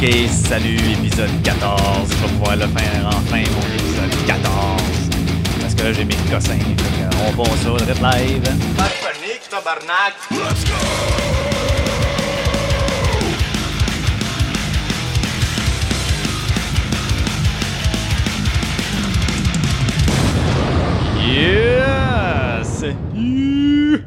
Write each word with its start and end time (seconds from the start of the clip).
Ok, 0.00 0.06
salut, 0.28 0.78
épisode 0.92 1.42
14. 1.42 2.08
Je 2.08 2.14
vais 2.14 2.28
pouvoir 2.34 2.54
le 2.54 2.68
faire 2.68 3.04
enfin, 3.04 3.42
mon 3.50 3.66
épisode 3.74 4.26
14. 4.28 4.80
Parce 5.60 5.74
que 5.74 5.82
là, 5.82 5.92
j'ai 5.92 6.04
mis 6.04 6.14
le 6.14 6.30
cossin. 6.30 6.56
Fait 6.56 6.76
que 6.76 7.08
on 7.26 7.32
passe 7.36 7.58
ça, 7.62 7.70
direct 7.84 8.00
live. 8.00 8.42
Pas 8.76 8.84
de 8.84 8.94
panique, 9.02 9.48
tabarnak! 9.50 10.14
Yes! 21.26 22.84
Yeah! 23.16 23.98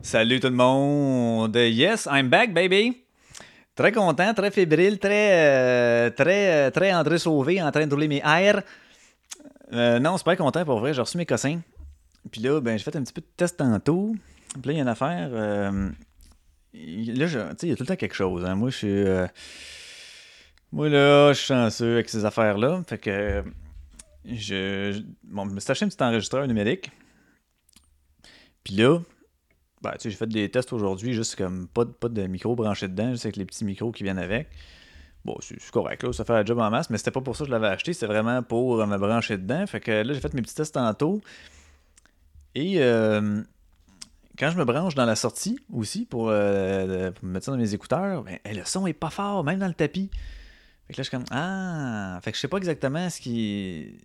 Salut 0.00 0.40
tout 0.40 0.48
le 0.48 0.54
monde. 0.54 1.54
Yes, 1.54 2.08
I'm 2.10 2.30
back, 2.30 2.54
baby. 2.54 3.03
Très 3.74 3.90
content, 3.92 4.32
très 4.34 4.50
fébrile, 4.52 4.98
très, 4.98 5.32
euh, 6.06 6.10
très, 6.10 6.66
euh, 6.66 6.70
très 6.70 6.92
André 6.92 7.18
Sauvé 7.18 7.60
en 7.60 7.70
train 7.72 7.86
de 7.86 7.92
rouler 7.92 8.06
mes 8.08 8.22
airs. 8.24 8.62
Euh, 9.72 9.98
non, 9.98 10.16
super 10.16 10.36
content 10.36 10.64
pour 10.64 10.78
vrai. 10.78 10.94
J'ai 10.94 11.00
reçu 11.00 11.16
mes 11.18 11.26
cossins. 11.26 11.60
Puis 12.30 12.40
là, 12.40 12.60
ben, 12.60 12.78
j'ai 12.78 12.84
fait 12.84 12.94
un 12.96 13.02
petit 13.02 13.12
peu 13.12 13.20
de 13.20 13.26
test 13.36 13.56
tantôt. 13.56 14.14
Puis 14.52 14.62
là, 14.66 14.72
il 14.72 14.76
y 14.76 14.78
a 14.78 14.82
une 14.82 14.88
affaire. 14.88 15.28
euh, 15.32 15.90
là, 16.72 17.26
tu 17.26 17.32
sais, 17.32 17.56
il 17.64 17.68
y 17.70 17.72
a 17.72 17.76
tout 17.76 17.82
le 17.82 17.88
temps 17.88 17.96
quelque 17.96 18.14
chose. 18.14 18.44
hein. 18.44 18.54
Moi, 18.54 18.70
je 18.70 18.76
suis. 18.76 18.88
euh, 18.92 19.26
moi, 20.70 20.88
là, 20.88 21.32
je 21.32 21.38
suis 21.38 21.46
chanceux 21.48 21.94
avec 21.94 22.08
ces 22.08 22.24
affaires-là. 22.24 22.82
Fait 22.86 22.98
que. 22.98 23.42
Je, 24.24 24.92
je- 24.92 25.02
bon, 25.24 25.48
je 25.48 25.54
me 25.54 25.60
suis 25.60 25.70
acheté 25.70 25.84
un 25.84 25.88
petit 25.88 26.02
enregistreur 26.02 26.46
numérique. 26.46 26.90
Puis 28.62 28.74
là, 28.76 29.00
ben, 29.84 29.92
tu 29.92 30.00
sais, 30.00 30.10
j'ai 30.10 30.16
fait 30.16 30.26
des 30.26 30.50
tests 30.50 30.72
aujourd'hui, 30.72 31.12
juste 31.12 31.36
comme 31.36 31.68
pas, 31.68 31.84
de- 31.84 31.90
pas 31.92 32.08
de 32.08 32.26
micro 32.26 32.56
branché 32.56 32.88
dedans, 32.88 33.12
juste 33.12 33.26
avec 33.26 33.36
les 33.36 33.44
petits 33.44 33.64
micros 33.64 33.92
qui 33.92 34.02
viennent 34.02 34.18
avec. 34.18 34.48
Bon, 35.24 35.36
c'est 35.40 35.58
correct, 35.70 36.02
là, 36.02 36.12
ça 36.12 36.24
fait 36.24 36.32
la 36.34 36.44
job 36.44 36.58
en 36.58 36.70
masse, 36.70 36.90
mais 36.90 36.98
c'était 36.98 37.10
pas 37.10 37.20
pour 37.20 37.36
ça 37.36 37.44
que 37.44 37.48
je 37.48 37.52
l'avais 37.52 37.68
acheté, 37.68 37.92
c'était 37.92 38.06
vraiment 38.06 38.42
pour 38.42 38.86
me 38.86 38.98
brancher 38.98 39.38
dedans. 39.38 39.66
Fait 39.66 39.80
que 39.80 39.90
là, 39.90 40.12
j'ai 40.12 40.20
fait 40.20 40.34
mes 40.34 40.42
petits 40.42 40.54
tests 40.54 40.74
tantôt. 40.74 41.20
Et 42.54 42.82
euh, 42.82 43.42
quand 44.38 44.50
je 44.50 44.56
me 44.58 44.64
branche 44.64 44.94
dans 44.94 45.06
la 45.06 45.16
sortie 45.16 45.58
aussi 45.72 46.04
pour, 46.04 46.28
euh, 46.28 47.10
pour 47.12 47.24
me 47.24 47.32
mettre 47.32 47.46
ça 47.46 47.52
dans 47.52 47.58
mes 47.58 47.72
écouteurs, 47.74 48.22
ben, 48.22 48.38
le 48.44 48.64
son 48.64 48.86
est 48.86 48.92
pas 48.92 49.10
fort, 49.10 49.44
même 49.44 49.58
dans 49.58 49.66
le 49.68 49.74
tapis. 49.74 50.10
Fait 50.86 50.92
que 50.92 50.98
là, 51.00 51.02
je 51.04 51.08
suis 51.08 51.10
comme 51.10 51.24
Ah! 51.30 52.20
Fait 52.22 52.30
que 52.30 52.36
je 52.36 52.42
sais 52.42 52.48
pas 52.48 52.58
exactement 52.58 53.08
ce 53.08 53.20
qui 53.20 53.98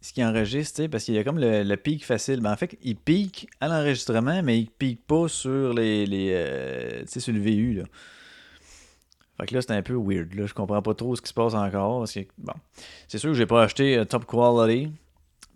ce 0.00 0.12
qui 0.12 0.24
enregistre, 0.24 0.86
parce 0.86 1.04
qu'il 1.04 1.14
y 1.14 1.18
a 1.18 1.24
comme 1.24 1.38
le, 1.38 1.74
pic 1.76 2.04
facile. 2.04 2.40
Ben, 2.40 2.52
en 2.52 2.56
fait, 2.56 2.78
il 2.82 2.96
pique 2.96 3.48
à 3.60 3.68
l'enregistrement, 3.68 4.42
mais 4.42 4.58
il 4.58 4.70
pique 4.70 5.06
pas 5.06 5.28
sur 5.28 5.72
les, 5.74 6.06
les 6.06 6.32
euh, 6.32 7.02
sur 7.06 7.32
le 7.32 7.40
VU, 7.40 7.74
là. 7.74 7.84
Fait 9.40 9.46
que 9.46 9.54
là, 9.54 9.62
c'est 9.62 9.70
un 9.70 9.82
peu 9.82 9.94
weird, 9.94 10.34
là. 10.34 10.46
Je 10.46 10.54
comprends 10.54 10.82
pas 10.82 10.94
trop 10.94 11.14
ce 11.14 11.22
qui 11.22 11.28
se 11.28 11.34
passe 11.34 11.54
encore. 11.54 12.00
Parce 12.00 12.12
que, 12.12 12.20
bon, 12.38 12.54
c'est 13.06 13.18
sûr 13.18 13.30
que 13.30 13.36
j'ai 13.36 13.46
pas 13.46 13.62
acheté 13.62 13.96
euh, 13.96 14.04
top 14.04 14.26
quality, 14.26 14.92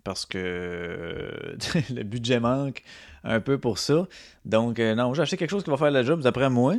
parce 0.03 0.25
que 0.25 0.37
euh, 0.37 1.81
le 1.93 2.03
budget 2.03 2.39
manque 2.39 2.81
un 3.23 3.41
peu 3.41 3.57
pour 3.57 3.77
ça. 3.77 4.07
Donc, 4.45 4.79
euh, 4.79 4.95
non, 4.95 5.13
j'ai 5.13 5.21
acheté 5.21 5.37
quelque 5.37 5.49
chose 5.51 5.63
qui 5.63 5.69
va 5.69 5.77
faire 5.77 5.91
le 5.91 6.03
job, 6.03 6.21
d'après 6.21 6.49
moi, 6.49 6.75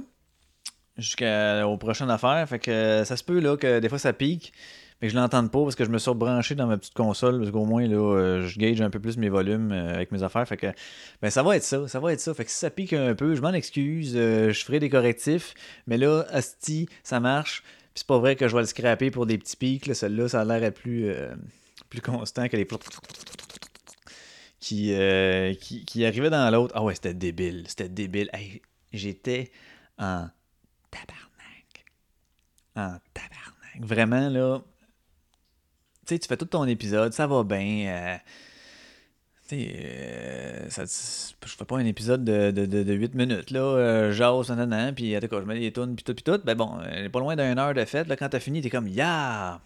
jusqu'aux 0.96 1.76
prochaines 1.78 2.10
affaires. 2.10 2.48
Fait 2.48 2.58
que 2.58 3.02
ça 3.04 3.16
se 3.16 3.24
peut, 3.24 3.38
là, 3.38 3.56
que 3.58 3.80
des 3.80 3.88
fois, 3.90 3.98
ça 3.98 4.14
pique. 4.14 4.52
Mais 5.02 5.08
je 5.08 5.16
l'entende 5.16 5.50
pas 5.50 5.62
parce 5.62 5.74
que 5.74 5.84
je 5.84 5.90
me 5.90 5.98
suis 5.98 6.08
rebranché 6.08 6.54
dans 6.54 6.66
ma 6.66 6.78
petite 6.78 6.94
console 6.94 7.38
parce 7.38 7.50
qu'au 7.50 7.64
moins 7.64 7.86
là, 7.86 7.96
euh, 7.96 8.46
je 8.46 8.58
gauge 8.58 8.80
un 8.80 8.90
peu 8.90 9.00
plus 9.00 9.16
mes 9.16 9.28
volumes 9.28 9.72
euh, 9.72 9.94
avec 9.94 10.12
mes 10.12 10.22
affaires. 10.22 10.46
Fait 10.46 10.56
que 10.56 10.68
ben 11.20 11.30
ça 11.30 11.42
va 11.42 11.56
être 11.56 11.62
ça, 11.64 11.88
ça 11.88 12.00
va 12.00 12.12
être 12.12 12.20
ça. 12.20 12.32
Fait 12.32 12.44
que 12.44 12.50
si 12.50 12.56
ça 12.56 12.70
pique 12.70 12.92
un 12.92 13.14
peu, 13.14 13.34
je 13.34 13.42
m'en 13.42 13.52
excuse, 13.52 14.14
euh, 14.16 14.52
je 14.52 14.64
ferai 14.64 14.78
des 14.78 14.88
correctifs. 14.88 15.54
Mais 15.86 15.98
là, 15.98 16.24
Asti, 16.30 16.88
ça 17.02 17.20
marche. 17.20 17.62
Puis 17.62 18.00
c'est 18.00 18.06
pas 18.06 18.18
vrai 18.18 18.36
que 18.36 18.48
je 18.48 18.54
vais 18.54 18.62
le 18.62 18.66
scraper 18.66 19.10
pour 19.10 19.26
des 19.26 19.38
petits 19.38 19.56
pics. 19.56 19.86
là. 19.86 19.94
Celle-là, 19.94 20.28
ça 20.28 20.40
a 20.40 20.44
l'air 20.44 20.72
plus, 20.72 21.12
plus 21.88 22.00
constant 22.00 22.48
que 22.48 22.56
les 22.56 22.66
qui, 24.58 24.96
qui, 25.60 25.84
qui 25.84 26.04
arrivaient 26.04 26.30
dans 26.30 26.50
l'autre. 26.50 26.72
Ah 26.76 26.82
ouais, 26.82 26.94
c'était 26.94 27.14
débile. 27.14 27.64
C'était 27.68 27.88
débile. 27.88 28.30
J'étais 28.92 29.52
en 29.98 30.28
tabarnak. 30.90 31.84
En 32.74 32.98
tabarnak. 33.12 33.80
Vraiment, 33.80 34.28
là, 34.28 34.60
tu 36.06 36.14
sais, 36.14 36.18
tu 36.18 36.28
fais 36.28 36.36
tout 36.36 36.44
ton 36.46 36.64
épisode, 36.66 37.12
ça 37.12 37.26
va 37.26 37.42
bien. 37.44 37.86
euh, 37.88 38.16
tu 39.48 39.56
sais, 39.60 39.72
euh, 39.76 40.70
ça- 40.70 40.84
je 41.46 41.52
fais 41.54 41.64
pas 41.64 41.76
un 41.76 41.84
épisode 41.84 42.24
de, 42.24 42.50
de, 42.50 42.64
de, 42.66 42.82
de 42.82 42.92
8 42.94 43.14
minutes, 43.14 43.50
là, 43.50 43.60
euh, 43.60 44.12
j'ose, 44.12 44.50
nanana, 44.50 44.92
puis 44.92 45.16
en 45.16 45.20
tout 45.20 45.28
cas, 45.28 45.40
je 45.40 45.44
mets 45.46 45.60
des 45.60 45.72
tunes, 45.72 45.94
puis 45.96 46.04
tout, 46.04 46.14
puis 46.14 46.22
tout. 46.24 46.40
Ben 46.44 46.54
bon, 46.54 46.80
est 46.82 47.08
pas 47.10 47.20
loin 47.20 47.36
d'une 47.36 47.58
heure 47.58 47.74
de 47.74 47.84
fête, 47.84 48.08
là, 48.08 48.16
quand 48.16 48.28
t'as 48.28 48.40
fini, 48.40 48.62
t'es 48.62 48.70
comme, 48.70 48.88
ya! 48.88 49.60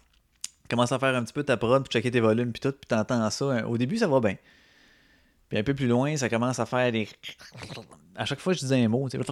Commence 0.69 0.91
à 0.91 0.99
faire 0.99 1.15
un 1.15 1.23
petit 1.23 1.33
peu 1.33 1.43
ta 1.43 1.57
prod, 1.57 1.81
puis 1.83 1.91
checker 1.91 2.11
tes 2.11 2.19
volumes, 2.19 2.51
puis 2.51 2.59
tout, 2.59 2.71
puis 2.73 2.87
t'entends 2.87 3.27
ça. 3.31 3.45
hein. 3.45 3.63
Au 3.63 3.77
début, 3.77 3.97
ça 3.97 4.07
va 4.07 4.19
bien. 4.19 4.35
Puis 5.47 5.57
un 5.57 5.63
peu 5.63 5.73
plus 5.73 5.87
loin, 5.87 6.15
ça 6.15 6.29
commence 6.29 6.59
à 6.59 6.65
faire 6.67 6.91
des... 6.91 7.07
À 8.15 8.25
chaque 8.25 8.39
fois, 8.39 8.53
je 8.53 8.59
disais 8.59 8.83
un 8.83 8.87
mot, 8.87 9.09
tu 9.09 9.17
sais. 9.17 9.23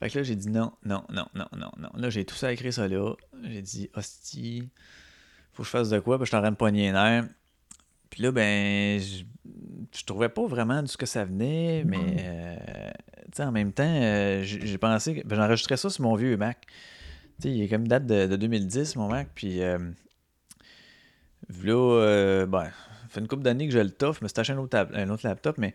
Fait 0.00 0.10
que 0.10 0.18
là, 0.18 0.22
j'ai 0.24 0.36
dit 0.36 0.48
non, 0.50 0.72
non, 0.84 1.04
non, 1.08 1.24
non, 1.34 1.46
non, 1.56 1.70
non. 1.78 1.88
Là, 1.96 2.10
j'ai 2.10 2.24
tout 2.26 2.34
ça 2.34 2.52
écrit 2.52 2.70
ça 2.72 2.86
là. 2.86 3.14
J'ai 3.44 3.62
dit, 3.62 3.88
hostie 3.94 4.68
faut 5.54 5.62
que 5.62 5.66
je 5.66 5.70
fasse 5.70 5.90
de 5.90 5.98
quoi, 6.00 6.18
puis 6.18 6.26
je 6.26 6.30
suis 6.30 6.36
en 6.36 6.40
train 6.40 6.50
de 6.50 6.56
pogner 6.56 6.92
les. 6.92 7.22
Puis 8.10 8.22
là, 8.22 8.30
ben, 8.32 9.00
je, 9.00 9.24
je 9.96 10.04
trouvais 10.04 10.28
pas 10.28 10.46
vraiment 10.46 10.82
de 10.82 10.88
ce 10.88 10.96
que 10.96 11.06
ça 11.06 11.24
venait, 11.24 11.84
mais, 11.84 12.16
euh, 12.20 12.90
tu 13.34 13.42
en 13.42 13.52
même 13.52 13.72
temps, 13.72 13.82
euh, 13.84 14.42
j'ai 14.42 14.78
pensé, 14.78 15.16
que 15.16 15.26
ben, 15.26 15.36
j'enregistrais 15.36 15.76
ça 15.76 15.90
sur 15.90 16.02
mon 16.02 16.14
vieux 16.14 16.36
Mac. 16.36 16.66
Tu 17.40 17.48
sais, 17.48 17.50
il 17.50 17.62
est 17.62 17.68
comme 17.68 17.88
date 17.88 18.06
de, 18.06 18.26
de 18.26 18.36
2010, 18.36 18.96
mon 18.96 19.08
Mac, 19.08 19.28
puis 19.34 19.60
euh, 19.62 19.78
là, 21.62 21.72
euh, 21.74 22.46
ben, 22.46 22.64
ça 22.64 23.08
fait 23.08 23.20
une 23.20 23.28
couple 23.28 23.42
d'années 23.42 23.66
que 23.66 23.74
je 23.74 23.80
le 23.80 23.90
toffe, 23.90 24.20
mais 24.22 24.28
c'est 24.28 24.40
acheté 24.40 24.52
un 24.52 24.58
autre, 24.58 24.88
un 24.92 25.10
autre 25.10 25.26
laptop, 25.26 25.58
mais 25.58 25.74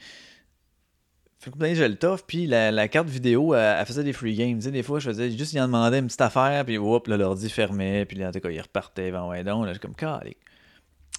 fait 1.40 1.52
que 1.52 1.74
je 1.74 1.84
le 1.86 1.96
toffe, 1.96 2.26
puis 2.28 2.48
la, 2.48 2.70
la 2.70 2.90
carte 2.90 3.08
vidéo, 3.08 3.56
elle, 3.56 3.86
faisait 3.86 4.04
des 4.04 4.12
free 4.12 4.36
games. 4.36 4.60
Des 4.60 4.84
fois, 4.84 5.00
je 5.00 5.10
faisais 5.10 5.32
juste, 5.32 5.54
il 5.54 5.62
en 5.62 5.68
demandait 5.68 6.00
une 6.00 6.08
petite 6.08 6.20
affaire, 6.20 6.66
puis 6.66 6.78
hop, 6.78 7.08
là, 7.08 7.16
l'ordi 7.16 7.50
fermait, 7.50 8.04
puis 8.06 8.26
en 8.26 8.32
tout 8.32 8.42
cas, 8.42 8.50
il 8.50 8.60
repartait, 8.60 9.10
ben 9.10 9.26
ouais, 9.26 9.46
donc, 9.46 9.66
là, 9.66 9.72
j'ai 9.72 9.80
comme, 9.80 9.96
calique. 9.96 10.38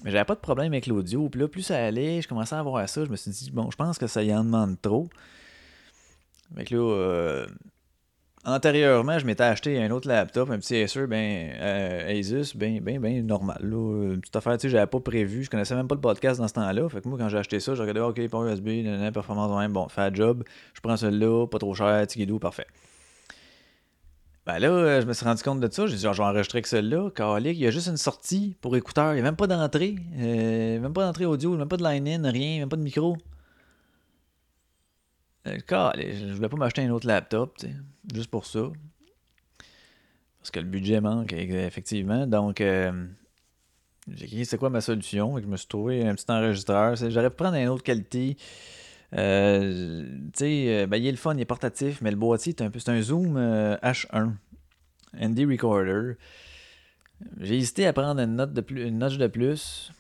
Mais 0.04 0.10
j'avais 0.10 0.26
pas 0.26 0.34
de 0.34 0.40
problème 0.40 0.72
avec 0.74 0.86
l'audio, 0.86 1.30
puis 1.30 1.40
là, 1.40 1.48
plus 1.48 1.62
ça 1.62 1.82
allait, 1.82 2.20
je 2.20 2.28
commençais 2.28 2.54
à 2.54 2.62
voir 2.62 2.86
ça, 2.86 3.04
je 3.06 3.10
me 3.10 3.16
suis 3.16 3.30
dit, 3.30 3.50
bon, 3.50 3.70
je 3.70 3.76
pense 3.76 3.98
que 3.98 4.06
ça 4.06 4.22
y 4.22 4.34
en 4.34 4.44
demande 4.44 4.80
trop. 4.82 5.08
Fait 6.54 6.64
que 6.64 6.74
là, 6.74 6.82
euh, 6.82 7.46
antérieurement, 8.44 9.18
je 9.18 9.26
m'étais 9.26 9.44
acheté 9.44 9.82
un 9.82 9.90
autre 9.90 10.08
laptop, 10.08 10.50
un 10.50 10.58
petit 10.58 10.76
Acer, 10.76 11.06
ben, 11.06 11.50
euh, 11.60 12.18
Asus, 12.18 12.56
ben, 12.56 12.80
ben, 12.80 13.00
ben 13.00 13.26
normal, 13.26 13.58
là. 13.62 14.12
Une 14.14 14.20
petite 14.20 14.36
affaire, 14.36 14.56
tu 14.56 14.62
sais, 14.62 14.68
j'avais 14.70 14.86
pas 14.86 15.00
prévu, 15.00 15.44
je 15.44 15.50
connaissais 15.50 15.74
même 15.74 15.88
pas 15.88 15.94
le 15.94 16.00
podcast 16.00 16.40
dans 16.40 16.48
ce 16.48 16.54
temps-là. 16.54 16.88
Fait 16.88 17.00
que 17.00 17.08
moi, 17.08 17.18
quand 17.18 17.28
j'ai 17.28 17.38
acheté 17.38 17.60
ça, 17.60 17.74
j'ai 17.74 17.82
regardé, 17.82 18.00
ok, 18.00 18.28
port 18.28 18.46
USB, 18.46 18.68
nanana, 18.84 19.12
performance, 19.12 19.56
ouais, 19.56 19.68
bon, 19.68 19.88
fait 19.88 20.14
job, 20.14 20.44
je 20.74 20.80
prends 20.80 20.96
celui-là, 20.96 21.46
pas 21.46 21.58
trop 21.58 21.74
cher, 21.74 22.06
tigidou, 22.06 22.38
parfait. 22.38 22.66
Ben 24.46 24.58
là, 24.58 24.68
euh, 24.68 25.00
je 25.00 25.06
me 25.06 25.12
suis 25.12 25.24
rendu 25.24 25.42
compte 25.42 25.60
de 25.60 25.70
ça. 25.70 25.86
J'ai 25.86 25.96
dit, 25.96 26.02
genre, 26.02 26.14
je 26.14 26.22
vais 26.22 26.28
enregistrer 26.28 26.58
avec 26.58 26.66
celui-là. 26.66 27.10
Calique, 27.10 27.56
il 27.58 27.62
y 27.62 27.66
a 27.66 27.70
juste 27.70 27.88
une 27.88 27.98
sortie 27.98 28.56
pour 28.60 28.74
écouteur. 28.74 29.12
Il 29.12 29.16
n'y 29.16 29.20
a 29.20 29.22
même 29.24 29.36
pas 29.36 29.46
d'entrée. 29.46 29.96
euh, 30.18 30.80
même 30.80 30.92
pas 30.92 31.04
d'entrée 31.04 31.26
audio, 31.26 31.56
même 31.56 31.68
pas 31.68 31.76
de 31.76 31.84
line-in, 31.84 32.28
rien, 32.30 32.60
même 32.60 32.68
pas 32.68 32.76
de 32.76 32.82
micro. 32.82 33.16
Euh, 35.50 35.92
je 35.96 36.34
voulais 36.34 36.48
pas 36.48 36.56
m'acheter 36.56 36.82
un 36.82 36.90
autre 36.90 37.06
laptop, 37.06 37.58
juste 38.12 38.30
pour 38.30 38.46
ça. 38.46 38.70
Parce 40.38 40.50
que 40.50 40.60
le 40.60 40.66
budget 40.66 41.00
manque, 41.00 41.32
effectivement. 41.32 42.26
Donc, 42.26 42.60
euh, 42.60 43.06
j'ai 44.08 44.26
dit, 44.26 44.44
c'est 44.44 44.56
quoi 44.56 44.70
ma 44.70 44.80
solution? 44.80 45.38
Je 45.38 45.46
me 45.46 45.56
suis 45.56 45.68
trouvé 45.68 46.06
un 46.06 46.14
petit 46.14 46.30
enregistreur. 46.30 46.96
J'aurais 46.96 47.30
pu 47.30 47.36
prendre 47.36 47.56
une 47.56 47.68
autre 47.68 47.82
qualité. 47.82 48.36
Euh, 49.16 50.04
tu 50.26 50.30
sais, 50.34 50.64
euh, 50.68 50.86
ben, 50.86 50.96
il 50.96 51.06
est 51.06 51.10
le 51.10 51.16
fun, 51.16 51.34
il 51.34 51.40
est 51.40 51.44
portatif, 51.44 52.00
mais 52.00 52.10
le 52.10 52.16
boîtier, 52.16 52.54
c'est 52.56 52.64
un, 52.64 52.70
peu- 52.70 52.80
un 52.86 53.02
Zoom 53.02 53.36
euh, 53.36 53.76
H1. 53.82 54.32
ND 55.18 55.40
Recorder. 55.50 56.14
J'ai 57.40 57.56
hésité 57.56 57.86
à 57.86 57.92
prendre 57.92 58.20
une 58.20 58.36
note 58.36 58.52
de 58.52 58.60
plus, 58.60 58.86
une 58.86 58.98
notch 58.98 59.18
de 59.18 59.26
plus. 59.26 59.92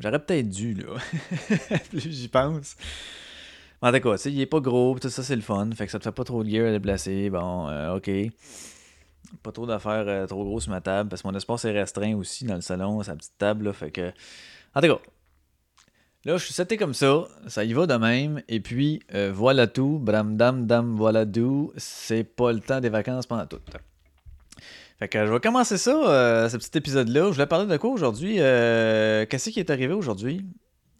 J'aurais 0.00 0.18
peut-être 0.18 0.48
dû, 0.48 0.74
là. 0.74 0.96
plus 1.90 2.10
j'y 2.10 2.28
pense. 2.28 2.76
En 3.82 3.92
tout 3.92 4.00
cas, 4.00 4.16
il 4.26 4.40
est 4.40 4.46
pas 4.46 4.60
gros, 4.60 4.98
tout 4.98 5.08
ça, 5.08 5.22
c'est 5.22 5.36
le 5.36 5.42
fun. 5.42 5.70
Fait 5.74 5.86
que 5.86 5.92
ça 5.92 5.98
te 5.98 6.04
fait 6.04 6.12
pas 6.12 6.24
trop 6.24 6.42
de 6.42 6.48
gear 6.48 6.66
à 6.66 6.72
déplacer. 6.72 7.30
Bon, 7.30 7.68
euh, 7.68 7.96
ok. 7.96 8.10
Pas 9.42 9.52
trop 9.52 9.66
d'affaires 9.66 10.04
euh, 10.06 10.26
trop 10.26 10.44
grosses 10.44 10.64
sur 10.64 10.72
ma 10.72 10.80
table, 10.80 11.08
parce 11.08 11.22
que 11.22 11.28
mon 11.28 11.34
espace 11.34 11.64
est 11.64 11.72
restreint 11.72 12.14
aussi 12.14 12.44
dans 12.44 12.54
le 12.54 12.60
salon, 12.60 13.02
sa 13.02 13.14
petite 13.14 13.36
table, 13.38 13.66
là. 13.66 13.72
Fait 13.72 13.90
que. 13.90 14.12
En 14.74 14.80
tout 14.80 14.88
cas. 14.88 15.00
Là, 16.24 16.36
je 16.38 16.44
suis 16.44 16.54
seté 16.54 16.76
comme 16.76 16.94
ça, 16.94 17.28
ça 17.46 17.62
y 17.62 17.72
va 17.72 17.86
de 17.86 17.94
même, 17.94 18.42
et 18.48 18.58
puis 18.58 19.00
euh, 19.14 19.30
voilà 19.32 19.68
tout, 19.68 20.00
bram 20.00 20.36
dam 20.36 20.66
dam 20.66 20.96
voilà 20.96 21.24
tout, 21.24 21.72
c'est 21.76 22.24
pas 22.24 22.52
le 22.52 22.58
temps 22.58 22.80
des 22.80 22.88
vacances 22.88 23.26
pendant 23.26 23.46
tout. 23.46 23.60
Fait 24.98 25.06
que 25.06 25.24
je 25.24 25.32
vais 25.32 25.38
commencer 25.38 25.78
ça, 25.78 26.48
ce 26.48 26.56
petit 26.56 26.78
épisode-là. 26.78 27.26
Je 27.26 27.34
voulais 27.34 27.46
parler 27.46 27.66
de 27.66 27.76
quoi 27.76 27.90
aujourd'hui? 27.90 28.36
Euh, 28.40 29.24
Qu'est-ce 29.26 29.50
qui 29.50 29.60
est 29.60 29.70
arrivé 29.70 29.92
aujourd'hui? 29.94 30.44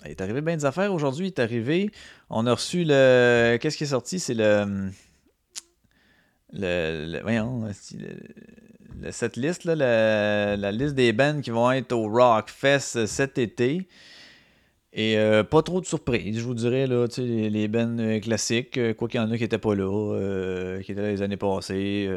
Il 0.04 0.10
est 0.10 0.20
arrivé 0.20 0.40
bien 0.40 0.56
des 0.56 0.64
affaires 0.64 0.92
aujourd'hui. 0.92 1.26
Il 1.26 1.28
est 1.28 1.40
arrivé. 1.40 1.90
On 2.30 2.46
a 2.46 2.54
reçu 2.54 2.84
le. 2.84 3.56
Qu'est-ce 3.60 3.76
qui 3.76 3.84
est 3.84 3.88
sorti? 3.88 4.18
C'est 4.18 4.34
le. 4.34 4.90
Le. 6.52 7.20
voyons. 7.22 7.66
cette 9.10 9.36
liste, 9.36 9.64
là, 9.64 9.74
la, 10.56 10.72
liste 10.72 10.94
des 10.94 11.12
bands 11.12 11.40
qui 11.40 11.50
vont 11.50 11.70
être 11.72 11.92
au 11.92 12.08
Rockfest 12.08 13.06
cet 13.06 13.38
été. 13.38 13.88
Et 14.98 15.18
euh, 15.18 15.44
pas 15.44 15.62
trop 15.62 15.82
de 15.82 15.86
surprises, 15.86 16.38
je 16.38 16.44
vous 16.44 16.54
dirais, 16.54 16.86
là, 16.86 17.06
les, 17.18 17.50
les 17.50 17.68
bands 17.68 17.98
euh, 17.98 18.18
classiques, 18.18 18.78
euh, 18.78 18.94
quoi 18.94 19.08
qu'il 19.08 19.20
y 19.20 19.22
en 19.22 19.30
a 19.30 19.36
qui 19.36 19.42
n'étaient 19.42 19.58
pas 19.58 19.74
là, 19.74 20.78
qui 20.82 20.92
étaient 20.92 21.02
là 21.02 21.10
les 21.10 21.20
années 21.20 21.36
passées. 21.36 22.08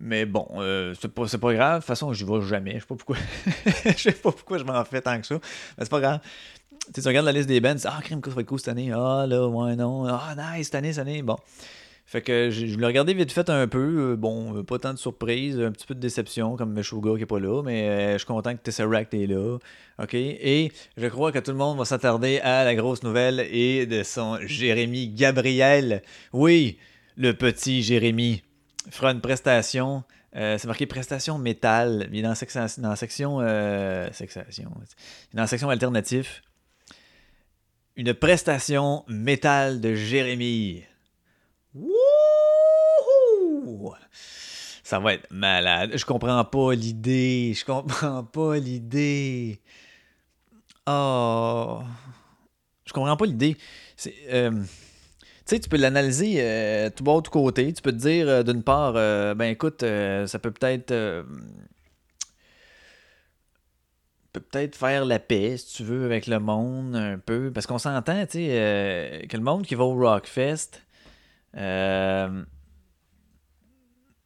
Mais 0.00 0.26
bon, 0.26 0.46
euh, 0.56 0.94
c'est 1.00 1.08
pas, 1.12 1.24
pas 1.26 1.54
grave. 1.54 1.74
De 1.74 1.78
toute 1.80 1.86
façon, 1.86 2.12
je 2.12 2.24
vais 2.24 2.40
jamais. 2.46 2.74
Je 2.74 2.80
sais 2.80 2.86
pas 2.86 2.94
pourquoi. 2.94 3.16
Je 3.84 4.02
sais 4.02 4.12
pas 4.12 4.32
pourquoi 4.32 4.58
je 4.58 4.64
m'en 4.64 4.84
fais 4.84 5.00
tant 5.00 5.20
que 5.20 5.26
ça. 5.26 5.34
Mais 5.76 5.84
c'est 5.84 5.90
pas 5.90 6.00
grave. 6.00 6.20
Tu 6.94 7.00
regardes 7.00 7.26
la 7.26 7.32
liste 7.32 7.48
des 7.48 7.60
bands, 7.60 7.74
ah, 7.84 7.98
crème, 8.02 8.20
ça 8.24 8.30
va 8.30 8.40
être 8.40 8.46
cool 8.46 8.58
cette 8.58 8.68
année? 8.68 8.92
Ah, 8.92 9.26
là, 9.28 9.46
ouais, 9.46 9.76
non. 9.76 10.06
Ah, 10.06 10.34
nice, 10.36 10.66
cette 10.66 10.76
année, 10.76 10.92
cette 10.92 11.02
année. 11.02 11.22
Bon. 11.22 11.36
Fait 12.06 12.22
que 12.22 12.48
je, 12.48 12.64
je 12.64 12.78
l'ai 12.78 12.86
regardé 12.86 13.12
vite 13.12 13.30
fait 13.32 13.50
un 13.50 13.68
peu. 13.68 14.12
euh, 14.12 14.16
bon, 14.16 14.56
euh, 14.56 14.62
pas 14.62 14.78
tant 14.78 14.94
de 14.94 14.98
surprises, 14.98 15.60
un 15.60 15.70
petit 15.72 15.86
peu 15.86 15.94
de 15.94 16.00
déception 16.00 16.56
comme 16.56 16.72
Meshuga 16.72 17.16
qui 17.16 17.22
est 17.24 17.26
pas 17.26 17.38
là, 17.38 17.62
mais 17.62 18.12
je 18.14 18.18
suis 18.18 18.26
content 18.26 18.54
que 18.54 18.62
Tesseract 18.62 19.12
est 19.12 19.26
là. 19.26 19.58
OK? 20.02 20.14
Et 20.14 20.72
je 20.96 21.06
crois 21.08 21.32
que 21.32 21.38
tout 21.38 21.50
le 21.50 21.58
monde 21.58 21.76
va 21.76 21.84
s'attarder 21.84 22.38
à 22.40 22.64
la 22.64 22.74
grosse 22.74 23.02
nouvelle 23.02 23.46
et 23.50 23.84
de 23.84 24.02
son 24.04 24.38
Jérémy 24.46 25.08
Gabriel. 25.08 26.02
Oui, 26.32 26.78
le 27.18 27.34
petit 27.34 27.82
Jérémy 27.82 28.42
fera 28.90 29.12
une 29.12 29.20
prestation. 29.20 30.04
euh, 30.36 30.58
c'est 30.58 30.66
marqué 30.66 30.86
prestation 30.86 31.38
métal. 31.38 32.08
Il 32.12 32.18
est 32.18 32.22
dans 32.22 32.30
la 32.30 32.34
section. 32.34 32.66
Dans 32.78 32.96
section, 32.96 33.38
euh, 33.40 34.08
dans 35.32 35.42
la 35.42 35.46
section 35.46 35.70
alternative. 35.70 36.28
Une 37.96 38.14
prestation 38.14 39.04
métal 39.08 39.80
de 39.80 39.94
Jérémy. 39.94 40.84
Wouhou! 41.74 41.94
Ça 44.82 44.98
va 45.00 45.14
être 45.14 45.26
malade. 45.30 45.92
Je 45.94 46.04
comprends 46.04 46.44
pas 46.44 46.72
l'idée. 46.74 47.52
Je 47.54 47.64
comprends 47.64 48.24
pas 48.24 48.56
l'idée. 48.56 49.60
Oh. 50.86 51.82
Je 52.86 52.92
comprends 52.92 53.16
pas 53.16 53.26
l'idée. 53.26 53.56
C'est. 53.96 54.14
euh, 54.30 54.62
sais, 55.48 55.60
tu 55.60 55.68
peux 55.68 55.76
l'analyser 55.76 56.36
euh, 56.38 56.90
tout 56.90 57.04
bas, 57.04 57.20
tout 57.22 57.30
côté. 57.30 57.72
Tu 57.72 57.82
peux 57.82 57.92
te 57.92 57.96
dire, 57.96 58.28
euh, 58.28 58.42
d'une 58.42 58.62
part, 58.62 58.94
euh, 58.96 59.34
ben 59.34 59.46
écoute, 59.46 59.80
ça 59.80 60.38
peut 60.38 60.50
peut-être. 60.50 60.94
peut 64.32 64.40
peut-être 64.40 64.76
faire 64.76 65.04
la 65.04 65.18
paix, 65.18 65.56
si 65.56 65.76
tu 65.76 65.84
veux, 65.84 66.04
avec 66.04 66.26
le 66.26 66.38
monde 66.38 66.94
un 66.94 67.18
peu. 67.18 67.50
Parce 67.52 67.66
qu'on 67.66 67.78
s'entend, 67.78 68.26
tu 68.26 68.32
sais, 68.38 69.26
que 69.28 69.36
le 69.36 69.42
monde 69.42 69.64
qui 69.64 69.74
va 69.74 69.84
au 69.84 69.94
Rockfest, 69.94 70.82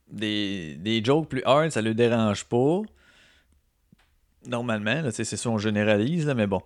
des, 0.09 0.77
des 0.77 1.05
jokes 1.05 1.29
plus 1.29 1.43
hard, 1.45 1.71
ça 1.71 1.83
le 1.83 1.95
dérange 1.95 2.45
pas. 2.45 2.83
Normalement, 4.47 5.03
tu 5.05 5.25
c'est 5.25 5.37
ça, 5.37 5.51
on 5.51 5.59
généralise, 5.59 6.27
là, 6.27 6.35
mais 6.35 6.49
bon. 6.49 6.63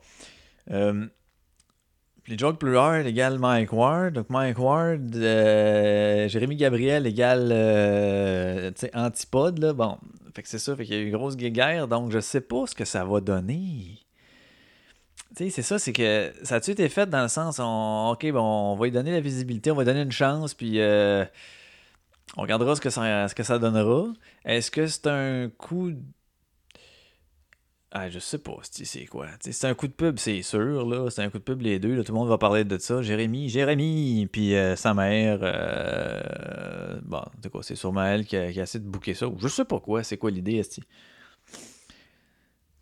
Jokes 2.29 2.59
plus 2.59 2.77
hard 2.77 3.07
égale 3.07 3.39
Mike 3.39 3.73
Ward. 3.73 4.15
Donc 4.15 4.31
Mike 4.31 4.59
Ward, 4.59 5.15
euh, 5.15 6.29
Jérémy 6.29 6.57
Gabriel 6.57 7.07
égale 7.07 7.51
euh, 7.53 8.71
Antipode. 8.95 9.59
Là. 9.59 9.73
Bon, 9.73 9.99
fait 10.35 10.43
que 10.43 10.49
c'est 10.49 10.59
ça. 10.59 10.75
Fait 10.75 10.85
qu'il 10.85 10.95
y 10.95 10.99
a 10.99 11.03
eu 11.03 11.07
une 11.07 11.17
grosse 11.17 11.37
guerre. 11.37 11.87
Donc 11.87 12.11
je 12.11 12.19
sais 12.19 12.41
pas 12.41 12.67
ce 12.67 12.75
que 12.75 12.85
ça 12.85 13.05
va 13.05 13.21
donner. 13.21 14.01
Tu 15.37 15.45
sais, 15.45 15.51
c'est 15.51 15.63
ça, 15.63 15.79
c'est 15.79 15.93
que 15.93 16.33
ça 16.43 16.57
a-tu 16.57 16.71
été 16.71 16.89
fait 16.89 17.11
dans 17.11 17.21
le 17.21 17.29
sens, 17.29 17.59
on, 17.59 18.11
ok, 18.13 18.31
bon, 18.33 18.41
on 18.41 18.75
va 18.75 18.87
lui 18.87 18.93
donner 18.93 19.13
la 19.13 19.21
visibilité, 19.21 19.71
on 19.71 19.75
va 19.75 19.83
lui 19.83 19.87
donner 19.89 20.01
une 20.01 20.13
chance, 20.13 20.55
puis 20.55 20.81
euh, 20.81 21.27
on 22.39 22.43
regardera 22.43 22.75
ce 22.75 22.81
que 22.81 22.89
ça, 22.89 23.29
ce 23.29 23.35
que 23.35 23.43
ça 23.43 23.59
donnera. 23.59 24.07
Est-ce 24.47 24.71
que 24.71 24.87
c'est 24.87 25.07
un 25.09 25.51
coup 25.59 25.93
ah, 27.99 28.11
je 28.11 28.19
sais 28.19 28.37
pas 28.37 28.59
c'est 28.63 29.07
quoi. 29.07 29.27
C'est 29.41 29.67
un 29.67 29.73
coup 29.73 29.87
de 29.87 29.93
pub, 29.93 30.19
c'est 30.19 30.43
sûr, 30.43 30.87
là. 30.87 31.09
C'est 31.09 31.23
un 31.23 31.31
coup 31.31 31.39
de 31.39 31.43
pub, 31.43 31.63
les 31.63 31.79
deux. 31.79 31.95
là. 31.95 32.05
Tout 32.05 32.13
le 32.13 32.19
monde 32.19 32.29
va 32.29 32.37
parler 32.37 32.63
de 32.65 32.77
ça. 32.77 33.01
Jérémy, 33.01 33.49
Jérémy, 33.49 34.29
puis 34.31 34.55
euh, 34.55 34.77
sa 34.77 34.93
mère. 34.93 35.39
euh, 35.41 37.01
Bon, 37.05 37.23
c'est 37.43 37.51
quoi, 37.51 37.63
c'est 37.63 37.75
sûrement 37.75 38.05
elle 38.05 38.27
qui 38.27 38.37
a, 38.37 38.49
essayé 38.51 38.85
de 38.85 38.89
bouquer 38.89 39.15
ça. 39.15 39.27
Je 39.39 39.49
sais 39.49 39.65
pas 39.65 39.81
quoi, 39.81 40.03
c'est 40.03 40.19
quoi 40.19 40.31
l'idée, 40.31 40.57
esti? 40.57 40.83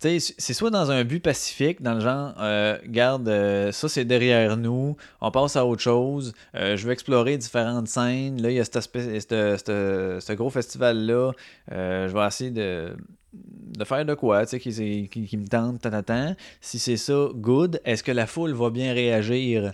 C'est 0.01 0.19
soit 0.53 0.71
dans 0.71 0.91
un 0.91 1.05
but 1.05 1.21
pacifique, 1.21 1.81
dans 1.81 1.95
le 1.95 2.01
genre, 2.01 2.35
euh, 2.39 2.77
garde, 2.85 3.27
ça 3.73 3.89
c'est 3.89 4.05
derrière 4.05 4.59
nous, 4.59 4.99
on 5.23 5.31
passe 5.31 5.57
à 5.57 5.65
autre 5.65 5.81
chose, 5.81 6.35
je 6.53 6.77
veux 6.85 6.93
explorer 6.93 7.39
différentes 7.39 7.89
scènes, 7.89 8.43
là 8.43 8.51
il 8.51 8.57
y 8.57 8.61
a 8.61 8.65
ce 8.67 10.33
gros 10.35 10.51
festival-là, 10.51 11.33
je 11.71 12.13
vais 12.13 12.27
essayer 12.27 12.51
de, 12.51 12.95
de 13.35 13.85
faire 13.85 14.05
de 14.05 14.15
quoi, 14.15 14.47
tu 14.47 14.51
sais, 14.51 14.61
qui, 14.61 15.09
qui, 15.09 15.27
qui 15.27 15.37
me 15.37 15.47
tente, 15.47 15.81
tant. 16.07 16.37
Si 16.61 16.79
c'est 16.79 16.97
ça, 16.97 17.29
good. 17.35 17.81
Est-ce 17.85 18.03
que 18.03 18.13
la 18.13 18.27
foule 18.27 18.53
va 18.53 18.71
bien 18.71 18.93
réagir? 18.93 19.73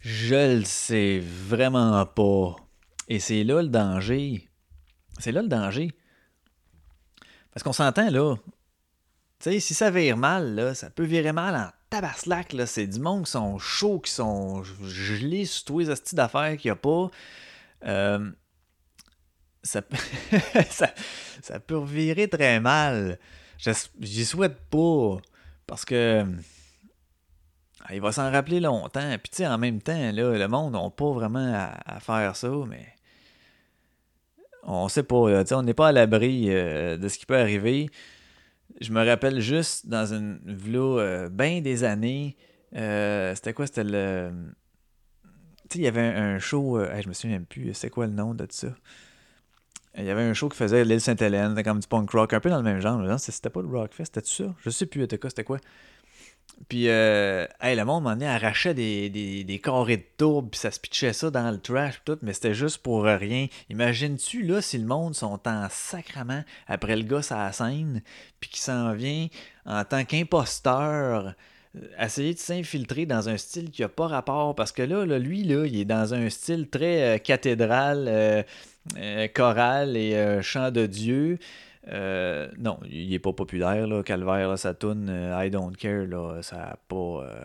Je 0.00 0.58
le 0.58 0.64
sais 0.64 1.20
vraiment 1.20 2.04
pas. 2.06 2.56
Et 3.08 3.18
c'est 3.18 3.44
là 3.44 3.62
le 3.62 3.68
danger. 3.68 4.48
C'est 5.18 5.32
là 5.32 5.42
le 5.42 5.48
danger. 5.48 5.92
Parce 7.52 7.62
qu'on 7.62 7.72
s'entend, 7.72 8.10
là. 8.10 8.36
Tu 9.38 9.50
sais, 9.50 9.60
si 9.60 9.74
ça 9.74 9.90
vire 9.90 10.16
mal, 10.16 10.54
là, 10.54 10.74
ça 10.74 10.90
peut 10.90 11.04
virer 11.04 11.32
mal 11.32 11.54
en 11.54 11.68
tabarslac, 11.90 12.52
là. 12.52 12.66
C'est 12.66 12.86
du 12.86 13.00
monde 13.00 13.24
qui 13.24 13.32
sont 13.32 13.58
chauds, 13.58 14.00
qui 14.00 14.12
sont 14.12 14.62
gelés 14.62 15.44
sur 15.44 15.64
tous 15.64 15.78
les 15.80 15.90
hosties 15.90 16.14
d'affaires 16.14 16.56
qu'il 16.56 16.70
n'y 16.70 16.72
a 16.72 16.76
pas. 16.76 17.10
Euh, 17.84 18.30
ça, 19.62 19.82
ça, 20.70 20.92
ça 21.42 21.60
peut 21.60 21.82
virer 21.84 22.28
très 22.28 22.60
mal. 22.60 23.18
J'y 24.00 24.24
souhaite 24.24 24.58
pas. 24.70 25.18
Parce 25.66 25.84
que. 25.84 26.24
ah, 27.84 27.94
il 27.94 28.00
va 28.00 28.12
s'en 28.12 28.30
rappeler 28.30 28.60
longtemps. 28.60 29.16
Puis, 29.22 29.30
tu 29.30 29.36
sais, 29.38 29.46
en 29.46 29.58
même 29.58 29.80
temps, 29.80 30.12
là, 30.12 30.36
le 30.36 30.48
monde 30.48 30.72
n'a 30.74 30.90
pas 30.90 31.12
vraiment 31.12 31.70
à, 31.86 32.00
faire 32.00 32.36
ça, 32.36 32.50
mais. 32.68 32.86
On 34.64 34.88
sait 34.88 35.02
pas, 35.02 35.16
on 35.16 35.62
n'est 35.62 35.74
pas 35.74 35.88
à 35.88 35.92
l'abri 35.92 36.46
euh, 36.48 36.96
de 36.96 37.08
ce 37.08 37.18
qui 37.18 37.26
peut 37.26 37.36
arriver. 37.38 37.90
Je 38.80 38.92
me 38.92 39.04
rappelle 39.04 39.40
juste 39.40 39.88
dans 39.88 40.06
une 40.12 40.38
vlog 40.44 40.98
euh, 41.00 41.28
bien 41.28 41.60
des 41.60 41.84
années. 41.84 42.36
euh, 42.76 43.34
c'était 43.34 43.54
quoi? 43.54 43.66
C'était 43.66 43.84
le. 43.84 44.30
Tu 45.68 45.74
sais, 45.74 45.78
il 45.80 45.82
y 45.82 45.88
avait 45.88 46.00
un, 46.00 46.34
un 46.36 46.38
show. 46.38 46.78
euh, 46.78 46.92
hey, 46.92 47.02
je 47.02 47.08
me 47.08 47.12
souviens 47.12 47.38
même 47.38 47.46
plus. 47.46 47.74
C'est 47.74 47.90
quoi 47.90 48.06
le 48.06 48.12
nom 48.12 48.34
de 48.34 48.46
ça? 48.50 48.68
Il 49.96 50.04
y 50.04 50.10
avait 50.10 50.22
un 50.22 50.34
show 50.34 50.48
qui 50.48 50.56
faisait 50.56 50.84
l'île 50.84 51.00
Sainte-Hélène, 51.00 51.60
comme 51.62 51.80
du 51.80 51.86
punk 51.86 52.10
rock, 52.10 52.32
un 52.32 52.40
peu 52.40 52.50
dans 52.50 52.56
le 52.56 52.62
même 52.62 52.80
genre. 52.80 53.02
C'était 53.18 53.50
pas 53.50 53.60
le 53.60 53.68
Rockfest, 53.68 54.06
c'était 54.06 54.22
ça? 54.24 54.44
Je 54.64 54.70
sais 54.70 54.86
plus, 54.86 55.06
quoi, 55.06 55.30
c'était 55.30 55.44
quoi? 55.44 55.58
Puis, 56.68 56.88
euh, 56.88 57.46
hey, 57.60 57.76
le 57.76 57.84
monde, 57.84 58.04
donné, 58.04 58.26
arrachait 58.26 58.74
des, 58.74 59.10
des, 59.10 59.44
des 59.44 59.58
carrés 59.58 59.96
de 59.96 60.04
tourbe, 60.16 60.50
puis 60.50 60.60
ça 60.60 60.70
se 60.70 60.78
pitchait 60.78 61.12
ça 61.12 61.30
dans 61.30 61.50
le 61.50 61.58
trash, 61.58 62.00
tout, 62.04 62.18
mais 62.22 62.32
c'était 62.32 62.54
juste 62.54 62.78
pour 62.78 63.02
rien. 63.02 63.48
Imagines-tu, 63.68 64.42
là, 64.42 64.62
si 64.62 64.78
le 64.78 64.86
monde 64.86 65.14
sont 65.14 65.40
en 65.46 65.66
sacrament 65.70 66.44
après 66.68 66.96
le 66.96 67.02
gars 67.02 67.20
à 67.30 67.46
la 67.46 67.52
scène, 67.52 68.02
puis 68.40 68.50
qui 68.50 68.60
s'en 68.60 68.92
vient 68.92 69.28
en 69.66 69.84
tant 69.84 70.04
qu'imposteur, 70.04 71.34
essayer 71.98 72.34
de 72.34 72.38
s'infiltrer 72.38 73.06
dans 73.06 73.28
un 73.28 73.36
style 73.36 73.70
qui 73.70 73.82
a 73.82 73.88
pas 73.88 74.06
rapport, 74.06 74.54
parce 74.54 74.72
que 74.72 74.82
là, 74.82 75.06
là, 75.06 75.18
lui, 75.18 75.42
là, 75.44 75.64
il 75.66 75.76
est 75.78 75.84
dans 75.84 76.14
un 76.14 76.28
style 76.28 76.68
très 76.68 77.16
euh, 77.16 77.18
cathédral, 77.18 78.06
euh, 78.08 78.42
euh, 78.98 79.26
et 79.94 80.16
euh, 80.16 80.42
chant 80.42 80.70
de 80.70 80.86
Dieu. 80.86 81.38
Euh, 81.88 82.48
non, 82.58 82.78
il 82.88 83.12
est 83.12 83.18
pas 83.18 83.32
populaire, 83.32 83.86
là. 83.86 84.02
Calvaire, 84.02 84.48
là, 84.48 84.74
tune 84.74 85.08
euh, 85.08 85.44
I 85.44 85.50
Don't 85.50 85.76
Care, 85.76 86.06
là, 86.06 86.40
ça 86.42 86.62
a 86.62 86.76
pas. 86.88 86.94
euh, 86.94 87.44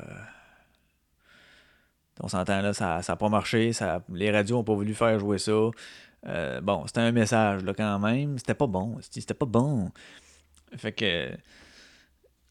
On 2.22 2.27
s'entend 2.27 2.62
là, 2.62 2.74
ça 2.74 3.01
n'a 3.07 3.15
pas 3.15 3.29
marché. 3.29 3.74
Ça, 3.74 4.03
les 4.13 4.31
radios 4.31 4.57
ont 4.60 4.63
pas 4.63 4.74
voulu 4.74 4.93
faire 4.93 5.17
jouer 5.19 5.38
ça. 5.38 5.69
Euh, 6.27 6.62
bon, 6.62 6.86
c'était 6.88 7.01
un 7.01 7.12
message 7.12 7.63
là, 7.63 7.74
quand 7.74 8.00
même. 8.00 8.38
C'était 8.38 8.55
pas 8.55 8.67
bon. 8.67 8.98
C'était 9.01 9.34
pas 9.34 9.46
bon. 9.46 9.91
Fait 10.75 10.91
que. 10.91 11.29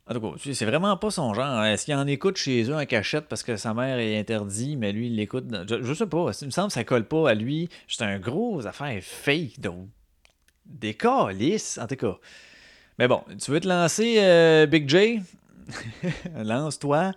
En 0.08 0.14
tout 0.14 0.20
cas, 0.20 0.28
c'est 0.52 0.64
vraiment 0.64 0.96
pas 0.96 1.10
son 1.10 1.34
genre. 1.34 1.64
Est-ce 1.64 1.84
qu'il 1.84 1.94
en 1.94 2.06
écoute 2.06 2.36
chez 2.36 2.62
eux 2.70 2.76
en 2.76 2.86
cachette 2.86 3.26
parce 3.26 3.42
que 3.42 3.56
sa 3.56 3.74
mère 3.74 3.98
est 3.98 4.18
interdite, 4.18 4.78
mais 4.78 4.92
lui, 4.92 5.08
il 5.08 5.16
l'écoute. 5.16 5.46
je 5.68 5.94
sais 5.94 6.06
pas. 6.06 6.30
Il 6.42 6.46
me 6.46 6.50
semble 6.52 6.68
que 6.68 6.74
ça 6.74 6.84
colle 6.84 7.06
pas 7.06 7.30
à 7.30 7.34
lui? 7.34 7.68
C'est 7.88 8.04
un 8.04 8.18
gros 8.20 8.64
affaire 8.66 9.02
fake. 9.02 9.58
Donc, 9.58 9.88
des 10.64 10.94
calices, 10.94 11.78
en 11.78 11.88
tout 11.88 11.96
cas. 11.96 12.16
Mais 12.98 13.08
bon, 13.08 13.22
tu 13.42 13.50
veux 13.50 13.60
te 13.60 13.68
lancer, 13.68 14.16
euh, 14.18 14.66
Big 14.66 14.88
J? 14.88 15.20
Lance-toi. 16.36 17.12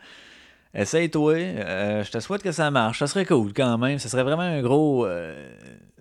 Essaye-toi. 0.74 1.34
Euh, 1.34 2.04
je 2.04 2.12
te 2.12 2.20
souhaite 2.20 2.42
que 2.42 2.52
ça 2.52 2.72
marche. 2.72 3.00
Ça 3.00 3.08
serait 3.08 3.26
cool 3.26 3.54
quand 3.54 3.78
même. 3.78 4.00
Ça 4.00 4.10
serait 4.10 4.24
vraiment 4.24 4.42
un 4.42 4.62
gros. 4.62 5.06
euh, 5.06 5.48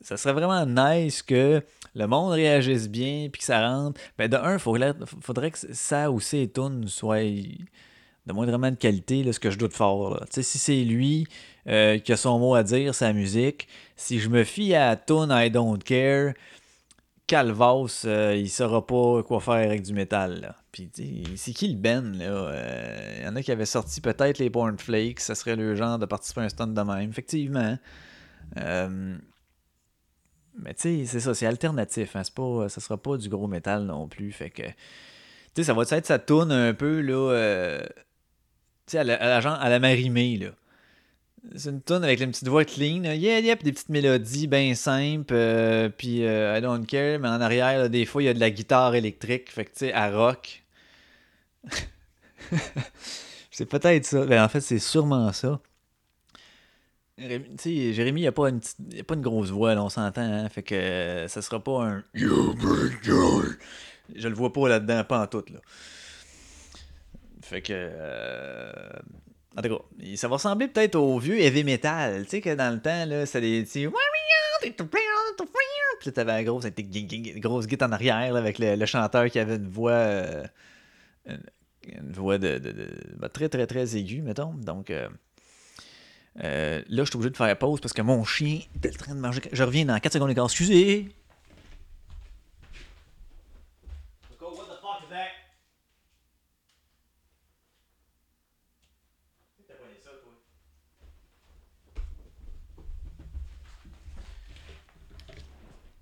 ça 0.09 0.17
serait 0.17 0.33
vraiment 0.33 0.65
nice 0.65 1.21
que 1.21 1.63
le 1.95 2.07
monde 2.07 2.33
réagisse 2.33 2.89
bien 2.89 3.29
puis 3.31 3.41
que 3.41 3.45
ça 3.45 3.69
rentre. 3.69 4.01
Ben, 4.17 4.27
de 4.27 4.39
un, 4.39 4.55
il 4.55 4.59
faudrait, 4.59 5.51
que 5.51 5.59
ça 5.75 6.11
ou 6.11 6.19
ses 6.19 6.51
tunes 6.51 6.89
soient 6.89 7.19
de 7.19 8.33
moindrement 8.33 8.71
de 8.71 8.77
qualité, 8.77 9.23
là, 9.23 9.35
ce 9.35 9.41
que 9.41 9.51
je 9.51 9.59
doute 9.59 9.75
fort. 9.75 10.15
là. 10.15 10.21
Si 10.31 10.43
c'est 10.43 10.83
lui 10.83 11.27
euh, 11.67 11.99
qui 11.99 12.15
a 12.15 12.17
son 12.17 12.39
mot 12.39 12.55
à 12.55 12.63
dire, 12.63 12.95
sa 12.95 13.13
musique, 13.13 13.69
si 13.97 14.19
je 14.19 14.31
me 14.31 14.45
fie 14.45 14.75
à 14.75 14.99
I 15.11 15.51
Don't 15.51 15.85
Care, 15.85 16.33
calvas, 17.27 18.05
euh, 18.07 18.35
il 18.35 18.49
saura 18.49 18.87
pas 18.87 19.23
quoi 19.23 19.41
faire 19.41 19.55
avec 19.57 19.83
du 19.83 19.93
métal. 19.93 20.41
Là. 20.41 20.57
Puis, 20.73 20.89
c'est 21.37 21.53
qui 21.53 21.69
le 21.69 21.77
Ben, 21.77 22.17
là? 22.17 22.55
Il 23.19 23.25
y 23.25 23.29
en 23.29 23.37
a 23.37 23.43
qui 23.43 23.53
avaient 23.53 23.67
sorti 23.67 24.01
peut-être 24.01 24.39
les 24.39 24.49
Porn 24.49 24.79
Flakes, 24.79 25.21
ça 25.21 25.35
serait 25.35 25.57
le 25.57 25.75
genre 25.75 25.99
de 25.99 26.07
participer 26.07 26.41
à 26.41 26.45
un 26.45 26.49
stunt 26.49 26.67
de 26.67 26.81
même. 26.81 27.11
Effectivement. 27.11 27.77
Mais 30.57 30.75
tu 30.75 31.05
sais, 31.05 31.07
c'est 31.07 31.21
ça, 31.21 31.35
c'est 31.35 31.47
alternatif. 31.47 32.17
Hein? 32.17 32.23
Pas, 32.35 32.69
ça 32.69 32.81
sera 32.81 32.97
pas 32.97 33.17
du 33.17 33.29
gros 33.29 33.47
métal 33.47 33.85
non 33.85 34.09
plus. 34.09 34.33
Fait 34.33 34.51
que. 34.51 34.63
Tu 34.63 34.73
sais, 35.57 35.65
ça 35.65 35.75
va 35.75 35.83
être 35.83 36.07
ça 36.07 36.19
tourne 36.19 36.53
un 36.53 36.75
peu, 36.75 37.01
là. 37.01 37.81
tu 38.87 38.93
sais, 38.93 38.99
à 38.99 39.05
la, 39.05 39.41
la, 39.41 39.79
marimée, 39.79 40.37
là. 40.37 40.49
C'est 41.57 41.71
une 41.71 41.81
tonne 41.81 42.05
avec 42.05 42.21
une 42.21 42.31
petite 42.31 42.49
voix 42.49 42.65
clean. 42.65 43.05
Yeah, 43.05 43.41
yeah, 43.41 43.57
puis 43.57 43.65
des 43.65 43.73
petites 43.73 43.89
mélodies 43.89 44.47
bien 44.47 44.75
simples. 44.75 45.33
Euh, 45.35 45.89
puis 45.89 46.25
euh, 46.25 46.59
I 46.59 46.61
don't 46.61 46.85
care, 46.85 47.19
mais 47.19 47.29
en 47.29 47.41
arrière, 47.41 47.89
des 47.89 48.05
fois, 48.05 48.23
il 48.23 48.27
y 48.27 48.29
a 48.29 48.35
de 48.35 48.41
la 48.41 48.51
guitare 48.51 48.95
électrique. 48.95 49.51
Fait 49.51 49.65
que, 49.65 49.71
tu 49.71 49.79
sais, 49.79 49.93
à 49.93 50.11
rock. 50.11 50.65
c'est 53.51 53.67
peut-être 53.67 54.05
ça. 54.05 54.25
Ben, 54.27 54.45
en 54.45 54.49
fait, 54.49 54.61
c'est 54.61 54.79
sûrement 54.79 55.33
ça. 55.33 55.61
Tu 57.19 57.43
sais, 57.59 57.93
Jérémy, 57.93 58.21
il 58.21 58.25
n'y 58.25 58.29
a, 58.29 58.33
pas 58.33 58.49
une 58.49 58.61
a 58.99 59.03
pas 59.03 59.15
une 59.15 59.23
grosse 59.23 59.51
voix, 59.51 59.75
là, 59.75 59.83
on 59.83 59.89
s'entend. 59.89 60.23
Hein? 60.23 60.49
Fait 60.49 60.63
que 60.63 60.75
euh, 60.75 61.29
ça 61.29 61.43
sera 61.43 61.63
pas 61.63 61.83
un. 61.83 62.05
Je 62.15 62.27
le 64.29 64.35
vois 64.35 64.53
pas 64.53 64.69
là-dedans, 64.69 65.05
pas 65.05 65.23
en 65.23 65.27
tout. 65.27 65.45
Là. 65.53 65.59
Fait 67.43 67.61
que. 67.61 67.91
En 69.57 69.63
tout 69.63 69.69
cas, 69.69 69.83
ça 70.15 70.29
va 70.29 70.35
ressembler 70.35 70.69
peut-être 70.69 70.95
au 70.95 71.19
vieux 71.19 71.41
heavy 71.41 71.65
metal. 71.65 72.23
Tu 72.25 72.31
sais 72.31 72.41
que 72.41 72.55
dans 72.55 72.73
le 72.73 72.81
temps, 72.81 73.05
là, 73.07 73.27
c'était 73.27 73.63
des. 73.63 73.89
Puis 76.01 76.13
t'avais 76.13 76.33
la 76.33 76.45
grosse, 76.45 76.67
grosse 77.37 77.67
guitare 77.67 77.89
en 77.89 77.93
arrière 77.93 78.37
avec 78.37 78.61
le, 78.61 78.87
chanteur 78.87 79.29
qui 79.29 79.41
avait 79.41 79.57
une 79.57 79.69
voix. 79.69 79.91
Euh, 79.91 80.47
une, 81.27 82.13
voix 82.13 82.39
de, 82.39 82.61
ben, 83.17 83.29
très 83.29 83.49
très 83.49 83.67
très 83.67 83.97
aiguë, 83.97 84.23
mettons. 84.23 84.55
Donc. 84.55 84.93
Euh, 86.45 86.83
là, 86.89 87.05
je 87.05 87.11
suis 87.11 87.17
obligé 87.17 87.31
de 87.31 87.37
faire 87.37 87.59
pause 87.59 87.81
parce 87.81 87.93
que 87.93 88.03
mon 88.03 88.25
chien 88.25 88.61
est 88.83 88.89
en 88.89 88.99
train 88.99 89.15
de 89.15 89.21
manger. 89.21 89.41
Je 89.53 89.63
reviens 89.63 89.85
dans 89.85 89.99
4 89.99 90.13
secondes 90.13 90.31
et 90.31 90.35
quart. 90.35 90.47
Excusez. 90.47 91.09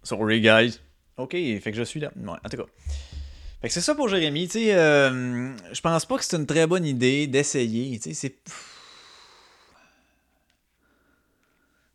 Sorry, 0.06 0.40
guys. 0.40 0.78
OK, 1.16 1.32
fait 1.32 1.60
que 1.64 1.72
je 1.72 1.82
suis 1.82 1.98
là. 1.98 2.12
en 2.16 2.48
tout 2.48 2.56
cas. 2.56 2.66
Fait 3.60 3.66
que 3.66 3.74
c'est 3.74 3.80
ça 3.80 3.96
pour 3.96 4.08
Jérémy. 4.08 4.46
Tu 4.46 4.60
sais, 4.60 4.74
euh, 4.74 5.50
je 5.72 5.80
pense 5.80 6.04
pas 6.06 6.16
que 6.16 6.24
c'est 6.24 6.36
une 6.36 6.46
très 6.46 6.68
bonne 6.68 6.84
idée 6.84 7.26
d'essayer. 7.26 7.98
Tu 7.98 8.14
sais, 8.14 8.14
c'est. 8.14 8.36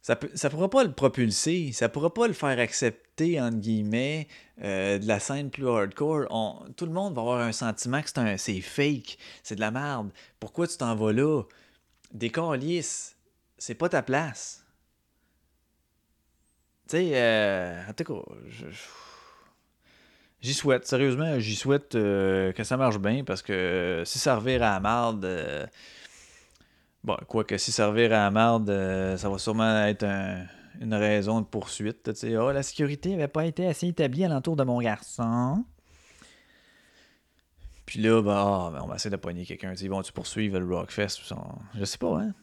Ça, 0.02 0.20
ça 0.34 0.50
pourra 0.50 0.68
pas 0.68 0.84
le 0.84 0.92
propulser, 0.92 1.72
ça 1.74 1.88
pourra 1.88 2.12
pas 2.12 2.28
le 2.28 2.34
faire 2.34 2.58
accepter, 2.58 3.40
entre 3.40 3.58
guillemets, 3.58 4.28
euh, 4.64 4.98
de 4.98 5.08
la 5.08 5.20
scène 5.20 5.52
plus 5.52 5.68
hardcore. 5.68 6.28
tout 6.76 6.88
le 6.88 6.92
monde 6.92 7.14
va 7.14 7.22
avoir 7.22 7.40
un 7.42 7.52
sentiment 7.52 8.02
que 8.02 8.10
c'est 8.38 8.62
fake, 8.62 9.18
c'est 9.44 9.56
de 9.56 9.60
la 9.60 9.70
merde. 9.70 10.10
Pourquoi 10.40 10.68
tu 10.68 10.78
t'en 10.78 10.96
vas 10.96 11.14
là? 11.14 11.44
Des 12.14 12.32
calices, 12.32 13.16
c'est 13.60 13.76
pas 13.76 13.90
ta 13.90 14.02
place. 14.02 14.66
Tu 16.90 16.98
sais, 16.98 17.12
euh, 17.14 17.82
en 17.88 17.94
tout 17.94 18.04
cas, 18.04 18.32
j'y 20.42 20.54
souhaite, 20.54 20.88
sérieusement, 20.88 21.40
j'y 21.40 21.56
souhaite 21.56 21.94
euh, 21.96 22.52
que 22.54 22.64
ça 22.64 22.76
marche 22.76 22.98
bien 22.98 23.24
parce 23.24 23.42
que 23.44 24.02
si 24.06 24.20
ça 24.20 24.36
revient 24.36 24.56
à 24.56 24.60
la 24.60 24.80
marde, 24.80 25.24
euh, 25.26 25.66
bon, 27.04 27.18
quoi 27.28 27.44
que 27.44 27.58
si 27.58 27.82
revient 27.82 28.06
à 28.06 28.10
la 28.10 28.32
marde, 28.32 28.68
ça 29.18 29.30
va 29.30 29.38
sûrement 29.38 29.86
être 29.86 30.06
une 30.80 30.94
raison 30.94 31.42
de 31.42 31.46
poursuite. 31.46 32.10
Oh, 32.40 32.52
la 32.52 32.64
sécurité 32.64 33.12
n'avait 33.12 33.28
pas 33.28 33.46
été 33.46 33.68
assez 33.68 33.88
établie 33.88 34.26
alentour 34.26 34.56
de 34.56 34.64
mon 34.64 34.80
garçon. 34.80 35.64
Puis 37.86 38.00
là, 38.00 38.22
bah, 38.22 38.72
on 38.82 38.88
va 38.88 38.96
essayer 38.96 39.12
de 39.12 39.18
pogner 39.18 39.46
quelqu'un. 39.46 39.74
Ils 39.74 39.90
vont-tu 39.90 40.14
poursuivre 40.14 40.58
le 40.60 40.76
Rockfest? 40.76 41.22
Je 41.76 41.86
sais 41.86 41.98
pas, 41.98 42.22
hein? 42.22 42.34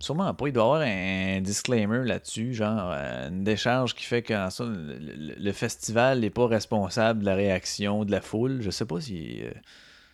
Sûrement 0.00 0.34
pas. 0.34 0.48
Il 0.48 0.52
doit 0.52 0.62
y 0.62 0.66
avoir 0.66 0.80
un 0.82 1.40
disclaimer 1.40 2.04
là-dessus, 2.04 2.52
genre 2.52 2.90
euh, 2.92 3.28
une 3.28 3.42
décharge 3.42 3.94
qui 3.94 4.04
fait 4.04 4.22
que 4.22 4.34
le, 4.34 5.52
festival 5.52 6.20
n'est 6.20 6.30
pas 6.30 6.46
responsable 6.46 7.20
de 7.20 7.24
la 7.24 7.34
réaction 7.34 8.04
de 8.04 8.10
la 8.10 8.20
foule. 8.20 8.60
Je 8.60 8.70
sais 8.70 8.84
pas 8.84 9.00
si 9.00 9.42
euh, 9.42 9.50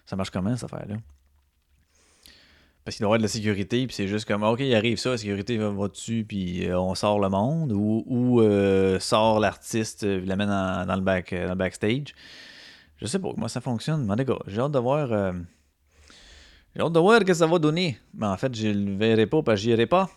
ça 0.06 0.16
marche 0.16 0.30
comment 0.30 0.54
cette 0.54 0.72
affaire-là. 0.72 0.96
Parce 2.84 2.96
qu'il 2.96 3.04
doit 3.04 3.08
y 3.08 3.10
avoir 3.10 3.18
de 3.18 3.22
la 3.22 3.28
sécurité, 3.28 3.86
puis 3.86 3.96
c'est 3.96 4.06
juste 4.06 4.26
comme, 4.26 4.42
OK, 4.42 4.60
il 4.60 4.74
arrive 4.74 4.98
ça, 4.98 5.10
la 5.10 5.16
sécurité 5.16 5.56
va, 5.56 5.88
dessus, 5.88 6.24
puis 6.28 6.66
euh, 6.66 6.78
on 6.78 6.94
sort 6.94 7.18
le 7.18 7.30
monde, 7.30 7.72
ou, 7.72 8.42
sort 9.00 9.40
l'artiste, 9.40 10.02
il 10.02 10.26
l'amène 10.26 10.48
dans, 10.48 10.94
le 10.94 11.00
back, 11.00 11.34
dans 11.34 11.50
le 11.50 11.54
backstage. 11.54 12.14
Je 12.98 13.06
sais 13.06 13.18
pas 13.18 13.30
comment 13.32 13.48
ça 13.48 13.60
fonctionne, 13.60 14.06
mais 14.06 14.24
gars, 14.24 14.38
j'ai 14.46 14.60
hâte 14.60 14.72
de 14.72 14.78
voir 14.78 15.34
j'ai 16.74 16.82
hâte 16.82 16.92
de 16.92 16.98
voir 16.98 17.20
ce 17.20 17.24
que 17.24 17.34
ça 17.34 17.46
va 17.46 17.58
donner. 17.58 17.98
Mais 18.14 18.26
en 18.26 18.36
fait, 18.36 18.54
je 18.54 18.68
le 18.68 18.96
verrai 18.96 19.26
pas 19.26 19.42
parce 19.42 19.60
que 19.60 19.62
j'irai 19.62 19.86
pas. 19.86 20.10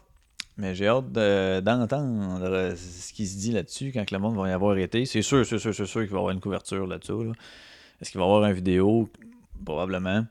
Mais 0.58 0.74
j'ai 0.74 0.88
hâte 0.88 1.12
d'entendre 1.12 2.74
ce 2.76 3.14
qui 3.14 3.28
se 3.28 3.38
dit 3.38 3.52
là-dessus 3.52 3.92
quand 3.94 4.10
le 4.10 4.18
monde 4.18 4.38
va 4.38 4.50
y 4.50 4.52
avoir 4.52 4.76
été. 4.78 5.06
C'est 5.06 5.22
sûr, 5.22 5.46
c'est 5.46 5.60
sûr, 5.60 5.74
c'est 5.74 5.86
sûr 5.86 6.02
qu'il 6.02 6.10
va 6.10 6.18
y 6.18 6.20
avoir 6.20 6.32
une 6.32 6.40
couverture 6.40 6.88
là-dessus. 6.88 7.14
Est-ce 8.02 8.10
qu'il 8.10 8.20
va 8.20 8.26
y 8.26 8.30
avoir 8.30 8.44
une 8.46 8.54
vidéo? 8.54 9.08
Probablement. 9.64 10.26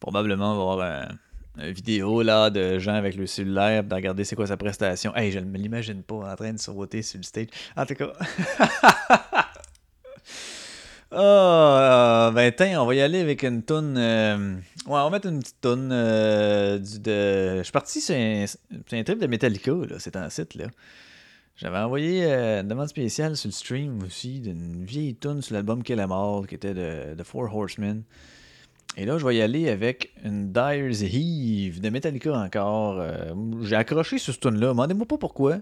Probablement, 0.00 0.54
il 0.54 0.56
va 0.56 0.62
y 0.62 0.88
avoir 0.88 1.10
une 1.10 1.18
vidéo 1.58 2.22
là, 2.22 2.50
de 2.50 2.78
gens 2.78 2.94
avec 2.94 3.16
le 3.16 3.26
cellulaire 3.26 3.84
de 3.84 3.94
regarder 3.94 4.24
c'est 4.24 4.36
quoi 4.36 4.46
sa 4.46 4.56
prestation. 4.56 5.14
Hey, 5.16 5.32
je 5.32 5.38
ne 5.38 5.46
me 5.46 5.58
l'imagine 5.58 6.02
pas 6.02 6.32
en 6.32 6.36
train 6.36 6.52
de 6.52 6.58
sauter 6.58 7.02
sur 7.02 7.18
le 7.18 7.24
stage. 7.24 7.48
En 7.76 7.86
tout 7.86 7.94
cas. 7.94 8.12
Ah, 11.12 12.32
ben 12.34 12.52
tiens, 12.54 12.82
on 12.82 12.86
va 12.86 12.94
y 12.94 13.00
aller 13.00 13.20
avec 13.20 13.44
une 13.44 13.62
toune. 13.62 13.96
Euh, 13.96 14.56
ouais, 14.56 14.60
on 14.86 15.04
va 15.04 15.10
mettre 15.10 15.28
une 15.28 15.38
petite 15.38 15.60
toune 15.60 15.90
euh, 15.92 16.78
de. 16.78 17.58
Je 17.58 17.62
suis 17.62 17.72
parti 17.72 18.00
sur 18.00 18.14
un, 18.14 18.44
un 18.92 19.02
trip 19.04 19.18
de 19.18 19.26
Metallica, 19.26 19.70
là, 19.70 19.96
c'est 19.98 20.16
un 20.16 20.28
site, 20.30 20.56
là. 20.56 20.66
J'avais 21.56 21.78
envoyé 21.78 22.24
euh, 22.26 22.60
une 22.60 22.68
demande 22.68 22.88
spéciale 22.88 23.36
sur 23.36 23.48
le 23.48 23.52
stream 23.52 24.02
aussi 24.02 24.40
d'une 24.40 24.84
vieille 24.84 25.14
tune 25.14 25.40
sur 25.40 25.54
l'album 25.54 25.82
Kill 25.82 26.00
Em 26.00 26.12
All 26.12 26.46
qui 26.46 26.54
était 26.54 26.74
de, 26.74 27.14
de 27.14 27.22
Four 27.22 27.54
Horsemen. 27.54 28.02
Et 28.96 29.04
là, 29.04 29.18
je 29.18 29.26
vais 29.26 29.36
y 29.36 29.42
aller 29.42 29.68
avec 29.68 30.14
une 30.24 30.52
Dyer's 30.52 31.02
Heave 31.02 31.80
de 31.80 31.90
Metallica 31.90 32.32
encore. 32.32 33.02
J'ai 33.62 33.76
accroché 33.76 34.18
sur 34.18 34.32
ce 34.32 34.38
tune 34.38 34.58
là 34.58 34.68
Demandez-moi 34.68 35.06
pas 35.06 35.18
pourquoi 35.18 35.58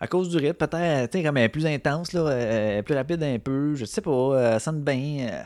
à 0.00 0.06
cause 0.06 0.28
du 0.28 0.36
rythme, 0.36 0.66
peut-être, 0.66 1.22
comme 1.22 1.36
elle 1.36 1.44
est 1.44 1.48
plus 1.48 1.66
intense, 1.66 2.12
là, 2.12 2.30
elle 2.30 2.78
est 2.78 2.82
plus 2.82 2.94
rapide 2.94 3.22
un 3.22 3.38
peu, 3.38 3.74
je 3.74 3.84
sais 3.84 4.00
pas, 4.00 4.52
elle 4.54 4.60
sonne 4.60 4.82
bien. 4.82 5.28
Euh, 5.28 5.42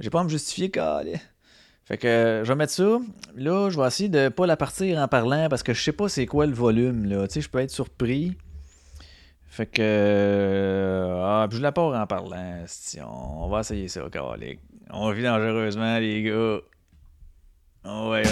j'ai 0.00 0.10
pas 0.10 0.20
à 0.20 0.24
me 0.24 0.28
justifier, 0.28 0.70
quoi. 0.70 1.02
Fait 1.84 1.98
que 1.98 2.42
je 2.44 2.48
vais 2.48 2.56
mettre 2.56 2.72
ça. 2.72 2.98
Là, 3.36 3.70
je 3.70 3.80
vais 3.80 3.86
essayer 3.86 4.08
de 4.08 4.28
pas 4.28 4.46
la 4.46 4.56
partir 4.56 4.98
en 4.98 5.08
parlant 5.08 5.48
parce 5.48 5.62
que 5.62 5.72
je 5.72 5.82
sais 5.82 5.92
pas 5.92 6.08
c'est 6.08 6.26
quoi 6.26 6.46
le 6.46 6.52
volume, 6.52 7.06
là. 7.06 7.26
Tu 7.28 7.34
sais, 7.34 7.40
je 7.40 7.48
peux 7.48 7.60
être 7.60 7.70
surpris. 7.70 8.36
Fait 9.46 9.66
que. 9.66 9.80
Euh, 9.80 11.22
ah, 11.22 11.48
je 11.50 11.60
la 11.60 11.72
pars 11.72 11.94
en 11.98 12.06
parlant. 12.06 12.64
On 13.08 13.48
va 13.48 13.60
essayer 13.60 13.88
ça, 13.88 14.02
calique. 14.10 14.60
On 14.92 15.10
vit 15.12 15.22
dangereusement, 15.22 15.98
les 15.98 16.22
gars. 16.22 16.58
Oh, 17.84 18.10
ouais. 18.10 18.22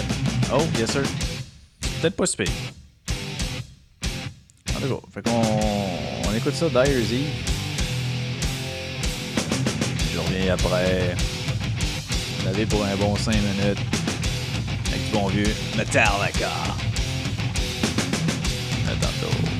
Oh, 0.53 0.61
yes, 0.77 0.91
sir. 0.91 1.03
Peut-être 2.01 2.15
pas 2.15 2.25
super. 2.25 2.47
En 4.75 4.79
tout 4.79 4.87
cas, 4.87 5.07
fait 5.13 5.21
qu'on 5.21 6.29
on 6.29 6.33
écoute 6.35 6.53
ça, 6.53 6.69
Dire 6.69 6.85
Z. 6.85 7.15
Je 10.13 10.19
reviens 10.19 10.53
après. 10.53 11.15
On 12.43 12.47
avait 12.47 12.65
pour 12.65 12.83
un 12.85 12.95
bon 12.95 13.15
5 13.15 13.35
minutes. 13.35 13.79
Avec 14.87 15.05
du 15.05 15.11
bon 15.11 15.27
vieux 15.27 15.53
Metallica. 15.77 16.51
À 18.87 18.91
tantôt. 19.01 19.54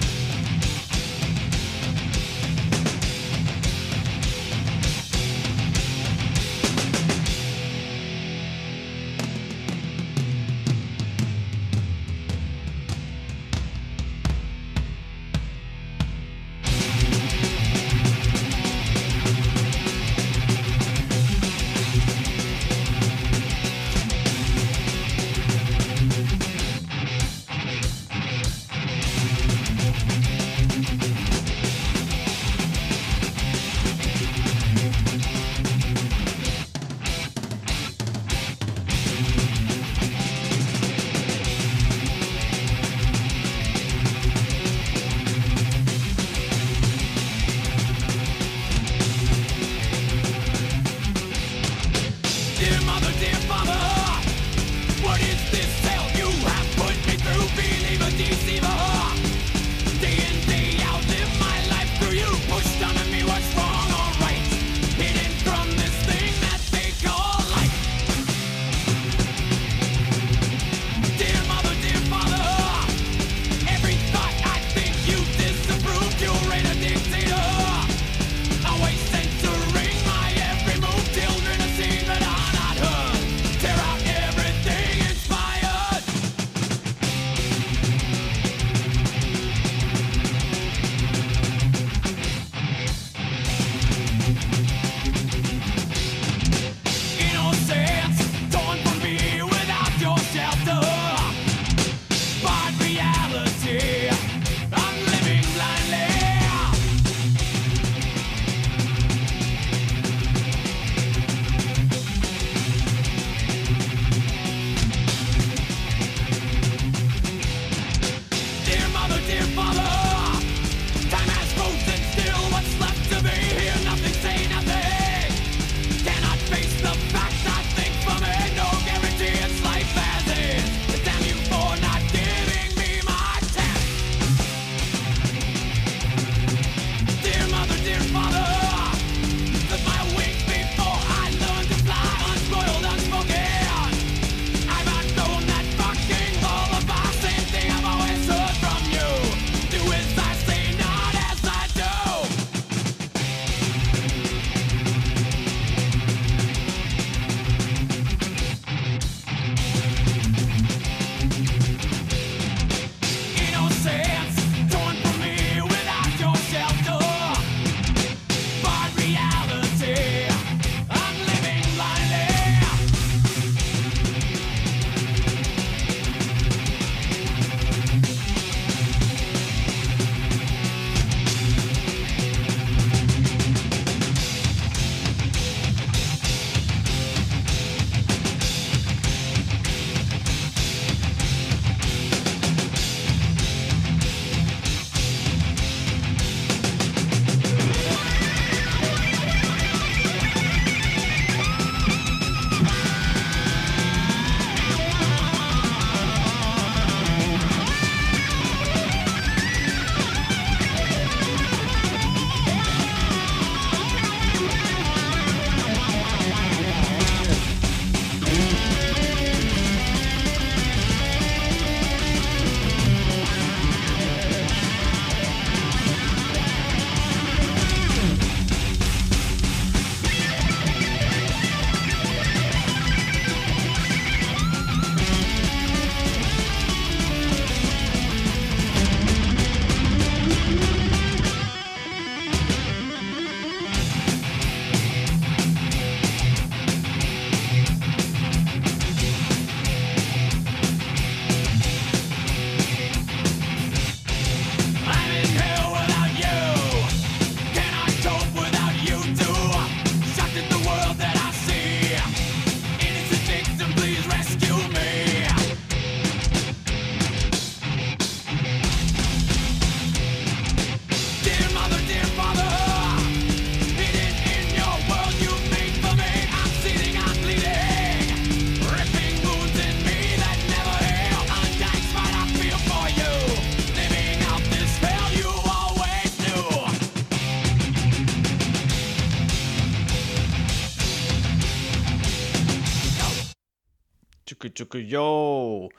Yo! 294.86 295.69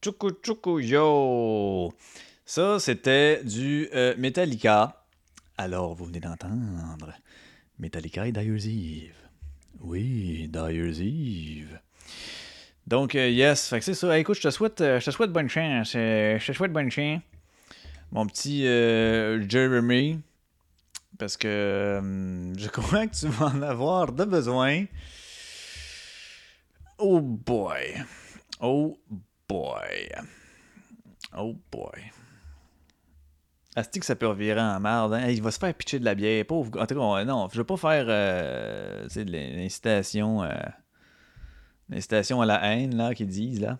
Tchuku 0.00 0.30
tchuku 0.42 0.80
yo! 0.80 1.92
Ça, 2.44 2.78
c'était 2.78 3.42
du 3.44 3.88
euh, 3.94 4.14
Metallica. 4.18 5.04
Alors, 5.56 5.94
vous 5.94 6.06
venez 6.06 6.20
d'entendre 6.20 7.14
Metallica 7.78 8.26
et 8.26 8.32
Dyer's 8.32 8.66
Eve. 8.66 9.14
Oui, 9.80 10.48
Dyer's 10.48 10.98
Eve. 11.00 11.78
Donc, 12.86 13.14
euh, 13.14 13.30
yes, 13.30 13.68
fait 13.68 13.78
que 13.78 13.84
c'est 13.84 13.94
ça. 13.94 14.18
Écoute, 14.18 14.36
je 14.36 14.42
te 14.42 14.50
souhaite, 14.50 14.80
euh, 14.80 15.00
je 15.00 15.06
te 15.06 15.10
souhaite 15.12 15.32
bonne 15.32 15.48
chance. 15.48 15.92
je 15.92 16.44
te 16.44 16.52
souhaite 16.52 16.72
bonne 16.72 16.90
chance. 16.90 17.20
Mon 18.10 18.26
petit 18.26 18.64
Jeremy. 19.48 20.20
Parce 21.18 21.36
que 21.36 22.52
je 22.58 22.68
crois 22.68 23.06
que 23.06 23.14
tu 23.14 23.28
vas 23.28 23.46
en 23.46 23.62
avoir 23.62 24.12
de 24.12 24.24
besoin. 24.24 24.84
Oh 26.98 27.20
boy. 27.20 28.04
Oh 28.64 28.96
boy. 29.48 30.08
Oh 31.36 31.54
boy. 31.70 32.00
Asti 33.74 34.00
que 34.00 34.06
ça 34.06 34.14
peut 34.14 34.28
revirer 34.28 34.60
en 34.60 34.78
merde. 34.80 35.14
hein? 35.14 35.28
Il 35.28 35.42
va 35.42 35.50
se 35.50 35.58
faire 35.58 35.74
pitcher 35.74 35.98
de 35.98 36.04
la 36.04 36.14
bière. 36.14 36.44
Pauvre... 36.46 36.70
En 36.80 36.86
tout 36.86 36.94
cas, 36.94 37.00
on- 37.00 37.24
non, 37.24 37.48
je 37.50 37.58
veux 37.58 37.64
pas 37.64 37.76
faire 37.76 38.04
euh, 38.08 39.08
de 39.08 39.22
l'incitation. 39.32 40.42
euh, 40.44 40.52
l'incitation 41.88 42.40
à 42.40 42.46
la 42.46 42.62
haine, 42.72 42.94
là, 42.96 43.14
qu'ils 43.14 43.26
disent, 43.28 43.60
là. 43.60 43.78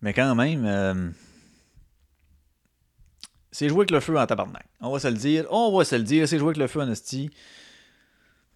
Mais 0.00 0.14
quand 0.14 0.34
même, 0.34 0.64
euh, 0.64 1.10
c'est 3.50 3.68
jouer 3.68 3.78
avec 3.80 3.90
le 3.90 4.00
feu 4.00 4.16
en 4.18 4.26
tabarnak. 4.26 4.66
On 4.80 4.90
va 4.92 5.00
se 5.00 5.08
le 5.08 5.14
dire. 5.14 5.46
On 5.50 5.76
va 5.76 5.84
se 5.84 5.96
le 5.96 6.02
dire. 6.04 6.26
C'est 6.28 6.38
jouer 6.38 6.48
avec 6.48 6.58
le 6.58 6.66
feu 6.68 6.80
en 6.80 6.90
esti. 6.90 7.30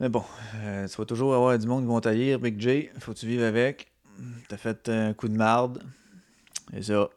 Mais 0.01 0.09
bon, 0.09 0.25
euh, 0.57 0.89
tu 0.89 0.97
vas 0.97 1.05
toujours 1.05 1.35
avoir 1.35 1.59
du 1.59 1.67
monde 1.67 1.83
qui 1.83 1.89
vont 1.89 2.01
taillir. 2.01 2.39
Big 2.39 2.59
J, 2.61 2.89
faut 3.01 3.13
que 3.13 3.19
tu 3.19 3.27
vives 3.27 3.43
avec. 3.43 3.92
T'as 4.49 4.57
fait 4.57 4.89
un 4.89 5.13
coup 5.15 5.29
de 5.29 5.37
marde. 5.37 5.83
Et 6.73 6.83
ça. 6.83 7.09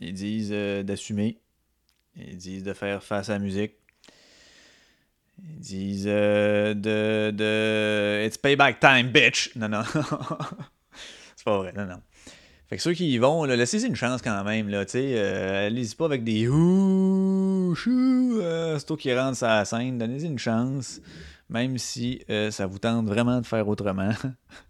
Ils 0.00 0.14
disent 0.14 0.50
euh, 0.52 0.82
d'assumer. 0.82 1.38
Ils 2.16 2.36
disent 2.36 2.62
de 2.62 2.72
faire 2.72 3.02
face 3.02 3.28
à 3.28 3.34
la 3.34 3.38
musique. 3.38 3.72
Ils 5.42 5.60
disent 5.60 6.06
euh, 6.08 6.74
de, 6.74 7.30
de. 7.30 8.26
It's 8.26 8.38
payback 8.38 8.80
time, 8.80 9.10
bitch! 9.10 9.54
Non, 9.56 9.68
non. 9.68 9.82
c'est 11.36 11.44
pas 11.44 11.58
vrai, 11.58 11.72
non, 11.76 11.86
non. 11.86 12.00
Fait 12.68 12.76
que 12.76 12.82
ceux 12.82 12.92
qui 12.92 13.10
y 13.10 13.18
vont, 13.18 13.44
laissez-y 13.44 13.86
une 13.86 13.96
chance 13.96 14.20
quand 14.20 14.44
même, 14.44 14.68
là, 14.68 14.84
tu 14.84 14.92
sais. 14.92 15.12
euh, 15.14 15.68
allez-y 15.68 15.94
pas 15.94 16.04
avec 16.04 16.22
des 16.22 16.48
ouh, 16.48 17.74
chou, 17.74 18.40
euh, 18.40 18.78
c'est 18.78 18.96
qui 18.96 19.14
rentre 19.14 19.42
la 19.42 19.64
scène. 19.64 19.96
Donnez-y 19.96 20.26
une 20.26 20.38
chance, 20.38 21.00
même 21.48 21.78
si 21.78 22.22
ça 22.50 22.66
vous 22.66 22.78
tente 22.78 23.06
vraiment 23.06 23.40
de 23.40 23.46
faire 23.46 23.66
autrement. 23.68 24.10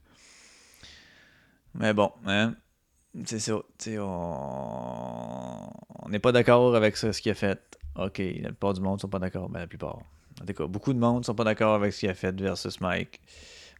Mais 1.78 1.94
bon, 1.94 2.10
hein, 2.26 2.54
c'est 3.24 3.38
ça. 3.38 3.54
On 6.00 6.08
n'est 6.08 6.18
pas 6.18 6.32
d'accord 6.32 6.74
avec 6.74 6.96
ce 6.96 7.08
qu'il 7.20 7.32
a 7.32 7.34
fait. 7.34 7.60
Ok, 7.96 8.18
la 8.18 8.48
plupart 8.48 8.74
du 8.74 8.80
monde 8.80 9.00
sont 9.00 9.08
pas 9.08 9.18
d'accord. 9.18 9.48
Ben, 9.48 9.60
la 9.60 9.66
plupart. 9.66 9.98
En 10.40 10.44
tout 10.46 10.52
cas, 10.52 10.66
beaucoup 10.66 10.92
de 10.92 10.98
monde 10.98 11.24
sont 11.24 11.34
pas 11.34 11.44
d'accord 11.44 11.74
avec 11.74 11.92
ce 11.92 12.00
qu'il 12.00 12.10
a 12.10 12.14
fait 12.14 12.38
versus 12.40 12.80
Mike. 12.80 13.20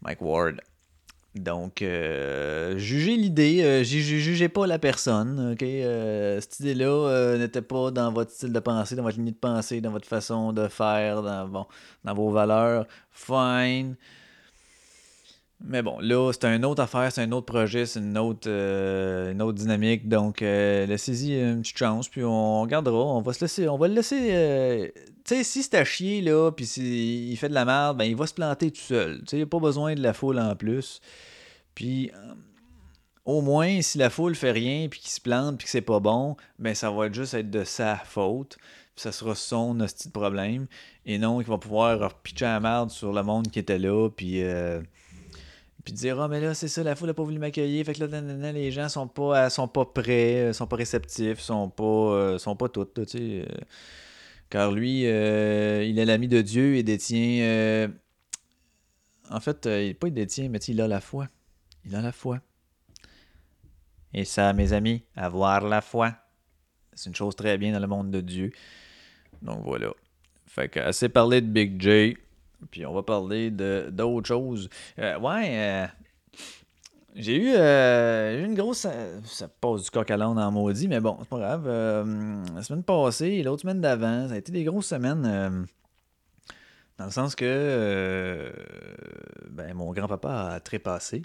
Mike 0.03 0.21
Ward. 0.21 0.61
Donc, 1.35 1.83
euh, 1.83 2.79
jugez 2.79 3.15
l'idée, 3.17 3.63
euh, 3.63 3.85
ju- 3.85 4.01
ju- 4.01 4.19
jugez 4.21 4.49
pas 4.49 4.67
la 4.67 4.79
personne, 4.79 5.53
ok? 5.53 5.63
Euh, 5.63 6.41
cette 6.41 6.59
idée-là 6.61 6.87
euh, 6.87 7.39
n'était 7.39 7.63
pas 7.63 7.91
dans 7.91 8.11
votre 8.13 8.33
style 8.33 8.53
de 8.53 8.59
pensée, 8.59 8.97
dans 8.97 9.03
votre 9.05 9.19
ligne 9.19 9.31
de 9.31 9.37
pensée, 9.37 9.81
dans 9.81 9.91
votre 9.91 10.09
façon 10.09 10.53
de 10.53 10.67
faire, 10.69 11.23
dans, 11.23 11.47
bon, 11.47 11.67
dans 12.03 12.15
vos 12.15 12.31
valeurs. 12.31 12.87
Fine. 13.13 13.97
Mais 15.61 15.83
bon, 15.83 15.99
là, 15.99 16.31
c'est 16.33 16.45
une 16.45 16.65
autre 16.65 16.83
affaire, 16.83 17.11
c'est 17.11 17.23
un 17.23 17.33
autre 17.33 17.47
projet, 17.47 17.85
c'est 17.85 17.99
une 17.99 18.17
autre, 18.17 18.49
euh, 18.49 19.33
une 19.33 19.43
autre 19.43 19.59
dynamique. 19.59 20.09
Donc, 20.09 20.41
euh, 20.41 20.87
laissez-y 20.87 21.41
une 21.41 21.63
petite 21.63 21.77
chance, 21.77 22.09
puis 22.09 22.23
on 22.23 22.63
regardera. 22.63 22.97
On 22.97 23.21
va 23.23 23.33
se 23.33 23.41
laisser, 23.41 23.69
on 23.69 23.77
va 23.77 23.89
le 23.89 23.95
laisser. 23.95 24.29
euh, 24.31 24.89
tu 25.25 25.35
sais, 25.35 25.45
si 25.45 25.63
c'est 25.65 25.75
à 25.75 25.85
chier, 25.85 26.21
là, 26.21 26.53
puis 26.53 26.65
s'il 26.65 27.37
fait 27.37 27.49
de 27.49 27.55
la 27.55 27.65
merde, 27.65 27.99
ben 27.99 28.05
il 28.05 28.15
va 28.15 28.27
se 28.27 28.35
planter 28.35 28.71
tout 28.71 28.81
seul. 28.81 29.19
Tu 29.21 29.25
sais, 29.27 29.37
il 29.37 29.41
n'y 29.41 29.43
a 29.43 29.47
pas 29.47 29.59
besoin 29.59 29.95
de 29.95 30.01
la 30.01 30.13
foule 30.13 30.39
en 30.39 30.55
plus. 30.55 31.01
Puis, 31.75 32.13
euh, 32.15 32.35
au 33.25 33.43
moins, 33.43 33.83
si 33.83 33.99
la 33.99 34.11
foule 34.11 34.37
fait 34.37 34.53
rien, 34.53 34.89
puis 34.89 35.01
qu'il 35.01 35.11
se 35.11 35.21
plante, 35.21 35.59
puis 35.59 35.65
que 35.65 35.71
c'est 35.71 35.81
pas 35.81 36.01
bon, 36.01 36.37
ben 36.61 36.75
ça 36.75 36.91
va 36.91 37.11
juste 37.11 37.35
être 37.35 37.51
de 37.51 37.65
sa 37.65 37.97
faute. 37.97 38.59
Puis 38.95 39.03
ça 39.03 39.13
sera 39.13 39.35
son 39.35 39.81
hostie 39.81 40.09
de 40.09 40.13
problème. 40.13 40.67
Et 41.05 41.19
non 41.19 41.39
qu'il 41.39 41.49
va 41.49 41.59
pouvoir 41.59 42.15
pitcher 42.21 42.45
la 42.45 42.61
merde 42.61 42.91
sur 42.91 43.13
le 43.13 43.23
monde 43.25 43.51
qui 43.51 43.59
était 43.59 43.79
là, 43.79 44.09
puis. 44.09 44.41
Puis 45.89 45.95
dire, 45.95 46.21
ah, 46.21 46.29
mais 46.29 46.39
là, 46.39 46.53
c'est 46.53 46.69
ça, 46.69 46.83
la 46.83 46.95
foule 46.95 47.09
n'a 47.09 47.15
pas 47.15 47.23
voulu 47.23 47.39
m'accueillir. 47.39 47.83
Fait 47.87 47.95
que 47.95 48.01
là, 48.01 48.09
nanana, 48.09 48.53
les 48.53 48.71
gens 48.71 48.91
sont 48.91 49.09
pas, 49.09 49.47
euh, 49.47 49.49
sont 49.49 49.69
pas 49.69 49.87
prêts, 49.87 50.43
euh, 50.43 50.53
sont 50.53 50.67
pas 50.67 50.77
réceptifs, 50.77 51.41
sont 51.41 51.71
pas, 51.71 51.83
euh, 51.83 52.37
sont 52.39 52.57
pas 52.57 52.69
toutes, 52.69 53.17
car 54.51 54.71
lui, 54.71 55.01
il 55.01 55.07
est 55.99 56.05
l'ami 56.05 56.29
de 56.29 56.43
Dieu 56.43 56.77
et 56.77 56.83
détient. 56.83 57.89
en 59.31 59.41
fait, 59.41 59.65
il- 59.65 59.95
pas 59.95 60.09
il 60.09 60.15
détient, 60.15 60.51
mais 60.51 60.59
il 60.59 60.79
a 60.83 60.89
la 60.89 61.01
foi. 61.01 61.29
Il 61.87 61.95
a 61.97 62.03
la 62.03 62.13
foi. 62.13 62.41
Et 64.13 64.27
ça, 64.27 64.53
mes 64.53 64.75
amis, 64.75 65.05
avoir 65.17 65.63
la 65.63 65.81
foi, 65.81 66.15
c'est 66.93 67.09
une 67.09 67.17
chose 67.17 67.35
très 67.35 67.57
bien 67.57 67.73
dans 67.73 67.81
le 67.81 67.87
monde 67.87 68.11
de 68.11 68.21
Dieu. 68.21 68.53
Donc 69.41 69.63
voilà. 69.65 69.95
Fait 70.47 70.69
que 70.69 70.81
assez 70.81 71.09
parlé 71.09 71.41
de 71.41 71.47
Big 71.47 71.81
J. 71.81 72.17
Puis 72.71 72.85
on 72.87 72.93
va 72.93 73.03
parler 73.03 73.51
d'autres 73.51 74.27
choses. 74.27 74.69
Euh, 74.99 75.19
ouais, 75.19 75.59
euh, 75.59 75.87
j'ai 77.15 77.37
eu, 77.37 77.55
euh, 77.55 78.37
j'ai 78.37 78.43
eu 78.43 78.47
une 78.47 78.55
grosse. 78.55 78.87
Ça, 79.25 79.49
passe 79.49 79.85
du 79.85 79.91
coq 79.91 80.11
à 80.11 80.17
l'âne 80.17 80.39
en 80.39 80.51
maudit, 80.51 80.89
mais 80.89 81.01
bon, 81.01 81.17
c'est 81.21 81.29
pas 81.29 81.39
grave. 81.39 81.67
La 82.55 82.63
semaine 82.63 82.83
passée 82.83 83.29
et 83.29 83.43
l'autre 83.43 83.63
semaine 83.63 83.81
d'avant, 83.81 84.29
ça 84.29 84.35
a 84.35 84.39
été 84.39 84.53
des 84.53 84.65
grosses 84.65 84.87
semaines. 84.87 85.67
dans 86.99 87.05
le 87.05 87.11
sens 87.11 87.35
que 87.35 88.53
ben, 89.51 89.75
mon 89.75 89.93
grand-papa 89.93 90.53
a 90.55 90.61
trépassé. 90.61 91.23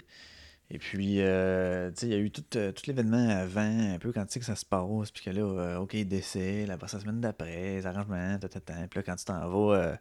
Et 0.70 0.78
puis, 0.78 1.16
tu 1.16 1.20
sais, 1.20 1.92
il 2.02 2.08
y 2.08 2.14
a 2.14 2.18
eu 2.18 2.30
tout, 2.30 2.44
l'événement 2.86 3.28
avant, 3.28 3.94
un 3.94 3.98
peu 3.98 4.12
quand 4.12 4.24
tu 4.24 4.32
sais 4.32 4.40
que 4.40 4.46
ça 4.46 4.56
se 4.56 4.64
passe, 4.64 5.10
puis 5.10 5.22
que 5.24 5.30
là, 5.30 5.42
euh, 5.42 5.76
OK, 5.78 5.94
décès, 5.96 6.64
la 6.66 6.78
semaine 6.88 7.20
d'après, 7.20 7.74
les 7.76 7.86
arrangements, 7.86 8.38
ta, 8.38 8.48
ta, 8.48 8.60
ta. 8.60 8.74
Puis 8.88 8.98
là, 8.98 9.02
quand 9.02 9.16
tu 9.16 9.24
t'en 9.26 9.48
vas, 9.48 9.98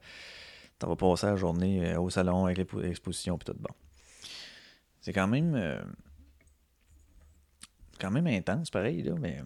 t'en 0.83 0.89
vas 0.89 0.95
passer 0.95 1.27
la 1.27 1.35
journée 1.35 1.93
euh, 1.93 1.99
au 1.99 2.09
salon 2.09 2.45
avec 2.45 2.57
l'expo- 2.57 2.81
l'exposition, 2.81 3.37
puis 3.37 3.45
tout, 3.45 3.59
bon. 3.59 3.73
C'est 5.01 5.13
quand 5.13 5.27
même... 5.27 5.55
euh, 5.55 5.81
quand 7.99 8.11
même 8.11 8.27
intense, 8.27 8.69
pareil, 8.69 9.01
là, 9.03 9.13
mais... 9.19 9.41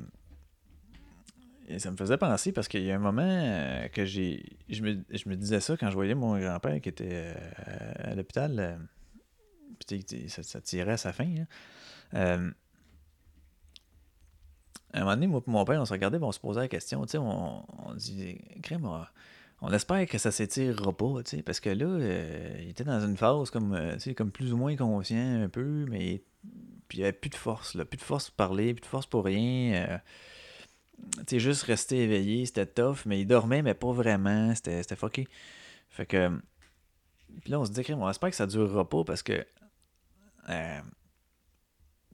Et 1.69 1.79
ça 1.79 1.91
me 1.91 1.97
faisait 1.97 2.17
penser 2.17 2.53
parce 2.53 2.69
qu'il 2.69 2.83
y 2.83 2.91
a 2.91 2.95
un 2.95 2.99
moment 2.99 3.21
euh, 3.21 3.89
que 3.89 4.05
j'ai. 4.05 4.57
Je 4.69 4.81
me, 4.83 5.35
disais 5.35 5.59
ça 5.59 5.75
quand 5.75 5.89
je 5.89 5.95
voyais 5.95 6.15
mon 6.15 6.39
grand-père 6.39 6.79
qui 6.79 6.87
était 6.87 7.35
euh, 7.35 7.91
à 7.97 8.15
l'hôpital. 8.15 8.57
euh, 9.91 10.27
ça, 10.29 10.43
ça 10.43 10.61
tirait 10.61 10.93
à 10.93 10.97
sa 10.97 11.11
fin. 11.11 11.29
Euh, 12.13 12.51
à 14.93 14.97
un 14.97 14.99
moment 15.01 15.15
donné, 15.15 15.27
moi 15.27 15.41
et 15.45 15.51
mon 15.51 15.65
père, 15.65 15.81
on 15.81 15.85
se 15.85 15.91
regardait 15.91 16.19
on 16.21 16.31
se 16.31 16.39
posait 16.39 16.61
la 16.61 16.67
question. 16.69 17.05
On, 17.15 17.65
on 17.85 17.93
dit, 17.95 18.39
crème, 18.63 18.89
on, 19.61 19.71
espère 19.71 20.05
que 20.07 20.17
ça 20.17 20.31
s'étirera 20.31 20.95
pas, 20.95 21.23
tu 21.23 21.37
sais, 21.37 21.43
parce 21.43 21.59
que 21.59 21.69
là, 21.69 21.85
euh, 21.85 22.57
il 22.61 22.69
était 22.69 22.83
dans 22.83 23.03
une 23.05 23.17
phase 23.17 23.49
comme, 23.49 23.73
euh, 23.73 23.97
comme 24.15 24.31
plus 24.31 24.53
ou 24.53 24.57
moins 24.57 24.75
conscient 24.75 25.41
un 25.43 25.49
peu, 25.49 25.85
mais 25.89 26.23
puis 26.87 26.99
il 26.99 27.03
avait 27.03 27.13
plus 27.13 27.29
de 27.29 27.35
force, 27.35 27.75
là, 27.75 27.85
plus 27.85 27.97
de 27.97 28.01
force 28.03 28.29
pour 28.29 28.35
parler, 28.35 28.73
plus 28.73 28.81
de 28.81 28.85
force 28.87 29.05
pour 29.05 29.25
rien. 29.25 29.73
euh, 29.73 29.97
tu 31.19 31.23
sais, 31.27 31.39
juste 31.39 31.63
rester 31.63 32.03
éveillé, 32.03 32.45
c'était 32.45 32.65
tough, 32.65 33.05
mais 33.05 33.21
il 33.21 33.25
dormait, 33.25 33.61
mais 33.61 33.73
pas 33.73 33.91
vraiment, 33.91 34.53
c'était 34.55 34.81
c'était 34.83 34.95
fucké. 34.95 35.27
Fait 35.89 36.05
que, 36.05 36.29
puis 37.41 37.51
là, 37.51 37.59
on 37.59 37.65
se 37.65 37.71
dit, 37.71 37.93
on 37.93 38.09
espère 38.09 38.29
que 38.29 38.35
ça 38.35 38.47
durera 38.47 38.87
pas 38.87 39.03
parce 39.03 39.23
que, 39.23 39.45
euh, 40.49 40.81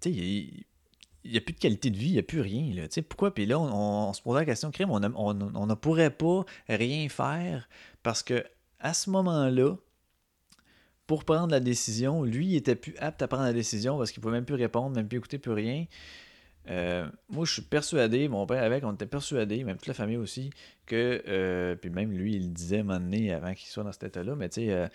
tu 0.02 0.10
sais, 0.10 0.12
il 0.12 0.66
il 1.24 1.32
n'y 1.32 1.38
a 1.38 1.42
plus 1.42 1.54
de 1.54 1.60
qualité 1.60 1.90
de 1.90 1.98
vie, 1.98 2.10
il 2.10 2.14
n'y 2.14 2.20
a 2.20 2.24
plus 2.24 2.42
rien. 2.42 2.74
Là. 2.74 2.88
Pourquoi? 3.08 3.34
Puis 3.34 3.46
là, 3.46 3.60
on, 3.60 4.12
se 4.14 4.22
posait 4.22 4.40
la 4.40 4.46
question, 4.46 4.72
crime, 4.72 4.92
on, 4.92 5.02
on, 5.16 5.66
ne 5.66 5.74
pourrait 5.74 6.10
pas 6.10 6.46
rien 6.68 7.08
faire 7.10 7.70
parce 8.04 8.24
que 8.24 8.46
à 8.80 8.94
ce 8.94 9.10
moment-là, 9.10 9.76
pour 11.08 11.24
prendre 11.24 11.52
la 11.52 11.60
décision, 11.60 12.24
lui, 12.24 12.48
il 12.48 12.56
était 12.56 12.76
plus 12.76 12.96
apte 12.98 13.22
à 13.22 13.28
prendre 13.28 13.44
la 13.44 13.54
décision 13.54 13.98
parce 13.98 14.12
qu'il 14.12 14.20
ne 14.20 14.24
pouvait 14.24 14.38
même 14.38 14.46
plus 14.46 14.56
répondre, 14.56 14.96
même 14.96 15.08
plus 15.08 15.18
écouter, 15.18 15.38
plus 15.38 15.54
rien. 15.54 15.86
Euh, 16.70 17.10
moi, 17.30 17.46
je 17.46 17.54
suis 17.54 17.62
persuadé, 17.62 18.28
mon 18.28 18.46
père 18.46 18.64
avec, 18.64 18.84
on 18.84 18.94
était 18.94 19.06
persuadé, 19.06 19.64
même 19.64 19.78
toute 19.78 19.88
la 19.88 19.94
famille 19.94 20.18
aussi, 20.18 20.50
que, 20.86 21.22
euh, 21.28 21.76
puis 21.76 21.90
même 21.90 22.12
lui, 22.12 22.36
il 22.36 22.54
disait 22.54 22.78
à 22.78 22.80
un 22.82 22.84
moment 22.84 23.00
donné 23.00 23.34
avant 23.34 23.54
qu'il 23.54 23.68
soit 23.68 23.84
dans 23.84 23.92
cet 23.92 24.04
état-là, 24.04 24.36
mais 24.36 24.50
tu 24.50 24.62
sais, 24.62 24.72
euh, 24.72 24.88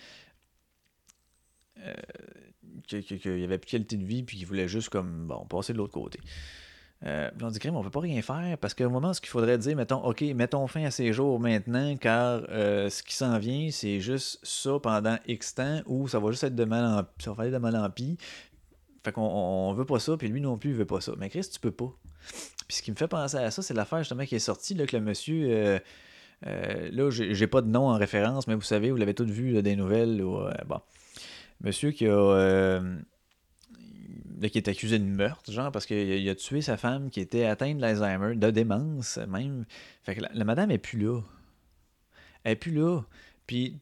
euh, 1.81 1.93
qu'il 2.87 3.37
n'y 3.37 3.45
avait 3.45 3.59
plus 3.59 3.71
qualité 3.71 3.97
de 3.97 4.05
vie, 4.05 4.23
puis 4.23 4.38
qu'il 4.38 4.47
voulait 4.47 4.69
juste 4.69 4.88
comme, 4.88 5.27
bon, 5.27 5.45
passer 5.47 5.73
de 5.73 5.79
l'autre 5.79 5.95
côté. 5.95 6.21
Euh, 7.07 7.31
on 7.41 7.49
dit, 7.49 7.59
crème, 7.61 7.77
on 7.77 7.83
peut 7.83 7.91
pas 7.91 8.01
rien 8.01 8.21
faire, 8.23 8.59
parce 8.59 8.75
qu'au 8.75 8.91
moment 8.91 9.11
où 9.11 9.14
ce 9.14 9.21
qu'il 9.21 9.31
faudrait 9.31 9.59
dire, 9.59 9.77
mettons, 9.77 10.05
OK, 10.05 10.21
mettons 10.35 10.67
fin 10.67 10.85
à 10.85 10.91
ces 10.91 11.12
jours 11.12 11.38
maintenant, 11.38 11.97
car 11.97 12.43
euh, 12.49 12.91
ce 12.91 13.03
qui 13.03 13.14
s'en 13.14 13.38
vient, 13.38 13.71
c'est 13.71 14.01
juste 14.01 14.41
ça 14.43 14.79
pendant 14.83 15.17
X 15.27 15.55
temps, 15.55 15.81
ou 15.87 16.09
ça 16.09 16.19
va 16.19 16.31
juste 16.31 16.45
être 16.45 16.57
de 16.57 16.64
mal 16.64 16.85
en, 16.85 17.05
ça 17.23 17.33
va 17.33 17.45
aller 17.45 17.53
de 17.53 17.59
mal 17.59 17.77
en 17.77 17.88
pis. 17.88 18.17
Fait 19.05 19.12
qu'on 19.12 19.23
on 19.23 19.73
veut 19.75 19.85
pas 19.85 20.01
ça, 20.01 20.17
puis 20.17 20.29
lui 20.29 20.41
non 20.41 20.59
plus, 20.59 20.71
il 20.71 20.77
veut 20.77 20.87
pas 20.87 21.01
ça. 21.01 21.12
Mais 21.19 21.29
Chris, 21.29 21.49
tu 21.53 21.61
peux 21.61 21.71
pas. 21.71 21.93
Puis 22.67 22.79
ce 22.79 22.83
qui 22.83 22.91
me 22.91 22.97
fait 22.97 23.09
penser 23.09 23.37
à 23.37 23.51
ça, 23.51 23.62
c'est 23.62 23.75
l'affaire 23.75 24.01
justement 24.01 24.25
qui 24.25 24.35
est 24.35 24.41
sortie, 24.41 24.75
là, 24.75 24.87
que 24.87 24.97
le 24.97 25.03
monsieur. 25.03 25.47
Euh, 25.51 25.79
euh, 26.47 26.88
là, 26.93 27.11
j'ai 27.11 27.47
pas 27.47 27.62
de 27.62 27.69
nom 27.69 27.88
en 27.88 27.97
référence, 27.97 28.47
mais 28.47 28.55
vous 28.55 28.62
savez, 28.62 28.91
vous 28.91 28.97
l'avez 28.97 29.14
tous 29.14 29.25
vu 29.25 29.53
là, 29.53 29.62
des 29.62 29.77
nouvelles. 29.77 30.21
Euh, 30.21 30.53
bon. 30.67 30.81
Monsieur 31.61 31.90
qui 31.90 32.07
a. 32.07 32.81
qui 34.40 34.59
est 34.59 34.68
accusé 34.68 34.99
de 34.99 35.05
meurtre, 35.05 35.51
genre, 35.51 35.73
parce 35.73 35.87
qu'il 35.87 36.29
a, 36.29 36.35
tué 36.35 36.62
sa 36.62 36.77
femme 36.77 37.11
qui 37.11 37.21
était 37.21 37.44
atteinte 37.44 37.79
d'Alzheimer, 37.79 38.37
de 38.37 38.51
démence 38.51 39.18
même. 39.29 39.64
Fait 40.03 40.14
que 40.14 40.23
la, 40.33 40.44
madame 40.44 40.71
est 40.71 40.79
plus 40.79 40.99
là. 40.99 41.21
Elle 42.44 42.53
est 42.53 42.57
plus 42.57 42.73
là. 42.73 43.03
Puis 43.47 43.81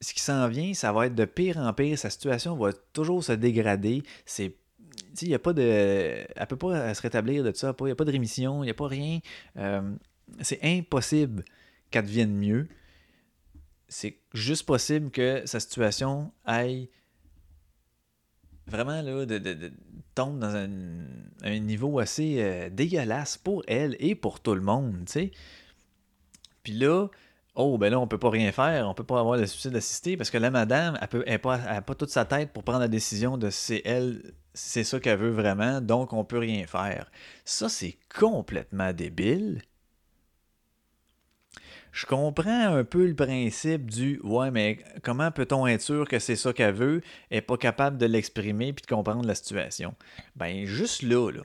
ce 0.00 0.14
qui 0.14 0.20
s'en 0.20 0.46
vient, 0.48 0.74
ça 0.74 0.92
va 0.92 1.06
être 1.06 1.14
de 1.14 1.24
pire 1.24 1.58
en 1.58 1.72
pire. 1.72 1.98
Sa 1.98 2.10
situation 2.10 2.56
va 2.56 2.72
toujours 2.92 3.24
se 3.24 3.32
dégrader. 3.32 4.02
C'est 4.24 4.54
il 5.22 5.34
a 5.34 5.38
pas 5.38 5.52
de. 5.52 5.62
Elle 5.62 6.46
peut 6.48 6.56
pas 6.56 6.94
se 6.94 7.02
rétablir 7.02 7.44
de 7.44 7.52
ça. 7.52 7.74
Il 7.80 7.84
n'y 7.84 7.90
a 7.90 7.96
pas 7.96 8.04
de 8.04 8.12
rémission, 8.12 8.62
il 8.62 8.66
n'y 8.66 8.70
a 8.70 8.74
pas 8.74 8.88
rien. 8.88 9.20
Euh, 9.56 9.94
c'est 10.40 10.60
impossible 10.62 11.44
qu'elle 11.90 12.04
devienne 12.04 12.34
mieux. 12.34 12.68
C'est 13.88 14.18
juste 14.34 14.66
possible 14.66 15.10
que 15.10 15.42
sa 15.46 15.60
situation 15.60 16.32
aille 16.44 16.90
vraiment 18.68 19.02
là, 19.02 19.26
de, 19.26 19.72
tombe 20.14 20.38
dans 20.38 20.54
un, 20.54 21.58
niveau 21.58 21.98
assez 21.98 22.36
euh, 22.38 22.70
dégueulasse 22.70 23.38
pour 23.38 23.62
elle 23.68 23.96
et 24.00 24.14
pour 24.14 24.40
tout 24.40 24.54
le 24.54 24.60
monde. 24.60 25.08
sais. 25.08 25.30
Puis 26.62 26.72
là, 26.72 27.08
oh, 27.54 27.78
ben 27.78 27.90
là, 27.90 28.00
on 28.00 28.06
peut 28.06 28.18
pas 28.18 28.30
rien 28.30 28.52
faire, 28.52 28.88
on 28.88 28.94
peut 28.94 29.04
pas 29.04 29.20
avoir 29.20 29.36
le 29.36 29.46
suicide 29.46 29.74
assisté 29.76 30.16
parce 30.16 30.30
que 30.30 30.38
la 30.38 30.50
madame, 30.50 30.98
elle 31.12 31.24
n'a 31.26 31.38
pas, 31.38 31.80
pas, 31.82 31.94
toute 31.94 32.10
sa 32.10 32.24
tête 32.24 32.52
pour 32.52 32.64
prendre 32.64 32.80
la 32.80 32.88
décision 32.88 33.36
de 33.38 33.50
c'est 33.50 33.82
elle, 33.84 34.32
c'est 34.54 34.84
ça 34.84 34.98
qu'elle 35.00 35.18
veut 35.18 35.30
vraiment, 35.30 35.80
donc 35.80 36.12
on 36.12 36.24
peut 36.24 36.38
rien 36.38 36.66
faire. 36.66 37.10
Ça, 37.44 37.68
c'est 37.68 37.96
complètement 38.18 38.92
débile. 38.92 39.62
Je 41.92 42.06
comprends 42.06 42.74
un 42.74 42.84
peu 42.84 43.06
le 43.06 43.14
principe 43.14 43.90
du 43.90 44.20
ouais, 44.22 44.50
mais 44.50 44.78
comment 45.02 45.30
peut-on 45.30 45.66
être 45.66 45.80
sûr 45.80 46.06
que 46.06 46.18
c'est 46.18 46.36
ça 46.36 46.52
qu'elle 46.52 46.74
veut 46.74 47.02
et 47.30 47.40
pas 47.40 47.56
capable 47.56 47.98
de 47.98 48.06
l'exprimer 48.06 48.72
puis 48.72 48.82
de 48.82 48.94
comprendre 48.94 49.26
la 49.26 49.34
situation? 49.34 49.94
Ben, 50.36 50.64
juste 50.64 51.02
là, 51.02 51.30
là. 51.30 51.42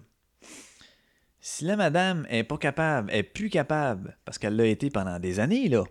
Si 1.40 1.66
la 1.66 1.76
madame 1.76 2.26
est 2.30 2.44
pas 2.44 2.58
capable, 2.58 3.12
est 3.12 3.24
plus 3.24 3.50
capable, 3.50 4.18
parce 4.24 4.38
qu'elle 4.38 4.56
l'a 4.56 4.66
été 4.66 4.90
pendant 4.90 5.20
des 5.20 5.42
années, 5.42 5.68
là, 5.68 5.84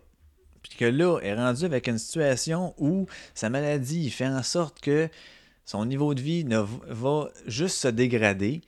puis 0.63 0.77
que 0.79 0.85
là, 0.85 1.19
elle 1.23 1.39
est 1.39 1.43
rendue 1.43 1.65
avec 1.65 1.89
une 1.89 1.99
situation 1.99 2.75
où 2.79 3.07
sa 3.35 3.51
maladie 3.51 4.11
fait 4.11 4.27
en 4.27 4.43
sorte 4.43 4.81
que 4.81 5.09
son 5.65 5.85
niveau 5.85 6.15
de 6.15 6.21
vie 6.21 6.47
va 6.89 7.29
juste 7.47 7.79
se 7.79 7.89
dégrader 7.89 8.63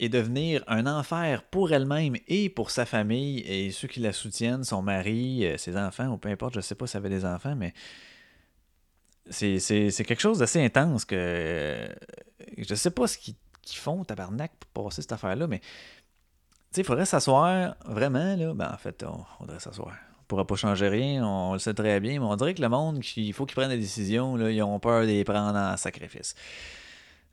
et 0.00 0.08
devenir 0.08 0.64
un 0.66 0.86
enfer 0.86 1.44
pour 1.44 1.72
elle-même 1.72 2.16
et 2.26 2.48
pour 2.48 2.70
sa 2.70 2.86
famille 2.86 3.40
et 3.40 3.70
ceux 3.70 3.86
qui 3.86 4.00
la 4.00 4.12
soutiennent, 4.12 4.64
son 4.64 4.80
mari, 4.80 5.44
euh, 5.44 5.58
ses 5.58 5.76
enfants, 5.76 6.08
ou 6.08 6.16
peu 6.16 6.30
importe, 6.30 6.54
je 6.54 6.58
ne 6.58 6.62
sais 6.62 6.74
pas 6.74 6.86
si 6.86 6.96
elle 6.96 7.04
avait 7.04 7.14
des 7.14 7.26
enfants, 7.26 7.54
mais 7.54 7.74
c'est 9.28 9.58
quelque 10.06 10.20
chose 10.20 10.38
d'assez 10.38 10.64
intense 10.64 11.04
que 11.04 11.14
euh, 11.14 11.88
je 12.56 12.74
sais 12.74 12.90
pas 12.90 13.06
ce 13.06 13.18
qu'ils 13.18 13.36
font, 13.74 14.02
tabarnak, 14.02 14.52
pour 14.72 14.84
passer 14.84 15.02
cette 15.02 15.12
affaire-là, 15.12 15.46
mais 15.46 15.60
il 16.76 16.82
faudrait 16.82 17.04
s'asseoir 17.04 17.76
vraiment, 17.84 18.36
là. 18.36 18.54
Ben, 18.54 18.72
en 18.72 18.78
fait, 18.78 19.04
on, 19.04 19.24
on 19.40 19.44
devrait 19.44 19.60
s'asseoir 19.60 19.94
pourra 20.30 20.46
pas 20.46 20.54
changer 20.54 20.88
rien, 20.88 21.26
on, 21.26 21.54
le 21.54 21.58
sait 21.58 21.74
très 21.74 21.98
bien, 21.98 22.20
mais 22.20 22.24
on 22.24 22.36
dirait 22.36 22.54
que 22.54 22.62
le 22.62 22.68
monde, 22.68 23.04
il 23.16 23.32
faut 23.32 23.46
qu'ils 23.46 23.56
prennent 23.56 23.70
des 23.70 23.78
décisions, 23.78 24.36
là, 24.36 24.50
ils 24.50 24.62
ont 24.62 24.78
peur 24.78 25.02
de 25.02 25.06
les 25.06 25.24
prendre 25.24 25.58
en 25.58 25.76
sacrifice. 25.76 26.36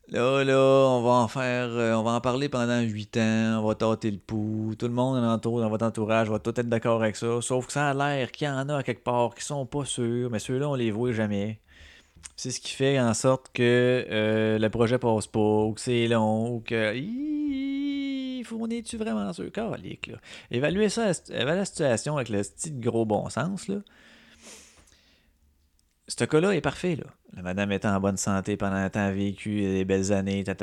Là, 0.10 0.42
là, 0.46 0.58
on 0.58 1.02
va 1.02 1.10
en 1.10 1.28
faire, 1.28 1.68
euh, 1.68 1.94
on 1.96 2.04
va 2.04 2.12
en 2.12 2.22
parler 2.22 2.48
pendant 2.48 2.80
huit 2.80 3.18
ans, 3.18 3.60
on 3.62 3.68
va 3.68 3.76
tâter 3.76 4.10
le 4.10 4.18
pouls, 4.18 4.74
tout 4.80 4.88
le 4.88 4.94
monde 4.94 5.22
dans 5.22 5.70
votre 5.70 5.86
entourage 5.86 6.30
va 6.30 6.40
tout 6.40 6.58
être 6.58 6.70
d'accord 6.70 7.04
avec 7.04 7.18
ça, 7.18 7.42
sauf 7.42 7.68
que 7.68 7.74
ça 7.74 7.90
a 7.90 7.94
l'air 7.94 8.32
qu'il 8.32 8.48
y 8.48 8.50
en 8.50 8.70
a 8.70 8.84
quelque 8.84 9.04
part 9.04 9.36
qui 9.36 9.44
sont 9.44 9.66
pas 9.66 9.84
sûrs, 9.84 10.30
mais 10.32 10.40
ceux-là, 10.40 10.70
on 10.70 10.76
les 10.76 10.92
voit 10.92 11.12
jamais. 11.12 11.60
C'est 12.38 12.52
ce 12.52 12.62
qui 12.62 12.72
fait 12.72 13.00
en 13.02 13.14
sorte 13.14 13.50
que 13.54 14.06
euh, 14.10 14.58
le 14.58 14.70
projet 14.70 14.98
passe 14.98 15.28
pas, 15.28 15.40
ou 15.40 15.74
que 15.74 15.82
c'est 15.82 16.08
long, 16.08 16.56
ou 16.56 16.60
que 16.62 16.94
fournis-tu 18.46 18.96
vraiment 18.96 19.34
sûr? 19.34 19.52
Calique, 19.52 20.08
là. 20.08 20.18
Évaluer 20.52 20.88
ça, 20.88 21.12
évaluer 21.30 21.60
la 21.60 21.66
situation 21.66 22.16
avec 22.16 22.30
le 22.30 22.44
style 22.44 22.80
gros 22.80 23.06
bon 23.06 23.30
sens, 23.30 23.68
là. 23.68 23.78
Ce 26.08 26.24
cas-là 26.24 26.56
est 26.56 26.62
parfait, 26.62 26.96
là. 26.96 27.06
La 27.36 27.42
madame 27.42 27.72
était 27.72 27.88
en 27.88 28.00
bonne 28.00 28.18
santé 28.18 28.56
pendant 28.56 28.76
un 28.76 28.90
temps 28.90 29.12
vécu, 29.12 29.62
des 29.62 29.86
belles 29.86 30.14
années, 30.14 30.44
ta, 30.44 30.56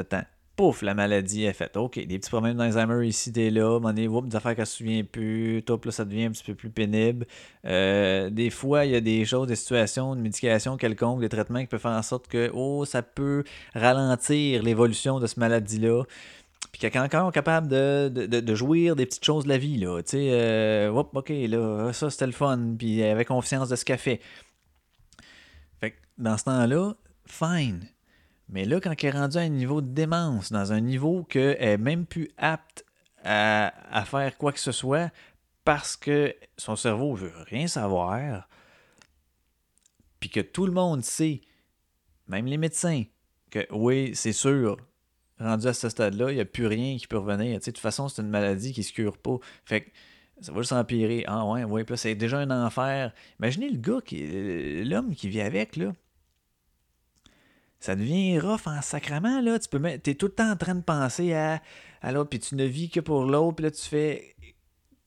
Pouf, 0.57 0.83
la 0.83 0.95
maladie 0.95 1.45
est 1.45 1.53
faite. 1.53 1.77
OK, 1.77 1.95
des 1.99 2.19
petits 2.19 2.31
problèmes 2.31 2.57
d'Alzheimer 2.57 3.05
ici, 3.07 3.33
t'es 3.33 3.51
là. 3.51 3.81
Monnaie, 3.81 4.07
des 4.07 4.37
affaires 4.37 4.55
qu'elle 4.55 4.67
se 4.67 4.77
souvient 4.77 5.03
plus. 5.03 5.65
Top, 5.67 5.85
là, 5.85 5.91
ça 5.91 6.05
devient 6.05 6.27
un 6.27 6.31
petit 6.31 6.45
peu 6.45 6.55
plus 6.55 6.71
pénible. 6.71 7.27
Euh, 7.65 8.31
des 8.31 8.51
fois, 8.51 8.85
il 8.85 8.93
y 8.93 8.95
a 8.95 9.01
des 9.01 9.25
choses, 9.25 9.49
des 9.49 9.57
situations, 9.57 10.15
de 10.15 10.21
médication 10.21 10.77
quelconque, 10.77 11.21
des 11.21 11.29
traitements 11.29 11.61
qui 11.61 11.67
peuvent 11.67 11.81
faire 11.81 11.91
en 11.91 12.03
sorte 12.03 12.29
que, 12.29 12.53
oh, 12.55 12.85
ça 12.85 13.03
peut 13.03 13.43
ralentir 13.75 14.63
l'évolution 14.63 15.19
de 15.19 15.27
cette 15.27 15.39
maladie-là 15.39 16.05
puis 16.73 16.81
quelqu'un 16.81 17.05
encore 17.05 17.31
capable 17.31 17.69
de, 17.69 18.09
de, 18.09 18.55
jouir 18.57 18.97
des 18.97 19.07
petites 19.07 19.25
choses 19.25 19.45
de 19.45 19.49
la 19.49 19.59
vie, 19.59 19.77
là. 19.79 20.03
Tu 20.03 20.13
sais, 20.13 20.29
euh, 20.33 20.91
ok, 20.91 21.29
là, 21.29 21.93
ça 21.93 22.11
c'était 22.11 22.27
le 22.27 22.33
fun, 22.33 22.75
puis 22.77 23.01
avait 23.05 23.25
confiance 23.25 23.69
de 23.69 23.77
ce 23.77 23.85
qu'elle 23.85 23.99
fait. 23.99 24.21
Dans 26.19 26.39
ce 26.39 26.45
temps-là, 26.45 26.95
fine. 27.27 27.89
Mais 28.49 28.65
là, 28.65 28.81
quand 28.81 28.93
elle 29.03 29.09
est 29.09 29.19
rendue 29.19 29.39
à 29.39 29.41
un 29.41 29.49
niveau 29.49 29.81
de 29.81 29.89
démence, 29.89 30.53
dans 30.53 30.73
un 30.73 30.81
niveau 30.81 31.25
qu'elle 31.25 31.57
est 31.61 31.79
même 31.79 32.07
plus 32.07 32.31
apte 32.37 32.85
à, 33.25 34.05
faire 34.07 34.37
quoi 34.37 34.53
que 34.53 34.61
ce 34.61 34.73
soit, 34.73 35.11
parce 35.65 35.97
que 35.97 36.35
son 36.59 36.77
cerveau 36.77 37.15
veut 37.15 37.33
rien 37.47 37.67
savoir, 37.67 38.49
puis 40.21 40.29
que 40.29 40.41
tout 40.41 40.67
le 40.67 40.73
monde 40.73 41.03
sait, 41.03 41.41
même 42.29 42.47
les 42.47 42.59
médecins, 42.59 43.05
que 43.51 43.67
oui, 43.73 44.15
c'est 44.15 44.33
sûr, 44.33 44.77
rendu 45.41 45.67
à 45.67 45.73
ce 45.73 45.89
stade-là, 45.89 46.31
il 46.31 46.35
n'y 46.35 46.41
a 46.41 46.45
plus 46.45 46.67
rien 46.67 46.97
qui 46.99 47.07
peut 47.07 47.19
revenir. 47.19 47.59
de 47.59 47.65
toute 47.65 47.79
façon, 47.79 48.09
c'est 48.09 48.23
une 48.23 48.29
maladie 48.29 48.73
qui 48.73 48.81
ne 48.81 48.85
se 48.85 48.93
cure 48.93 49.19
pas. 49.19 49.39
Fait 49.65 49.83
que 49.83 49.91
ça 50.41 50.53
va 50.53 50.61
juste 50.61 50.73
empirer. 50.73 51.25
Ah 51.27 51.47
ouais, 51.47 51.65
ouais, 51.65 51.85
c'est 51.97 52.15
déjà 52.15 52.39
un 52.39 52.51
enfer. 52.51 53.13
Imaginez 53.39 53.71
le 53.71 53.79
gars, 53.79 54.01
qui, 54.05 54.85
l'homme 54.85 55.15
qui 55.15 55.29
vit 55.29 55.41
avec, 55.41 55.77
là. 55.77 55.93
Ça 57.85 57.97
devient 57.97 58.39
rough 58.39 58.67
en 58.67 58.81
sacrement, 58.81 59.43
là. 59.43 59.59
Tu 59.59 59.69
peux 59.69 59.85
es 59.87 59.99
tout 59.99 60.25
le 60.25 60.33
temps 60.33 60.51
en 60.51 60.57
train 60.57 60.75
de 60.75 60.81
penser 60.81 61.35
à, 61.35 61.61
à 62.01 62.13
l'autre, 62.13 62.31
puis 62.31 62.39
tu 62.39 62.55
ne 62.55 62.65
vis 62.65 62.89
que 62.89 62.99
pour 62.99 63.25
l'autre, 63.25 63.57
puis 63.57 63.65
là, 63.65 63.71
tu 63.71 63.83
fais 63.83 64.35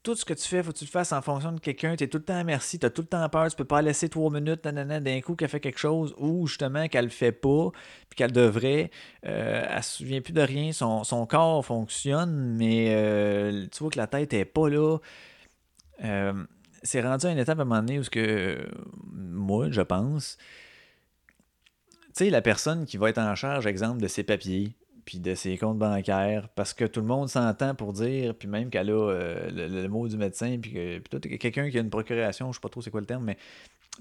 tout 0.04 0.14
ce 0.14 0.24
que 0.24 0.36
tu 0.36 0.48
fais, 0.48 0.62
faut 0.62 0.72
que 0.72 0.78
tu 0.78 0.86
le 0.86 0.92
fasses 0.92 1.12
en 1.12 1.24
fonction 1.24 1.54
de 1.54 1.60
quelqu'un. 1.60 1.96
Tu 1.96 2.04
es 2.04 2.08
tout 2.08 2.20
le 2.20 2.24
temps 2.24 2.44
merci, 2.44 2.78
tu 2.78 2.86
as 2.86 2.92
tout 2.92 3.02
le 3.02 3.08
temps 3.08 3.28
peur, 3.30 3.50
tu 3.50 3.56
peux 3.56 3.66
pas 3.66 3.82
laisser 3.82 4.10
trois 4.10 4.30
minutes 4.30 4.64
d'un 4.64 5.22
coup 5.22 5.34
qu'elle 5.34 5.50
fait 5.50 5.60
quelque 5.60 5.80
chose 5.80 6.14
ou 6.20 6.46
justement 6.46 6.88
qu'elle 6.88 7.06
le 7.06 7.10
fait 7.10 7.32
pas, 7.32 7.72
puis 8.10 8.16
qu'elle 8.16 8.32
devrait. 8.32 8.92
Euh, 9.26 9.66
elle 9.68 9.84
se 9.84 9.98
souvient 9.98 10.22
plus 10.22 10.34
de 10.34 10.42
rien, 10.42 10.72
son, 10.72 11.26
corps 11.28 11.66
fonctionne, 11.66 12.56
mais 12.58 12.94
euh, 12.96 13.66
tu 13.72 13.80
vois 13.80 13.90
que 13.90 13.98
la 13.98 14.06
tête 14.06 14.34
est 14.36 14.46
pas 14.46 14.70
là. 14.70 15.00
Euh, 16.04 16.46
c'est 16.84 17.02
rendu 17.02 17.26
à 17.26 17.32
une 17.32 17.40
étape 17.40 17.58
à 17.58 17.64
un 17.64 17.66
moment 17.66 17.82
donné 17.82 17.98
où 17.98 18.04
ce 18.04 18.12
que 18.12 18.70
moi, 19.12 19.72
je 19.72 19.82
pense, 19.82 20.38
tu 22.18 22.30
la 22.30 22.42
personne 22.42 22.86
qui 22.86 22.98
va 22.98 23.10
être 23.10 23.20
en 23.20 23.36
charge, 23.36 23.68
exemple, 23.68 24.02
de 24.02 24.08
ses 24.08 24.24
papiers, 24.24 24.76
puis 25.06 25.20
de 25.20 25.36
ses 25.36 25.58
comptes 25.58 25.78
bancaires, 25.78 26.50
parce 26.50 26.74
que 26.74 26.84
tout 26.84 27.00
le 27.00 27.08
monde 27.08 27.30
s'entend 27.30 27.76
pour 27.76 27.94
dire, 27.94 28.36
puis 28.36 28.48
même 28.48 28.70
qu'elle 28.70 28.90
a 28.90 28.94
euh, 28.94 29.50
le, 29.50 29.88
mot 29.88 30.08
du 30.08 30.18
médecin, 30.18 30.58
puis 30.62 30.74
que 30.74 30.98
quelqu'un 31.38 31.70
qui 31.70 31.78
a 31.78 31.82
une 31.82 31.90
procuration, 31.90 32.52
je 32.52 32.58
sais 32.58 32.62
pas 32.62 32.70
trop 32.70 32.82
c'est 32.82 32.92
quoi 32.92 33.00
le 33.00 33.06
terme, 33.06 33.24
mais 33.24 33.38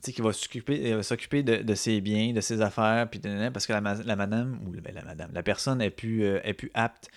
qui 0.03 0.21
va 0.21 0.33
s'occuper 0.33 0.93
euh, 0.93 1.03
s'occuper 1.03 1.43
de, 1.43 1.75
ses 1.75 2.01
biens, 2.01 2.33
de 2.33 2.41
ses 2.41 2.61
affaires, 2.61 3.09
puis 3.09 3.21
parce 3.53 3.67
que 3.67 3.73
la, 3.73 3.81
madame, 4.17 4.61
ou 4.67 4.71
ben, 4.71 4.95
la 5.33 5.43
personne 5.43 5.81
est 5.81 5.91
plus, 5.91 6.25
euh, 6.25 6.41
est 6.45 6.55
plus 6.55 6.71
apte 6.75 7.09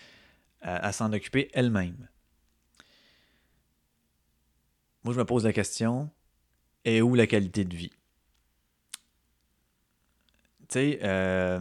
à, 0.61 0.91
s'en 0.91 1.11
occuper 1.13 1.49
elle-même. 1.53 2.07
Moi, 5.03 5.13
je 5.13 5.19
me 5.19 5.25
pose 5.25 5.45
la 5.45 5.53
question, 5.53 6.09
est 6.83 7.01
où 7.01 7.15
la 7.15 7.27
qualité 7.27 7.63
de 7.63 7.75
vie? 7.75 7.91
Tu 10.69 10.79
sais, 10.79 11.59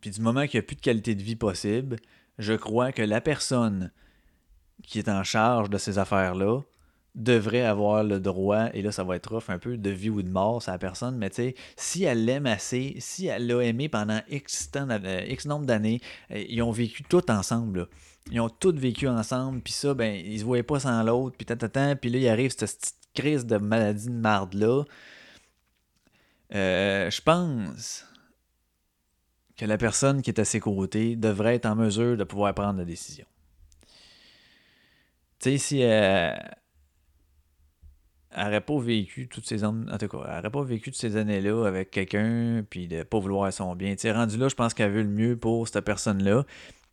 puis 0.00 0.10
du 0.10 0.20
moment 0.20 0.46
qu'il 0.46 0.58
n'y 0.58 0.64
a 0.64 0.66
plus 0.66 0.76
de 0.76 0.80
qualité 0.80 1.14
de 1.14 1.22
vie 1.22 1.36
possible, 1.36 1.96
je 2.38 2.54
crois 2.54 2.92
que 2.92 3.02
la 3.02 3.20
personne 3.20 3.92
qui 4.82 4.98
est 4.98 5.08
en 5.08 5.24
charge 5.24 5.70
de 5.70 5.78
ces 5.78 5.98
affaires-là 5.98 6.60
devrait 7.14 7.64
avoir 7.64 8.04
le 8.04 8.20
droit, 8.20 8.68
et 8.74 8.82
là 8.82 8.92
ça 8.92 9.02
va 9.02 9.16
être 9.16 9.32
off 9.32 9.50
un 9.50 9.58
peu, 9.58 9.76
de 9.76 9.90
vie 9.90 10.10
ou 10.10 10.22
de 10.22 10.30
mort, 10.30 10.62
la 10.66 10.78
personne, 10.78 11.16
mais 11.16 11.30
tu 11.30 11.36
sais, 11.36 11.54
si 11.76 12.04
elle 12.04 12.24
l'aime 12.24 12.46
assez, 12.46 12.94
si 13.00 13.26
elle 13.26 13.48
l'a 13.48 13.64
aimé 13.64 13.88
pendant 13.88 14.20
X, 14.30 14.70
euh, 14.76 15.24
X 15.28 15.46
nombre 15.46 15.66
d'années, 15.66 16.00
euh, 16.30 16.44
ils 16.48 16.62
ont 16.62 16.70
vécu 16.70 17.02
tout 17.02 17.28
ensemble, 17.30 17.88
Ils 18.30 18.40
ont 18.40 18.48
tous 18.48 18.72
vécu 18.76 19.08
ensemble, 19.08 19.62
puis 19.62 19.72
ça, 19.72 19.94
ben, 19.94 20.14
ils 20.14 20.38
se 20.38 20.44
voyaient 20.44 20.62
pas 20.62 20.80
sans 20.80 21.02
l'autre, 21.02 21.36
puis 21.36 21.46
tant, 21.46 21.96
puis 21.96 22.10
là, 22.10 22.18
il 22.18 22.28
arrive 22.28 22.50
cette 22.56 22.78
petite 22.78 22.94
crise 23.14 23.46
de 23.46 23.56
maladie 23.56 24.06
de 24.06 24.12
marde-là. 24.12 24.84
Euh, 26.54 27.10
je 27.10 27.20
pense 27.20 28.07
que 29.58 29.64
la 29.64 29.76
personne 29.76 30.22
qui 30.22 30.30
est 30.30 30.38
à 30.38 30.44
ses 30.44 30.60
côtés 30.60 31.16
devrait 31.16 31.56
être 31.56 31.66
en 31.66 31.74
mesure 31.74 32.16
de 32.16 32.24
pouvoir 32.24 32.54
prendre 32.54 32.78
la 32.78 32.84
décision. 32.84 33.26
Tu 35.40 35.50
sais, 35.50 35.58
si 35.58 35.80
elle 35.80 36.54
n'aurait 38.36 38.60
pas 38.60 38.78
vécu 38.78 39.28
toutes 39.28 39.46
ces 39.46 39.64
années, 39.64 39.86
elle 40.00 40.08
n'aurait 40.08 40.50
pas 40.50 40.62
vécu 40.62 40.90
toutes 40.90 41.00
ces 41.00 41.16
années-là 41.16 41.66
avec 41.66 41.90
quelqu'un, 41.90 42.64
puis 42.70 42.86
de 42.86 43.02
pas 43.02 43.18
vouloir 43.18 43.52
son 43.52 43.74
bien. 43.74 43.92
Tu 43.94 44.02
sais, 44.02 44.12
rendu 44.12 44.38
là, 44.38 44.48
je 44.48 44.54
pense 44.54 44.74
qu'elle 44.74 44.92
veut 44.92 45.02
le 45.02 45.08
mieux 45.08 45.36
pour 45.36 45.66
cette 45.66 45.84
personne-là. 45.84 46.44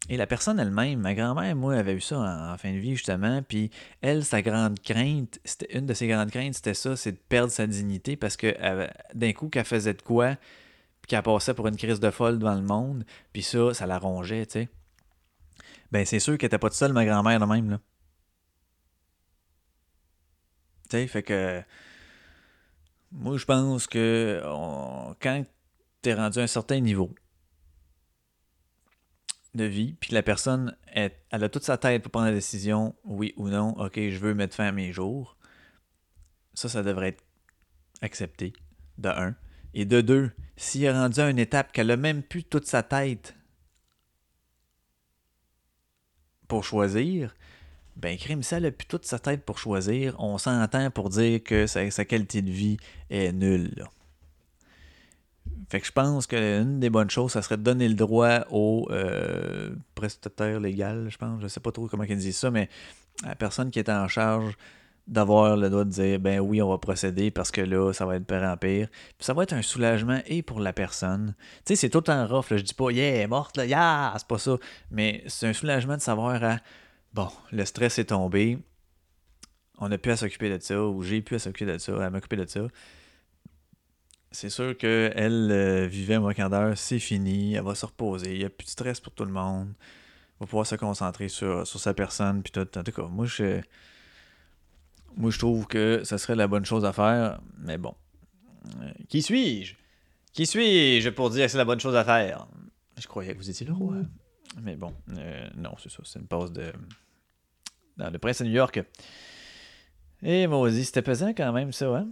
Et 0.10 0.18
la 0.18 0.28
personne 0.28 0.60
elle-même, 0.60 1.00
ma 1.00 1.16
grand-mère, 1.16 1.56
moi, 1.56 1.76
avait 1.76 1.94
eu 1.94 2.02
ça 2.02 2.20
en, 2.20 2.58
fin 2.58 2.72
de 2.72 2.78
vie, 2.78 2.96
justement. 2.96 3.42
Puis 3.42 3.72
elle, 4.02 4.24
sa 4.24 4.42
grande 4.42 4.80
crainte, 4.80 5.40
c'était 5.44 5.78
une 5.78 5.86
de 5.86 5.94
ses 5.94 6.08
grandes 6.08 6.30
craintes, 6.30 6.56
c'était 6.56 6.76
ça, 6.76 6.96
c'est 6.96 7.12
de 7.12 7.20
perdre 7.30 7.52
sa 7.52 7.66
dignité 7.66 8.16
parce 8.16 8.38
que 8.38 8.56
d'un 9.16 9.34
coup, 9.34 9.50
qu'elle 9.50 9.66
faisait 9.66 9.96
de 9.96 10.02
quoi, 10.02 10.36
puis 11.06 11.10
qu'elle 11.10 11.22
passait 11.22 11.54
pour 11.54 11.68
une 11.68 11.78
crise 11.78 12.00
de 12.00 12.10
folle 12.10 12.40
devant 12.40 12.56
le 12.56 12.64
monde, 12.64 13.06
puis 13.32 13.44
ça, 13.44 13.76
ça 13.76 13.86
la 13.86 14.00
rongeait, 14.00 14.48
tu 14.48 14.54
sais. 14.54 14.70
Ben, 15.92 16.04
c'est 16.04 16.18
sûr 16.18 16.36
qu'elle 16.40 16.48
était 16.48 16.58
pas 16.58 16.70
toute 16.70 16.78
seule, 16.80 16.94
ma 16.94 17.06
grand-mère, 17.06 17.40
de 17.40 17.46
même, 17.46 17.70
là. 17.70 17.80
Tu 20.90 20.98
sais, 20.98 21.08
fait 21.08 21.22
que. 21.22 21.62
Moi, 23.12 23.38
je 23.38 23.46
pense 23.46 23.86
que 23.86 24.42
quand 25.22 25.46
tu 26.02 26.10
es 26.10 26.14
rendu 26.16 26.40
à 26.40 26.42
un 26.42 26.48
certain 26.48 26.80
niveau, 26.80 27.14
de 29.54 29.64
vie, 29.64 29.94
puis 30.00 30.10
que 30.10 30.16
la 30.16 30.24
personne, 30.24 30.76
elle, 30.88 31.14
a 31.32 31.50
toute 31.50 31.64
sa 31.64 31.78
tête 31.78 32.02
pour 32.02 32.12
prendre 32.12 32.26
la 32.26 32.34
décision, 32.34 32.96
oui 33.04 33.36
ou 33.38 33.48
non, 33.48 33.78
ok, 33.78 33.94
je 33.96 34.18
veux 34.18 34.34
mettre 34.34 34.56
fin 34.56 34.66
à 34.66 34.72
mes 34.72 34.92
jours, 34.92 35.38
ça, 36.56 36.68
ça 36.68 36.82
devrait 36.82 37.10
être 37.10 37.24
accepté, 38.02 38.54
de 38.98 39.10
un. 39.10 39.36
Et 39.76 39.84
de 39.84 40.00
deux, 40.00 40.32
s'il 40.56 40.86
est 40.86 40.92
rendu 40.92 41.20
à 41.20 41.30
une 41.30 41.38
étape 41.38 41.74
qu'elle 41.74 41.92
a 41.92 41.98
même 41.98 42.24
plus 42.24 42.46
toute 42.46 42.66
sa 42.66 42.82
tête 42.82 43.36
pour 46.48 46.64
choisir, 46.64 47.36
ben 47.98 48.18
crime, 48.18 48.42
ça 48.42 48.58
elle 48.58 48.68
a 48.68 48.72
plus 48.72 48.88
toute 48.88 49.06
sa 49.06 49.20
tête 49.20 49.44
pour 49.44 49.58
choisir, 49.58 50.16
on 50.18 50.38
s'entend 50.38 50.90
pour 50.92 51.10
dire 51.10 51.44
que 51.44 51.68
sa, 51.68 52.06
qualité 52.06 52.42
de 52.42 52.52
vie 52.52 52.78
est 53.10 53.34
nulle. 53.34 53.86
Fait 55.70 55.82
que 55.82 55.88
je 55.88 55.92
pense 55.92 56.26
qu'une 56.26 56.80
des 56.80 56.90
bonnes 56.90 57.10
choses, 57.10 57.34
ça 57.34 57.42
serait 57.42 57.58
de 57.58 57.64
donner 57.64 57.90
le 57.90 57.96
droit 57.96 58.46
au 58.52 58.88
euh, 58.92 59.76
prestataire 59.94 60.62
légal, 60.62 61.10
je 61.10 61.18
pense. 61.18 61.42
Je 61.42 61.48
sais 61.48 61.60
pas 61.60 61.72
trop 61.72 61.88
comment 61.88 62.04
ils 62.04 62.16
disent 62.16 62.38
ça, 62.38 62.50
mais 62.50 62.70
à 63.24 63.30
la 63.30 63.36
personne 63.36 63.72
qui 63.72 63.80
est 63.80 63.90
en 63.90 64.08
charge 64.08 64.56
d'avoir 65.08 65.56
le 65.56 65.70
droit 65.70 65.84
de 65.84 65.90
dire 65.90 66.20
ben 66.20 66.40
oui, 66.40 66.62
on 66.62 66.70
va 66.70 66.78
procéder 66.78 67.32
parce 67.32 67.52
que 67.52 67.62
là, 67.62 67.94
ça 67.94 68.06
va 68.06 68.16
être 68.16 68.26
pire 68.26 68.44
en 68.44 68.58
pire. 68.58 68.88
Puis 68.90 69.26
ça 69.26 69.34
va 69.34 69.44
être 69.44 69.54
un 69.54 69.62
soulagement 69.62 70.22
et 70.26 70.42
pour 70.42 70.60
la 70.60 70.74
personne. 70.74 71.36
Tu 71.66 71.74
sais, 71.74 71.76
c'est 71.76 71.90
tout 71.90 72.10
en 72.10 72.26
rough, 72.28 72.50
là. 72.50 72.58
je 72.58 72.64
dis 72.64 72.74
pas 72.74 72.92
yeah, 72.92 73.16
elle 73.16 73.22
est 73.22 73.28
morte, 73.28 73.58
là, 73.58 73.66
yeah, 73.66 74.14
c'est 74.18 74.28
pas 74.28 74.40
ça. 74.40 74.58
Mais 74.92 75.24
c'est 75.28 75.48
un 75.48 75.54
soulagement 75.54 75.98
de 75.98 76.02
savoir 76.02 76.44
à 76.44 76.58
bon, 77.14 77.30
le 77.52 77.66
stress 77.66 78.00
est 78.00 78.06
tombé, 78.06 78.60
on 79.78 79.92
a 79.92 79.98
pu 79.98 80.12
à 80.12 80.18
s'occuper 80.18 80.50
de 80.50 80.62
ça, 80.62 80.82
ou 80.82 81.02
j'ai 81.02 81.22
pu 81.22 81.36
à 81.36 81.40
s'occuper 81.40 81.72
de 81.72 81.78
ça, 81.78 82.06
à 82.06 82.10
m'occuper 82.10 82.36
de 82.38 82.46
ça 82.46 82.62
c'est 84.36 84.50
sûr 84.50 84.78
qu'elle 84.78 85.50
euh, 85.52 85.88
vivait 85.88 86.20
d'heure, 86.20 86.78
c'est 86.78 87.00
fini, 87.00 87.56
elle 87.56 87.64
va 87.64 87.74
se 87.74 87.86
reposer, 87.86 88.34
il 88.34 88.40
n'y 88.40 88.46
a 88.46 88.50
plus 88.50 88.66
de 88.66 88.70
stress 88.70 89.00
pour 89.00 89.14
tout 89.14 89.26
le 89.26 89.32
monde, 89.32 89.70
elle 89.70 90.42
va 90.42 90.46
pouvoir 90.46 90.68
se 90.68 90.76
concentrer 90.76 91.30
sur, 91.30 91.66
sa 91.66 91.94
personne, 91.94 92.44
puis 92.44 92.52
tout. 92.52 92.78
En 92.78 92.84
tout 92.84 92.92
cas, 92.92 93.04
moi 93.04 93.26
je, 93.26 93.62
moi, 95.16 95.32
je 95.32 95.40
trouve 95.40 95.68
que 95.68 96.04
ça 96.04 96.18
serait 96.18 96.36
la 96.36 96.48
bonne 96.48 96.66
chose 96.66 96.86
à 96.86 96.94
faire, 96.94 97.40
mais 97.58 97.78
bon. 97.78 97.94
Euh, 98.82 98.92
qui 99.08 99.22
suis-je? 99.22 99.76
Qui 100.34 100.46
suis-je 100.46 101.10
pour 101.10 101.30
dire 101.30 101.46
que 101.46 101.52
c'est 101.52 101.58
la 101.58 101.66
bonne 101.66 101.80
chose 101.80 101.96
à 101.96 102.04
faire? 102.04 102.48
Je 102.98 103.08
croyais 103.08 103.34
que 103.34 103.38
vous 103.38 103.50
étiez 103.50 103.66
le 103.66 103.74
roi. 103.74 103.96
Mais 104.62 104.76
bon, 104.76 104.94
euh, 105.18 105.48
non, 105.58 105.72
c'est 105.82 105.90
ça, 105.90 106.00
c'est 106.04 106.20
une 106.20 106.28
pause 106.28 106.52
de. 106.52 106.72
Dans 107.98 108.10
le 108.10 108.20
prince 108.20 108.42
à 108.42 108.44
New 108.44 108.52
York. 108.52 108.82
Et 110.22 110.48
moi 110.48 110.60
aussi, 110.60 110.84
c'était 110.84 111.02
pesant 111.02 111.30
quand 111.30 111.52
même, 111.54 111.72
ça, 111.72 111.96
hein? 111.96 112.08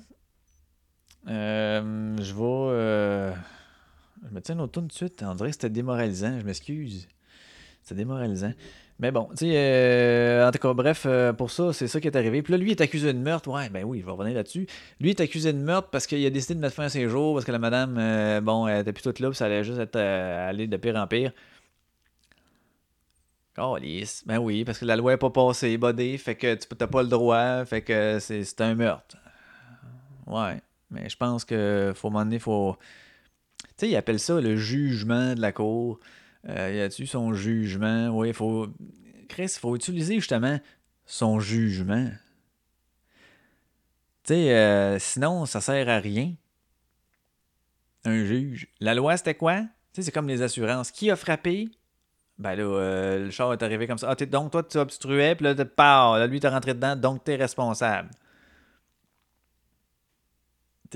Euh, 1.27 2.15
je 2.17 2.33
vais. 2.33 2.41
Euh, 2.41 3.33
je 4.25 4.33
me 4.33 4.41
tiens 4.41 4.59
au 4.59 4.67
tout 4.67 4.81
de 4.81 4.91
suite. 4.91 5.23
On 5.23 5.35
dirait 5.35 5.49
que 5.49 5.55
c'était 5.55 5.69
démoralisant. 5.69 6.39
Je 6.39 6.45
m'excuse. 6.45 7.07
C'était 7.81 7.95
démoralisant. 7.95 8.53
Mais 9.03 9.11
bon, 9.11 9.27
tu 9.31 9.47
sais, 9.47 9.53
euh, 9.53 10.47
en 10.47 10.51
tout 10.51 10.59
cas, 10.59 10.73
bref, 10.73 11.05
pour 11.37 11.51
ça, 11.51 11.73
c'est 11.73 11.89
ça 11.89 11.99
qui 11.99 12.07
est 12.07 12.15
arrivé. 12.15 12.41
Puis 12.41 12.53
là, 12.53 12.57
lui 12.57 12.71
est 12.71 12.79
accusé 12.79 13.11
de 13.11 13.19
meurtre. 13.19 13.49
Ouais, 13.51 13.67
ben 13.67 13.83
oui, 13.83 13.99
je 13.99 14.05
vais 14.05 14.11
revenir 14.13 14.33
là-dessus. 14.33 14.65
Lui 15.01 15.09
est 15.09 15.19
accusé 15.19 15.51
de 15.51 15.57
meurtre 15.57 15.89
parce 15.89 16.07
qu'il 16.07 16.25
a 16.25 16.29
décidé 16.29 16.55
de 16.55 16.61
mettre 16.61 16.75
fin 16.75 16.85
à 16.85 16.89
ses 16.89 17.09
jours, 17.09 17.33
parce 17.33 17.43
que 17.43 17.51
la 17.51 17.59
madame, 17.59 18.39
bon, 18.39 18.65
elle 18.65 18.79
était 18.79 18.93
plus 18.93 19.03
toute 19.03 19.19
là, 19.19 19.27
puis 19.27 19.35
ça 19.35 19.47
allait 19.47 19.65
juste 19.65 19.79
être, 19.79 19.97
aller 19.97 20.67
de 20.67 20.77
pire 20.77 20.95
en 20.95 21.05
pire. 21.05 21.33
Oh, 23.57 23.77
lisse. 23.77 24.23
Ben 24.25 24.39
oui, 24.39 24.63
parce 24.63 24.79
que 24.79 24.85
la 24.85 24.95
loi 24.95 25.11
n'est 25.11 25.17
pas 25.17 25.31
passée, 25.31 25.77
bodé, 25.77 26.17
fait 26.17 26.35
que 26.35 26.55
tu 26.55 26.65
n'as 26.79 26.87
pas 26.87 27.03
le 27.03 27.09
droit, 27.09 27.65
fait 27.65 27.81
que 27.81 28.19
c'est 28.21 28.61
un 28.61 28.73
meurtre. 28.73 29.17
Ouais. 30.27 30.61
Mais 30.93 31.09
je 31.09 31.17
pense 31.17 31.43
que 31.43 31.91
faut, 31.93 32.09
moment 32.09 32.39
faut. 32.39 32.77
Tu 33.59 33.67
sais, 33.77 33.89
il 33.89 33.95
appelle 33.97 34.19
ça 34.19 34.39
le 34.39 34.55
jugement 34.55 35.33
de 35.33 35.41
la 35.41 35.51
cour. 35.51 35.99
Euh, 36.49 36.71
y 36.73 36.81
a-tu 36.81 37.05
son 37.07 37.33
jugement? 37.33 38.09
Oui, 38.09 38.33
faut. 38.33 38.67
Chris, 39.29 39.51
il 39.55 39.59
faut 39.59 39.75
utiliser 39.75 40.15
justement 40.15 40.59
son 41.05 41.39
jugement. 41.39 42.09
Tu 44.23 44.33
sais, 44.33 44.55
euh, 44.55 44.99
sinon, 44.99 45.45
ça 45.45 45.61
sert 45.61 45.89
à 45.89 45.99
rien. 45.99 46.33
Un 48.05 48.23
juge. 48.25 48.67
La 48.79 48.93
loi, 48.93 49.17
c'était 49.17 49.35
quoi? 49.35 49.61
Tu 49.61 49.67
sais, 49.93 50.01
c'est 50.03 50.11
comme 50.11 50.27
les 50.27 50.41
assurances. 50.41 50.91
Qui 50.91 51.09
a 51.09 51.15
frappé? 51.15 51.69
Ben 52.37 52.55
là, 52.55 52.63
euh, 52.63 53.25
le 53.25 53.31
char 53.31 53.53
est 53.53 53.63
arrivé 53.63 53.87
comme 53.87 53.97
ça. 53.97 54.09
Ah, 54.17 54.25
donc 54.25 54.51
toi, 54.51 54.63
tu 54.63 54.77
obstruais, 54.77 55.35
puis 55.35 55.45
là, 55.45 55.53
là, 55.53 56.27
lui, 56.27 56.39
t'es 56.39 56.47
rentré 56.47 56.73
dedans, 56.73 56.95
donc 56.95 57.23
t'es 57.23 57.35
responsable 57.35 58.09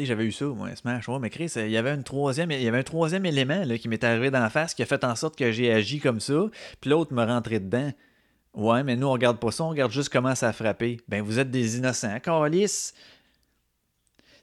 j'avais 0.05 0.25
eu 0.25 0.31
ça, 0.31 0.45
moi, 0.45 0.75
Smash. 0.75 1.07
mais 1.21 1.29
Chris, 1.29 1.51
il 1.55 1.69
y 1.69 1.77
avait 1.77 1.93
une 1.93 2.03
troisième, 2.03 2.51
il 2.51 2.61
y 2.61 2.67
avait 2.67 2.79
un 2.79 2.83
troisième 2.83 3.25
élément 3.25 3.63
là, 3.65 3.77
qui 3.77 3.87
m'est 3.87 4.03
arrivé 4.03 4.31
dans 4.31 4.39
la 4.39 4.49
face 4.49 4.73
qui 4.73 4.83
a 4.83 4.85
fait 4.85 5.03
en 5.03 5.15
sorte 5.15 5.37
que 5.37 5.51
j'ai 5.51 5.71
agi 5.71 5.99
comme 5.99 6.19
ça, 6.19 6.45
puis 6.81 6.89
l'autre 6.89 7.13
me 7.13 7.23
rentrait 7.23 7.59
dedans. 7.59 7.91
Ouais, 8.53 8.83
mais 8.83 8.95
nous, 8.95 9.07
on 9.07 9.11
regarde 9.11 9.39
pas 9.39 9.51
ça, 9.51 9.63
on 9.63 9.69
regarde 9.69 9.91
juste 9.91 10.09
comment 10.09 10.33
ça 10.33 10.49
a 10.49 10.53
frappé. 10.53 10.99
Ben, 11.07 11.21
vous 11.21 11.37
êtes 11.37 11.51
des 11.51 11.77
innocents. 11.77 12.19
Carlis, 12.19 12.93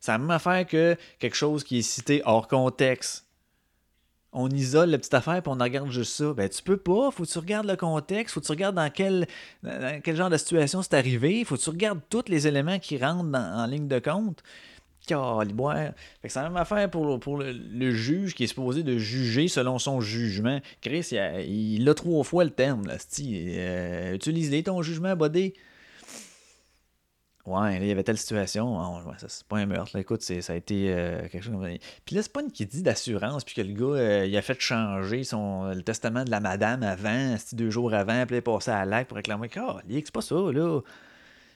c'est 0.04 0.12
la 0.12 0.18
même 0.18 0.30
affaire 0.30 0.66
que 0.66 0.96
quelque 1.18 1.34
chose 1.34 1.64
qui 1.64 1.78
est 1.78 1.82
cité 1.82 2.22
hors 2.24 2.46
contexte. 2.46 3.26
On 4.32 4.50
isole 4.50 4.90
la 4.90 4.98
petite 4.98 5.14
affaire 5.14 5.42
puis 5.42 5.50
on 5.50 5.56
regarde 5.56 5.90
juste 5.90 6.12
ça. 6.12 6.32
Ben, 6.32 6.48
tu 6.48 6.62
peux 6.62 6.76
pas. 6.76 7.10
Faut 7.10 7.24
que 7.24 7.30
tu 7.30 7.38
regardes 7.38 7.66
le 7.66 7.76
contexte. 7.76 8.34
Faut 8.34 8.40
que 8.40 8.46
tu 8.46 8.52
regardes 8.52 8.76
dans 8.76 8.90
quel, 8.90 9.26
quel 9.62 10.14
genre 10.14 10.30
de 10.30 10.36
situation 10.36 10.82
c'est 10.82 10.94
arrivé. 10.94 11.44
Faut 11.44 11.56
que 11.56 11.62
tu 11.62 11.70
regardes 11.70 12.00
tous 12.10 12.24
les 12.28 12.46
éléments 12.46 12.78
qui 12.78 12.98
rentrent 12.98 13.34
en 13.34 13.66
ligne 13.66 13.88
de 13.88 13.98
compte. 13.98 14.42
Fait 15.06 16.28
que 16.28 16.28
c'est 16.28 16.40
la 16.40 16.48
même 16.48 16.56
affaire 16.56 16.90
pour, 16.90 17.20
pour 17.20 17.38
le, 17.38 17.90
juge 17.92 18.34
qui 18.34 18.44
est 18.44 18.46
supposé 18.48 18.82
de 18.82 18.98
juger 18.98 19.48
selon 19.48 19.78
son 19.78 20.00
jugement. 20.00 20.60
Chris, 20.80 21.08
il 21.46 21.88
a, 21.88 21.94
trois 21.94 22.24
fois 22.24 22.44
le 22.44 22.50
terme. 22.50 22.86
Là, 22.86 22.96
euh, 23.20 24.14
Utilise-les 24.14 24.62
ton 24.62 24.82
jugement, 24.82 25.14
bodé. 25.14 25.54
Ouais, 27.46 27.76
il 27.76 27.86
y 27.86 27.90
avait 27.90 28.02
telle 28.02 28.16
situation. 28.16 28.80
c'est 29.18 29.44
pas 29.46 29.58
un 29.58 29.66
meurtre. 29.66 29.96
écoute, 29.96 30.22
ça 30.22 30.52
a 30.52 30.56
été 30.56 30.86
euh, 30.88 31.28
quelque 31.28 31.42
chose 31.42 31.52
comme 31.52 31.68
Puis 32.06 32.16
là, 32.16 32.22
c'est 32.22 32.32
pas 32.32 32.40
une 32.40 32.50
qui 32.50 32.64
dit 32.64 32.82
d'assurance, 32.82 33.44
puis 33.44 33.54
que 33.54 33.60
le 33.60 33.74
gars, 33.74 34.00
euh, 34.00 34.26
il 34.26 34.34
a 34.34 34.40
fait 34.40 34.58
changer 34.58 35.24
son, 35.24 35.66
le 35.74 35.82
testament 35.82 36.24
de 36.24 36.30
la 36.30 36.40
madame 36.40 36.82
avant, 36.82 37.36
deux 37.52 37.68
jours 37.68 37.92
avant, 37.92 38.24
puis 38.24 38.36
il 38.36 38.38
est 38.38 38.40
passé 38.40 38.70
à 38.70 38.86
l'acte 38.86 39.08
pour 39.08 39.16
réclamer. 39.16 39.50
Oh, 39.58 39.76
c'est 39.86 40.10
pas 40.10 40.22
ça, 40.22 40.36
là. 40.36 40.80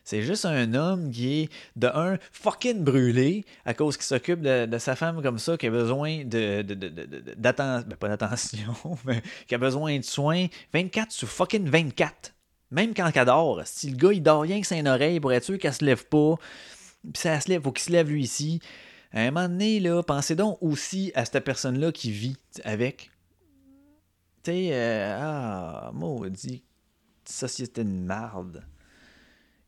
C'est 0.09 0.23
juste 0.23 0.47
un 0.47 0.73
homme 0.73 1.11
qui 1.11 1.43
est, 1.43 1.49
de 1.77 1.87
un, 1.87 2.17
fucking 2.33 2.83
brûlé 2.83 3.45
à 3.67 3.75
cause 3.75 3.99
qu'il 3.99 4.07
s'occupe 4.07 4.41
de, 4.41 4.79
sa 4.79 4.97
femme 4.97 5.21
comme 5.21 5.39
ça, 5.39 5.59
qui 5.59 5.67
a 5.67 5.71
besoin 5.71 6.25
de, 6.25 6.63
d'attention, 7.37 7.87
ben 7.87 7.97
pas 7.97 8.09
d'attention, 8.09 8.75
mais 9.05 9.23
qui 9.47 9.55
a 9.55 9.59
besoin 9.59 9.99
de 9.99 10.03
soins 10.03 10.47
24 10.73 11.13
sur 11.13 11.29
fucking 11.29 11.69
24. 11.69 12.33
Même 12.71 12.95
quand 12.95 13.11
elle 13.15 13.27
dort. 13.27 13.61
Si 13.67 13.91
le 13.91 13.97
gars, 13.99 14.13
il 14.15 14.23
dort 14.23 14.41
rien 14.41 14.63
que 14.63 14.75
une 14.75 14.89
oreille 14.89 15.21
pour 15.21 15.31
être 15.31 15.45
sûr 15.45 15.59
qu'elle 15.59 15.75
se 15.75 15.85
lève 15.85 16.07
pas, 16.07 16.37
puis 17.03 17.13
ça 17.21 17.39
se 17.39 17.51
lève, 17.51 17.61
faut 17.61 17.73
qu'il 17.73 17.85
se 17.85 17.93
lève 17.93 18.09
lui 18.09 18.23
ici. 18.23 18.61
À 19.13 19.21
un 19.21 19.31
moment 19.31 19.51
donné, 19.51 19.79
là, 19.79 20.03
pensez 20.03 20.35
donc 20.35 20.57
aussi 20.63 21.13
à 21.17 21.27
cette 21.27 21.45
personne-là 21.45 21.93
qui 21.93 22.11
vit 22.13 22.39
avec. 22.65 23.11
Tu 24.43 24.53
sais, 24.53 24.69
euh, 24.73 25.19
ah, 25.21 25.91
maudit, 25.93 26.65
société 27.27 27.85
de 27.85 27.91
marde 27.91 28.65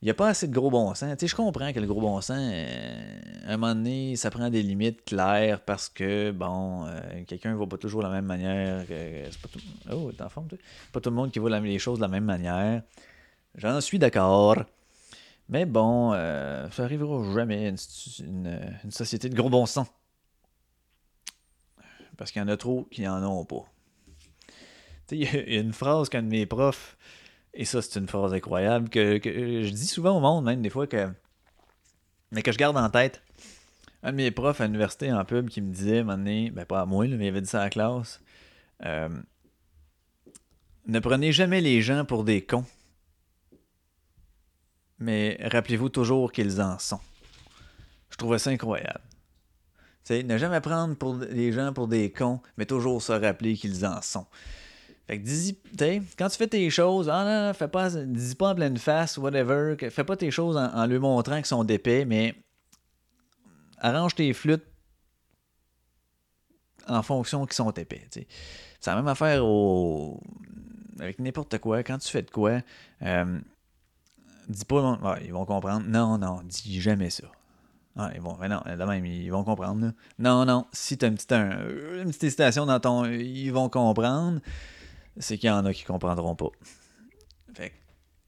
il 0.02 0.06
n'y 0.06 0.10
a 0.10 0.14
pas 0.14 0.28
assez 0.28 0.48
de 0.48 0.54
gros 0.54 0.70
bon 0.70 0.94
sens. 0.94 1.16
Tu 1.18 1.28
je 1.28 1.34
comprends 1.36 1.72
que 1.72 1.80
le 1.80 1.86
gros 1.86 2.00
bon 2.00 2.20
sens, 2.22 2.38
euh, 2.40 3.20
à 3.46 3.52
un 3.52 3.56
moment 3.58 3.74
donné, 3.74 4.16
ça 4.16 4.30
prend 4.30 4.48
des 4.48 4.62
limites 4.62 5.04
claires 5.04 5.60
parce 5.60 5.90
que, 5.90 6.30
bon, 6.30 6.86
euh, 6.86 7.24
quelqu'un 7.26 7.52
ne 7.52 7.58
va 7.58 7.66
pas 7.66 7.76
toujours 7.76 8.00
de 8.02 8.06
la 8.06 8.14
même 8.14 8.24
manière. 8.24 8.86
pas 8.86 9.48
tout... 9.52 9.60
Oh, 9.92 10.10
t'es 10.10 10.22
en 10.22 10.30
forme, 10.30 10.48
toi? 10.48 10.58
Pas 10.92 11.00
tout 11.00 11.10
le 11.10 11.16
monde 11.16 11.30
qui 11.30 11.38
voit 11.38 11.60
les 11.60 11.78
choses 11.78 11.98
de 11.98 12.02
la 12.02 12.08
même 12.08 12.24
manière. 12.24 12.82
J'en 13.56 13.78
suis 13.82 13.98
d'accord. 13.98 14.64
Mais 15.50 15.66
bon, 15.66 16.12
euh, 16.14 16.70
ça 16.70 16.82
n'arrivera 16.82 17.34
jamais 17.34 17.68
une, 17.68 18.70
une, 18.84 18.90
société 18.90 19.28
de 19.28 19.34
gros 19.34 19.50
bon 19.50 19.66
sens. 19.66 19.88
Parce 22.16 22.30
qu'il 22.30 22.40
y 22.40 22.44
en 22.44 22.48
a 22.48 22.56
trop 22.56 22.86
qui 22.90 23.02
n'en 23.02 23.22
ont 23.24 23.44
pas. 23.44 23.64
Tu 25.08 25.26
sais, 25.26 25.44
il 25.46 25.54
y 25.54 25.56
a 25.58 25.60
une 25.60 25.72
phrase 25.72 26.08
qu'un 26.08 26.22
de 26.22 26.28
mes 26.28 26.46
profs, 26.46 26.96
et 27.54 27.64
ça, 27.64 27.82
c'est 27.82 27.98
une 27.98 28.08
phrase 28.08 28.32
incroyable, 28.32 28.88
que, 28.88 29.18
que 29.18 29.62
je 29.62 29.70
dis 29.70 29.86
souvent 29.86 30.16
au 30.16 30.20
monde, 30.20 30.44
même 30.44 30.62
des 30.62 30.70
fois, 30.70 30.86
que, 30.86 31.08
mais 32.30 32.42
que 32.42 32.52
je 32.52 32.58
garde 32.58 32.76
en 32.76 32.88
tête. 32.90 33.22
Un 34.02 34.12
de 34.12 34.16
mes 34.16 34.30
profs 34.30 34.60
à 34.60 34.66
l'université 34.66 35.12
en 35.12 35.24
pub 35.24 35.48
qui 35.48 35.60
me 35.60 35.72
disait, 35.72 35.98
un 35.98 36.04
moment 36.04 36.18
donné, 36.18 36.50
ben 36.50 36.64
pas 36.64 36.80
à 36.80 36.86
moi, 36.86 37.06
mais 37.06 37.26
il 37.26 37.28
avait 37.28 37.40
dit 37.40 37.48
ça 37.48 37.60
à 37.60 37.64
la 37.64 37.70
classe 37.70 38.20
euh, 38.84 39.08
Ne 40.86 41.00
prenez 41.00 41.32
jamais 41.32 41.60
les 41.60 41.82
gens 41.82 42.04
pour 42.04 42.24
des 42.24 42.42
cons, 42.42 42.64
mais 44.98 45.38
rappelez-vous 45.42 45.88
toujours 45.88 46.32
qu'ils 46.32 46.62
en 46.62 46.78
sont. 46.78 47.00
Je 48.10 48.16
trouvais 48.16 48.38
ça 48.38 48.50
incroyable. 48.50 49.00
Tu 50.04 50.14
sais, 50.14 50.22
ne 50.22 50.38
jamais 50.38 50.60
prendre 50.60 50.96
pour 50.96 51.16
les 51.16 51.52
gens 51.52 51.72
pour 51.72 51.88
des 51.88 52.10
cons, 52.10 52.40
mais 52.56 52.64
toujours 52.64 53.02
se 53.02 53.12
rappeler 53.12 53.54
qu'ils 53.54 53.84
en 53.84 54.00
sont. 54.00 54.26
Fait 55.10 55.18
que 55.18 55.24
dis 55.24 55.58
quand 56.16 56.28
tu 56.28 56.36
fais 56.36 56.46
tes 56.46 56.70
choses, 56.70 57.08
ah 57.10 57.48
non, 57.48 57.52
fais 57.52 57.66
pas, 57.66 57.90
dis 57.90 58.36
pas 58.36 58.50
en 58.50 58.54
pleine 58.54 58.76
face, 58.76 59.18
whatever, 59.18 59.74
fais 59.90 60.04
pas 60.04 60.16
tes 60.16 60.30
choses 60.30 60.56
en, 60.56 60.86
lui 60.86 61.00
montrant 61.00 61.34
qu'ils 61.34 61.46
sont 61.46 61.64
d'épais, 61.64 62.04
mais 62.04 62.36
arrange 63.78 64.14
tes 64.14 64.32
flûtes 64.32 64.62
en 66.86 67.02
fonction 67.02 67.44
qu'ils 67.44 67.54
sont 67.54 67.72
épais. 67.72 68.06
C'est 68.12 68.28
la 68.86 68.94
même 68.94 69.08
affaire 69.08 69.44
au... 69.44 70.22
avec 71.00 71.18
n'importe 71.18 71.58
quoi. 71.58 71.82
Quand 71.82 71.98
tu 71.98 72.08
fais 72.08 72.22
de 72.22 72.30
quoi, 72.30 72.60
euh, 73.02 73.40
dis 74.48 74.64
pas, 74.64 74.96
Ouais, 75.02 75.22
ils 75.24 75.32
vont 75.32 75.44
comprendre. 75.44 75.86
Non, 75.88 76.18
non, 76.18 76.40
dis 76.44 76.80
jamais 76.80 77.10
ça. 77.10 77.24
Ah, 77.96 78.12
ils 78.14 78.20
vont, 78.20 78.36
mais 78.40 78.46
non, 78.48 78.62
de 78.64 78.84
même, 78.84 79.04
ils 79.04 79.28
vont 79.32 79.42
comprendre. 79.42 79.86
là. 79.86 79.92
Non, 80.20 80.44
non, 80.44 80.66
si 80.72 80.96
tu 80.96 81.04
as 81.04 81.10
petite, 81.10 81.32
un- 81.32 81.68
une 81.96 82.06
petite 82.10 82.22
hésitation 82.22 82.64
dans 82.64 82.78
ton. 82.78 83.06
Ils 83.06 83.50
vont 83.50 83.68
comprendre, 83.68 84.40
c'est 85.18 85.38
qu'il 85.38 85.48
y 85.48 85.52
en 85.52 85.64
a 85.64 85.72
qui 85.72 85.84
comprendront 85.84 86.34
pas. 86.34 86.50
Fait 87.54 87.72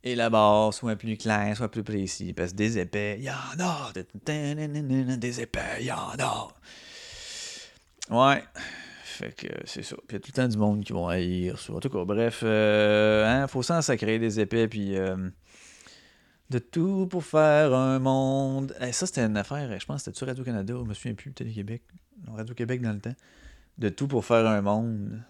élabore, 0.03 0.74
soit 0.74 0.97
plus 0.97 1.16
clair, 1.16 1.57
soit 1.57 1.70
plus 1.70 1.85
précis. 1.85 2.33
Parce 2.33 2.53
que 2.53 2.57
des 2.57 2.78
épais, 2.78 3.16
il 3.18 3.24
y 3.24 3.30
en 3.30 3.64
a. 3.64 3.93
Des 5.16 5.41
épais, 5.41 5.78
il 5.80 5.87
y 5.87 5.93
en 5.93 6.14
a. 6.18 6.49
Ouais. 8.11 8.43
Fait 9.05 9.33
que 9.33 9.49
c'est 9.64 9.83
ça. 9.83 9.97
Puis 10.09 10.09
il 10.11 10.14
y 10.14 10.16
a 10.16 10.20
tout 10.20 10.30
le 10.35 10.43
temps 10.43 10.49
du 10.49 10.57
monde 10.59 10.85
qui 10.85 10.93
vont 10.93 11.09
haïr. 11.09 11.57
En 11.68 11.80
tout 11.80 11.91
cas, 11.91 12.05
bref, 12.05 12.41
euh, 12.43 13.26
hein, 13.26 13.47
faut 13.47 13.62
s'en 13.62 13.83
sacrer 13.83 14.18
des 14.18 14.41
épais, 14.41 14.68
puis. 14.68 14.97
euh, 14.97 15.30
de 16.53 16.59
tout 16.59 17.07
pour 17.07 17.24
faire 17.24 17.74
un 17.74 17.99
monde. 17.99 18.76
Eh, 18.80 18.93
ça, 18.93 19.07
c'était 19.07 19.22
une 19.22 19.37
affaire, 19.37 19.80
je 19.80 19.87
pense 19.87 19.97
que 19.97 20.05
c'était-tu 20.05 20.24
Radio-Canada, 20.24 20.74
je 20.78 20.89
me 20.89 20.95
souviens 20.95 21.14
plus, 21.14 21.33
Télé-Québec. 21.33 21.83
Radio-Québec 22.28 22.83
dans 22.83 22.93
le 22.93 23.01
temps. 23.01 23.14
De 23.78 23.89
tout 23.89 24.07
pour 24.07 24.24
faire 24.24 24.47
un 24.47 24.61
monde. 24.61 25.22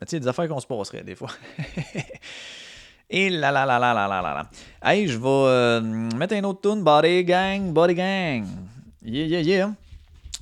Mais 0.00 0.06
tu 0.06 0.10
sais, 0.12 0.20
des 0.20 0.28
affaires 0.28 0.48
qu'on 0.48 0.60
se 0.60 0.66
passerait 0.66 1.02
des 1.02 1.14
fois. 1.14 1.30
Et 3.10 3.30
là 3.30 3.50
là 3.50 3.64
là 3.64 3.78
là 3.78 3.94
là 3.94 4.06
là 4.06 4.20
là 4.22 4.34
là. 4.34 4.50
Hey, 4.82 5.08
je 5.08 5.16
vais 5.18 5.26
euh, 5.26 5.80
mettre 5.80 6.34
un 6.34 6.44
autre 6.44 6.60
tune, 6.60 6.82
Body 6.84 7.24
Gang, 7.24 7.72
Body 7.72 7.94
Gang. 7.94 8.46
Yeah, 9.02 9.26
yeah, 9.26 9.40
yeah. 9.40 9.74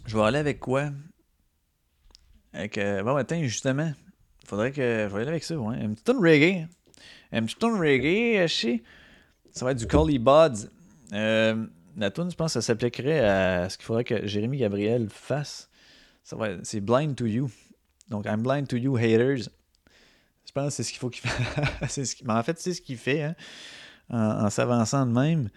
Je 0.05 0.17
vais 0.17 0.23
aller 0.25 0.39
avec 0.39 0.59
quoi? 0.59 0.91
Avec, 2.53 2.77
euh, 2.79 3.03
bon, 3.05 3.15
attends, 3.17 3.43
justement. 3.45 3.93
Faudrait 4.47 4.73
que. 4.73 5.07
Je 5.09 5.15
vais 5.15 5.21
aller 5.21 5.31
avec 5.31 5.45
ça, 5.45 5.57
ouais. 5.57 5.77
Un 5.77 5.91
petit 5.95 6.03
tune 6.05 6.19
reggae. 6.19 6.67
Un 7.33 7.45
petit 7.45 7.57
tune 7.57 7.79
reggae, 7.79 8.47
je. 8.49 8.79
Ça 9.53 9.65
va 9.65 9.71
être 9.73 9.79
du 9.79 9.87
Collie 9.87 10.19
Buds. 10.19 10.69
Euh, 11.13 11.67
la 11.97 12.11
tune, 12.11 12.31
je 12.31 12.37
pense 12.37 12.55
que 12.55 12.61
ça 12.61 12.63
s'appliquerait 12.63 13.21
à 13.21 13.69
ce 13.71 13.77
qu'il 13.79 13.87
faudrait 13.87 14.05
que 14.05 14.27
Jérémy 14.27 14.59
Gabriel 14.59 15.09
fasse. 15.09 15.69
Ça 16.25 16.35
va 16.37 16.51
être- 16.51 16.61
c'est 16.67 16.81
Blind 16.81 17.15
to 17.15 17.27
You. 17.27 17.49
Donc, 18.09 18.27
I'm 18.27 18.43
blind 18.43 18.69
to 18.69 18.77
you, 18.77 18.97
haters. 18.97 19.49
Je 20.47 20.53
pense 20.55 20.69
que 20.69 20.71
c'est 20.75 20.83
ce 20.85 20.91
qu'il 20.91 20.99
faut 21.01 21.11
qu'il 21.11 21.29
fasse. 21.29 21.93
Ce 22.05 22.25
mais 22.25 22.33
en 22.35 22.43
fait, 22.43 22.59
c'est 22.59 22.73
ce 22.75 22.81
qu'il 22.81 22.97
fait 22.97 23.23
hein, 23.23 23.35
en, 24.11 24.45
en 24.47 24.51
s'avançant 24.51 25.05
de 25.07 25.13
même. 25.13 25.49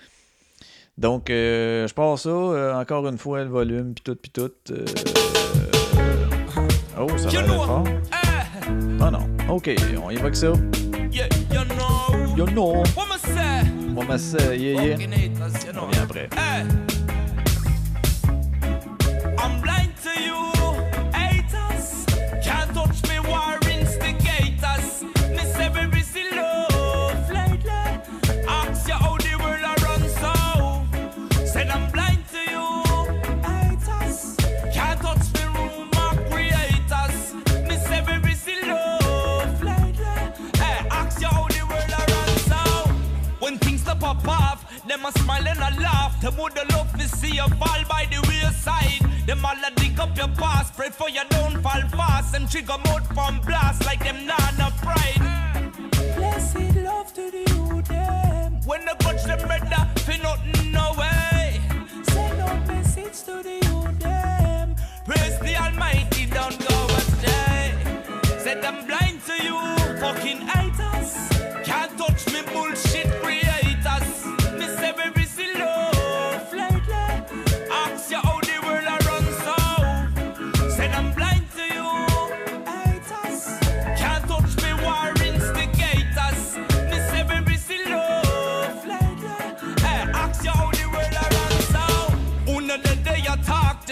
Donc, 0.97 1.29
euh, 1.29 1.87
je 1.87 1.93
pars 1.93 2.17
ça. 2.19 2.29
euh, 2.29 2.73
encore 2.73 3.07
une 3.07 3.17
fois, 3.17 3.43
le 3.43 3.49
volume, 3.49 3.93
puis 3.93 4.03
tout, 4.03 4.15
puis 4.15 4.31
tout. 4.31 4.51
euh, 4.71 4.85
Oh, 7.01 7.07
ça 7.17 7.29
va 7.29 7.53
fort. 7.65 7.83
eh, 7.87 8.69
Non, 8.99 9.11
non. 9.11 9.27
OK, 9.47 9.69
on 10.03 10.09
y 10.09 10.15
va 10.17 10.29
que 10.29 10.35
ça. 10.37 10.51
you 12.35 12.45
know. 12.47 12.83
What 13.95 14.05
say? 14.17 14.57
Yeah, 14.57 14.81
yeah. 14.83 14.97
On 15.77 15.85
revient 15.87 15.99
après. 15.99 16.29
A 45.09 45.19
smile 45.19 45.47
and 45.47 45.59
a 45.59 45.81
laugh. 45.81 46.19
Them 46.21 46.37
would 46.37 46.55
love 46.71 46.91
to 46.97 47.07
see 47.07 47.35
you 47.35 47.47
fall 47.61 47.81
by 47.87 48.07
the 48.11 48.19
wayside. 48.27 49.01
Them 49.25 49.45
all 49.45 49.63
a 49.65 49.71
dig 49.75 49.99
up 49.99 50.15
your 50.17 50.27
past, 50.29 50.75
pray 50.75 50.89
for 50.89 51.09
you 51.09 51.21
don't 51.29 51.61
fall 51.61 51.81
fast. 51.89 52.35
And 52.35 52.49
trigger 52.49 52.77
mode 52.85 53.05
from 53.15 53.39
blast 53.41 53.85
like 53.85 54.03
them 54.03 54.25
no 54.25 54.69
pride. 54.81 55.21
Blessed 56.15 56.75
love 56.77 57.13
to 57.13 57.31
the 57.31 57.43
youth, 57.53 57.87
them. 57.87 58.59
When 58.65 58.85
the 58.85 58.95
coach 59.03 59.23
them 59.23 59.47
better, 59.47 59.81
uh, 59.81 59.85
fi 60.05 60.17
nothing 60.17 60.71
no 60.71 60.93
way. 60.97 61.61
Send 62.03 62.39
out 62.41 62.67
message 62.67 63.23
to 63.23 63.43
the 63.43 63.57
youth, 63.67 63.99
them. 63.99 64.75
Praise 65.05 65.39
the 65.39 65.55
Almighty, 65.57 66.25
don't 66.25 66.57
go 66.67 66.77
astray. 66.99 67.73
Said 68.37 68.63
I'm 68.65 68.85
blind 68.85 69.21
to 69.27 69.35
you, 69.43 69.57
fucking 69.99 70.41
haters. 70.51 71.11
Can't 71.63 71.97
touch 71.97 72.27
me, 72.33 72.41
bullshit 72.53 73.09
creators. 73.21 73.48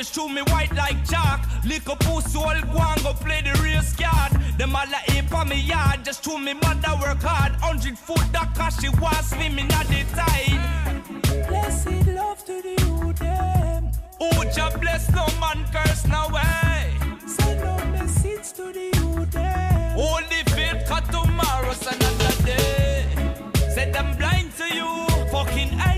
Just 0.07 0.15
show 0.15 0.27
me 0.29 0.41
white 0.43 0.73
like 0.75 1.05
chalk. 1.05 1.41
Lick 1.65 1.89
up 1.89 1.99
pussy, 1.99 2.37
all 2.37 2.61
go 2.61 2.79
and 2.79 3.03
go 3.03 3.13
play 3.13 3.41
the 3.41 3.59
race 3.61 3.93
card. 3.95 4.31
Them 4.57 4.75
all 4.75 4.83
a 4.83 5.17
ape 5.17 5.33
on 5.33 5.49
me 5.49 5.59
yard, 5.59 6.05
just 6.05 6.23
show 6.23 6.37
me 6.37 6.53
mother 6.53 6.95
work 7.01 7.21
hard. 7.21 7.53
Hundred 7.53 7.97
foot 7.97 8.23
that 8.31 8.53
cause 8.55 8.77
she 8.79 8.89
was 8.89 9.29
swimming 9.29 9.69
at 9.71 9.87
the 9.87 10.03
tide. 10.15 11.47
Blessed 11.47 12.07
love 12.07 12.43
to 12.45 12.61
the 12.61 12.75
youth, 12.85 13.19
them. 13.19 13.91
Oh, 14.21 14.43
Jah 14.53 14.77
bless 14.79 15.09
no 15.11 15.25
man, 15.41 15.65
curse 15.73 16.05
no 16.07 16.29
way. 16.33 16.93
Send 17.27 17.61
no 17.61 17.75
message 17.91 18.53
to 18.53 18.71
the 18.71 19.27
them. 19.31 19.99
Only 19.99 20.41
faith 20.55 20.85
cut 20.87 21.05
tomorrow's 21.11 21.85
another 21.85 22.43
day. 22.45 23.05
Said 23.73 23.95
I'm 23.95 24.15
blind 24.17 24.55
to 24.57 24.73
you, 24.73 25.07
fucking. 25.31 25.96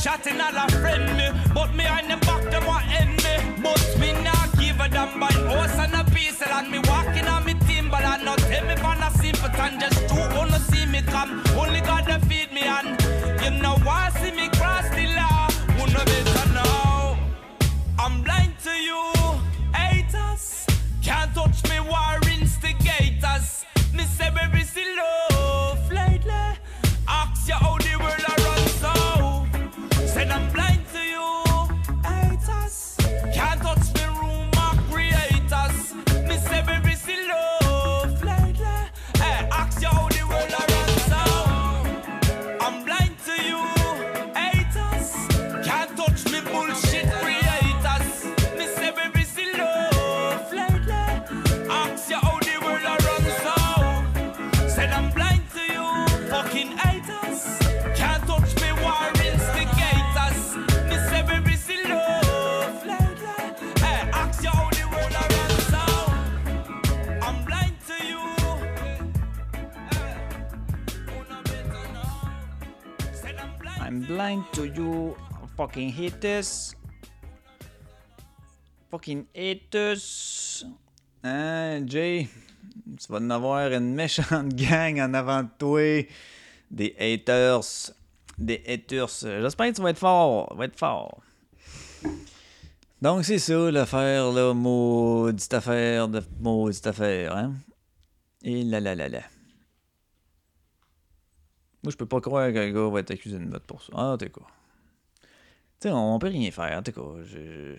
Them 0.00 0.18
chatting 0.18 0.40
all 0.40 0.56
a 0.56 0.70
friend 0.70 1.16
me. 1.16 1.28
But 1.54 1.74
me 1.74 1.86
on 1.86 2.08
the 2.08 2.16
back, 2.26 2.50
them 2.50 2.66
want 2.66 2.86
end 3.00 3.16
me. 3.22 3.62
But 3.62 3.98
me 3.98 4.12
not 4.22 4.56
give 4.58 4.80
a 4.80 4.88
damn 4.88 5.18
by 5.18 5.32
horse 5.32 5.74
and 5.78 5.94
a 5.94 6.04
piece. 6.10 6.42
And 6.42 6.70
me 6.70 6.78
walking 6.88 7.26
on 7.26 7.44
me 7.44 7.54
but 7.90 8.04
I 8.04 8.22
not 8.22 8.38
tell 8.38 8.64
me 8.66 8.76
for 8.76 8.94
a 8.94 9.10
sympathy. 9.18 9.78
Just 9.78 10.08
two 10.08 10.36
wanna 10.36 10.58
see 10.58 10.86
me 10.86 11.02
come. 11.02 11.42
Only 11.56 11.80
God 11.80 12.06
to 12.06 12.18
feed 12.26 12.52
me 12.52 12.62
and 12.62 13.00
you 13.42 13.62
know 13.62 13.76
why 13.82 14.10
see 14.20 14.32
me 14.32 14.48
cross 14.50 14.88
the 14.90 15.06
law. 15.16 15.48
Know 15.90 16.04
better 16.04 16.52
now? 16.52 17.18
I'm 17.98 18.22
blind 18.22 18.54
to 18.62 18.70
you, 18.70 19.02
haters. 19.74 20.66
Can't 21.02 21.34
touch 21.34 21.64
me, 21.68 21.80
war 21.80 22.20
instigators. 22.30 23.64
Miss 23.92 24.20
every 24.20 24.62
silly 24.62 24.90
I'm 27.08 27.79
fucking 75.70 75.92
haters. 75.92 76.74
Fucking 78.90 79.26
haters. 79.34 80.64
Hein, 81.22 81.86
Jay? 81.86 82.28
Tu 82.98 83.12
vas 83.12 83.18
en 83.18 83.30
avoir 83.30 83.72
une 83.72 83.94
méchante 83.94 84.48
gang 84.54 84.98
en 85.00 85.14
avant 85.14 85.44
de 85.44 85.48
toi. 85.58 86.08
Des 86.70 86.96
haters. 86.98 87.92
Des 88.36 88.62
haters. 88.66 89.08
J'espère 89.22 89.70
que 89.70 89.76
tu 89.76 89.82
vas 89.82 89.90
être 89.90 89.98
fort. 89.98 90.52
Vas 90.56 90.64
être 90.64 90.78
fort. 90.78 91.22
Donc, 93.00 93.24
c'est 93.24 93.38
ça, 93.38 93.70
l'affaire, 93.70 94.32
là, 94.32 94.52
maudite 94.52 95.54
affaire 95.54 96.08
de 96.08 96.22
maudite 96.40 96.86
affaire, 96.86 97.36
hein? 97.36 97.54
Et 98.42 98.64
là, 98.64 98.80
là, 98.80 98.94
là, 98.94 99.08
là. 99.08 99.22
Moi, 101.82 101.92
je 101.92 101.96
peux 101.96 102.06
pas 102.06 102.20
croire 102.20 102.52
qu'un 102.52 102.70
gars 102.72 102.88
va 102.88 103.00
être 103.00 103.12
accusé 103.12 103.38
de 103.38 103.44
meurtre 103.44 103.66
pour 103.66 103.82
ça. 103.82 103.92
Ah, 103.94 104.16
t'es 104.18 104.28
quoi? 104.28 104.46
Sais, 105.82 105.90
on 105.90 106.18
peut 106.18 106.28
rien 106.28 106.50
faire, 106.50 106.82
t'es 106.82 106.92
quoi? 106.92 107.16
Je... 107.24 107.74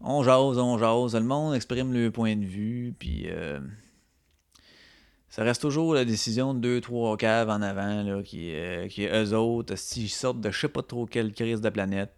On 0.00 0.22
jase, 0.22 0.58
on 0.58 0.78
jase. 0.78 1.14
Le 1.14 1.26
monde 1.26 1.54
exprime 1.54 1.92
le 1.92 2.10
point 2.10 2.36
de 2.36 2.44
vue, 2.44 2.94
puis... 2.98 3.24
Euh... 3.28 3.58
Ça 5.28 5.42
reste 5.42 5.60
toujours 5.60 5.92
la 5.92 6.04
décision 6.04 6.54
de 6.54 6.60
deux, 6.60 6.80
trois 6.80 7.16
caves 7.16 7.50
en 7.50 7.60
avant, 7.62 8.02
là, 8.04 8.22
qui, 8.22 8.54
euh, 8.54 8.86
qui 8.88 9.06
eux 9.06 9.34
autres, 9.34 9.76
s'ils 9.76 10.08
sortent 10.08 10.40
de 10.40 10.50
je 10.50 10.60
sais 10.60 10.68
pas 10.68 10.82
trop 10.82 11.04
quelle 11.04 11.32
crise 11.32 11.58
de 11.58 11.64
la 11.64 11.72
planète, 11.72 12.14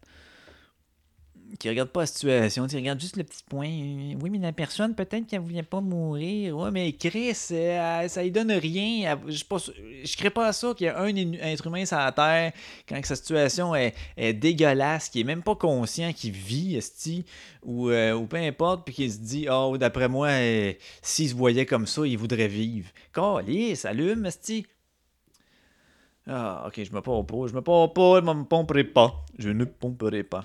qui 1.59 1.69
regarde 1.69 1.89
pas 1.89 2.01
la 2.01 2.07
situation, 2.07 2.67
qui 2.67 2.77
regarde 2.77 3.01
juste 3.01 3.17
le 3.17 3.25
petit 3.25 3.43
point. 3.49 3.69
Oui, 4.21 4.31
mais 4.31 4.39
la 4.39 4.53
personne, 4.53 4.95
peut-être 4.95 5.27
qu'elle 5.27 5.41
voulait 5.41 5.63
pas 5.63 5.81
mourir. 5.81 6.57
Ouais, 6.57 6.71
mais 6.71 6.93
Chris, 6.93 7.37
euh, 7.53 8.09
ça 8.09 8.23
lui 8.23 8.31
donne 8.31 8.53
rien. 8.53 9.19
Je 9.27 9.45
ne 9.45 10.17
crée 10.17 10.31
pas 10.31 10.53
ça 10.53 10.75
qu'il 10.75 10.87
y 10.87 10.91
a 10.91 11.01
un 11.01 11.15
être 11.17 11.67
humain 11.67 11.85
sur 11.87 11.97
la 11.97 12.13
Terre, 12.13 12.53
quand 12.89 13.05
sa 13.05 13.17
situation 13.17 13.75
est, 13.75 13.95
dégueulasse, 14.35 15.09
qui 15.09 15.21
est 15.21 15.25
même 15.25 15.43
pas 15.43 15.57
conscient 15.57 16.13
qu'il 16.13 16.33
vit, 16.33 16.77
esti, 16.77 17.25
ou, 17.63 17.91
euh, 17.91 18.13
ou 18.13 18.27
peu 18.27 18.37
importe, 18.37 18.85
puis 18.85 18.95
qu'il 18.95 19.13
se 19.13 19.19
dit, 19.19 19.47
oh, 19.51 19.77
d'après 19.79 20.09
moi, 20.09 20.29
euh, 20.29 20.73
s'il 21.03 21.31
se 21.31 21.35
voyait 21.35 21.67
comme 21.67 21.87
ça, 21.87 22.07
il 22.07 22.19
voudrait 22.19 22.49
vivre. 22.49 22.89
Calice, 23.13 23.85
allume, 23.85 24.27
esti. 24.27 24.67
Ah, 26.27 26.65
ok, 26.67 26.83
je 26.85 26.93
me 26.93 27.01
pompe 27.01 27.31
pas, 27.31 27.47
je 27.47 27.55
me 27.55 27.63
pompe 27.63 27.95
pas, 27.95 28.21
je 28.21 28.25
me 28.25 28.45
pomperai 28.45 28.85
pas. 28.85 29.25
Je 29.39 29.49
ne 29.49 29.65
pomperai 29.65 30.25
pas. 30.25 30.45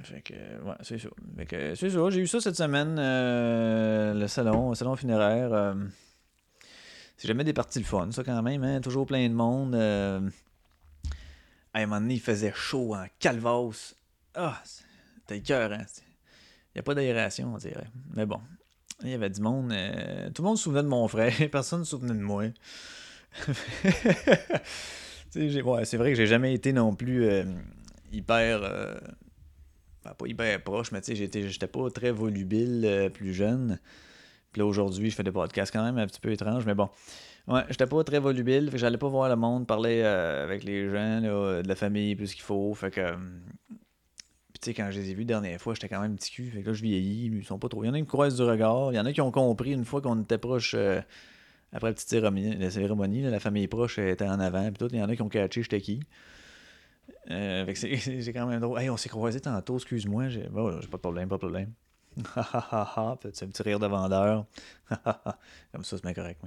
Fait 0.00 0.22
que, 0.22 0.34
ouais, 0.34 0.74
c'est 0.80 0.98
ça. 0.98 1.08
Fait 1.36 1.46
que, 1.46 1.74
c'est 1.74 1.90
ça. 1.90 2.10
J'ai 2.10 2.20
eu 2.20 2.26
ça 2.26 2.40
cette 2.40 2.56
semaine, 2.56 2.96
euh, 2.98 4.14
le 4.14 4.26
salon, 4.26 4.70
le 4.70 4.74
salon 4.74 4.96
funéraire. 4.96 5.52
Euh, 5.52 5.74
c'est 7.16 7.28
jamais 7.28 7.44
des 7.44 7.52
parties 7.52 7.78
de 7.78 7.84
fun, 7.84 8.10
ça, 8.10 8.24
quand 8.24 8.42
même. 8.42 8.64
Hein? 8.64 8.80
Toujours 8.80 9.06
plein 9.06 9.28
de 9.28 9.34
monde. 9.34 9.74
Euh. 9.74 10.20
À 11.74 11.80
un 11.80 11.86
moment 11.86 12.00
donné, 12.00 12.14
il 12.14 12.20
faisait 12.20 12.52
chaud 12.54 12.94
en 12.94 13.06
calvas. 13.18 13.94
Ah, 14.34 14.60
c'était 14.64 15.40
cœur, 15.40 15.72
hein? 15.72 15.84
Il 16.74 16.78
n'y 16.78 16.80
a 16.80 16.82
pas 16.82 16.94
d'aération, 16.94 17.52
on 17.54 17.58
dirait. 17.58 17.88
Mais 18.14 18.26
bon, 18.26 18.40
il 19.02 19.10
y 19.10 19.14
avait 19.14 19.30
du 19.30 19.40
monde. 19.40 19.74
tout 20.34 20.42
le 20.42 20.48
monde 20.48 20.56
se 20.56 20.64
souvenait 20.64 20.82
de 20.82 20.88
mon 20.88 21.06
frère. 21.06 21.32
Personne 21.52 21.80
ne 21.80 21.84
se 21.84 21.90
souvenait 21.90 22.14
de 22.14 22.18
moi. 22.18 22.44
ouais, 25.34 25.84
c'est 25.84 25.96
vrai 25.96 26.10
que 26.10 26.16
j'ai 26.16 26.26
jamais 26.26 26.54
été 26.54 26.72
non 26.72 26.94
plus 26.94 27.30
hyper 28.10 28.60
ben, 30.04 30.14
pas 30.14 30.26
hyper 30.26 30.62
proche, 30.62 30.92
mais 30.92 31.00
tu 31.00 31.16
sais, 31.16 31.48
j'étais, 31.48 31.66
pas 31.66 31.90
très 31.90 32.10
volubile 32.10 32.82
euh, 32.84 33.08
plus 33.08 33.32
jeune. 33.32 33.78
Puis 34.52 34.60
là, 34.60 34.66
aujourd'hui, 34.66 35.10
je 35.10 35.16
fais 35.16 35.22
des 35.22 35.32
podcasts 35.32 35.72
quand 35.72 35.84
même 35.84 35.98
un 35.98 36.06
petit 36.06 36.20
peu 36.20 36.30
étranges, 36.30 36.66
mais 36.66 36.74
bon. 36.74 36.88
Ouais, 37.48 37.62
j'étais 37.70 37.86
pas 37.86 38.04
très 38.04 38.18
volubile, 38.18 38.66
fait 38.66 38.72
que 38.72 38.78
j'allais 38.78 38.98
pas 38.98 39.08
voir 39.08 39.28
le 39.28 39.36
monde, 39.36 39.66
parler 39.66 40.02
euh, 40.04 40.44
avec 40.44 40.62
les 40.64 40.88
gens, 40.90 41.20
de 41.20 41.66
la 41.66 41.74
famille, 41.74 42.14
plus 42.14 42.34
qu'il 42.34 42.44
faut. 42.44 42.72
Fait 42.74 42.90
que. 42.90 43.00
Hum, 43.00 43.42
puis 44.52 44.60
tu 44.60 44.66
sais, 44.66 44.74
quand 44.74 44.90
je 44.90 45.00
les 45.00 45.10
ai 45.10 45.14
vus 45.14 45.22
la 45.22 45.28
dernière 45.40 45.60
fois, 45.60 45.74
j'étais 45.74 45.88
quand 45.88 46.00
même 46.00 46.16
petit 46.16 46.30
cul. 46.30 46.50
Fait 46.50 46.62
que 46.62 46.68
là, 46.68 46.72
je 46.72 46.82
vieillis, 46.82 47.26
ils 47.34 47.44
sont 47.44 47.58
pas 47.58 47.68
trop. 47.68 47.82
Il 47.84 47.86
y 47.86 47.90
en 47.90 47.94
a 47.94 47.96
qui 47.96 48.02
me 48.02 48.08
croisent 48.08 48.36
du 48.36 48.42
regard, 48.42 48.92
il 48.92 48.96
y 48.96 49.00
en 49.00 49.06
a 49.06 49.12
qui 49.12 49.20
ont 49.20 49.30
compris 49.30 49.72
une 49.72 49.84
fois 49.84 50.00
qu'on 50.00 50.20
était 50.22 50.38
proche. 50.38 50.74
Euh, 50.76 51.00
après 51.72 51.88
la 51.88 51.94
petite 51.94 52.10
cérémonie, 52.10 52.54
la, 52.56 52.70
cérémonie 52.70 53.22
la 53.22 53.40
famille 53.40 53.66
proche 53.66 53.98
était 53.98 54.26
en 54.26 54.38
avant, 54.38 54.64
puis 54.70 54.74
tout. 54.78 54.88
Il 54.92 54.98
y 54.98 55.02
en 55.02 55.08
a 55.08 55.16
qui 55.16 55.22
ont 55.22 55.28
catché 55.28 55.62
j'étais 55.62 55.80
qui. 55.80 56.00
Euh, 57.30 57.72
c'est 57.74 58.32
quand 58.32 58.46
même 58.46 58.60
drôle. 58.60 58.80
Hey, 58.80 58.90
on 58.90 58.96
s'est 58.96 59.08
croisés 59.08 59.40
tantôt, 59.40 59.76
excuse-moi. 59.76 60.28
J'ai 60.28 60.42
pas 60.42 60.70
de 60.70 60.96
problème, 60.96 61.28
pas 61.28 61.36
de 61.36 61.40
problème. 61.40 61.72
c'est 62.16 63.44
un 63.44 63.48
petit 63.48 63.62
rire 63.62 63.78
de 63.78 63.86
vendeur. 63.86 64.46
Comme 65.72 65.84
ça, 65.84 65.96
c'est 65.96 66.02
bien 66.02 66.12
correct. 66.12 66.40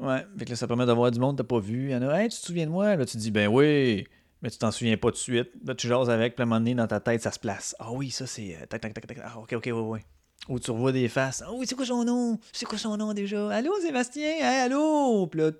Ouais, 0.00 0.26
fait 0.38 0.44
que 0.46 0.50
là, 0.50 0.56
ça 0.56 0.66
permet 0.66 0.86
d'avoir 0.86 1.10
du 1.10 1.20
monde 1.20 1.36
que 1.36 1.42
t'as 1.42 1.48
pas 1.48 1.60
vu. 1.60 1.88
Il 1.88 1.90
y 1.90 1.94
en 1.94 2.02
a, 2.02 2.22
hey, 2.22 2.28
tu 2.28 2.38
te 2.38 2.46
souviens 2.46 2.66
de 2.66 2.70
moi? 2.70 2.96
Là, 2.96 3.04
tu 3.04 3.16
dis, 3.18 3.30
ben 3.30 3.48
oui, 3.48 4.06
mais 4.40 4.50
tu 4.50 4.58
t'en 4.58 4.70
souviens 4.70 4.96
pas 4.96 5.08
tout 5.08 5.16
de 5.16 5.18
suite. 5.18 5.50
Là, 5.64 5.74
tu 5.74 5.86
jases 5.86 6.08
avec, 6.08 6.34
puis 6.34 6.42
à 6.42 6.44
un 6.44 6.46
moment 6.46 6.60
donné, 6.60 6.74
dans 6.74 6.86
ta 6.86 7.00
tête, 7.00 7.22
ça 7.22 7.30
se 7.30 7.38
place. 7.38 7.76
Ah 7.78 7.92
oui, 7.92 8.10
ça, 8.10 8.26
c'est. 8.26 8.56
Euh, 8.56 8.66
tac, 8.66 8.80
tac, 8.80 8.94
tac, 8.94 9.06
tac. 9.06 9.18
Ah, 9.22 9.38
ok, 9.38 9.52
ok, 9.52 9.66
ouais, 9.66 9.72
ouais. 9.72 10.04
Ou 10.48 10.58
tu 10.58 10.70
revois 10.70 10.92
des 10.92 11.08
faces. 11.08 11.44
Oui, 11.52 11.66
c'est 11.68 11.74
quoi 11.74 11.86
son 11.86 12.04
nom? 12.04 12.38
C'est 12.52 12.66
quoi 12.66 12.78
son 12.78 12.96
nom 12.96 13.12
déjà? 13.14 13.48
Allô, 13.50 13.72
Sébastien? 13.80 14.34
Hey, 14.40 14.60
allô? 14.62 15.26
Puis 15.28 15.40
là, 15.40 15.50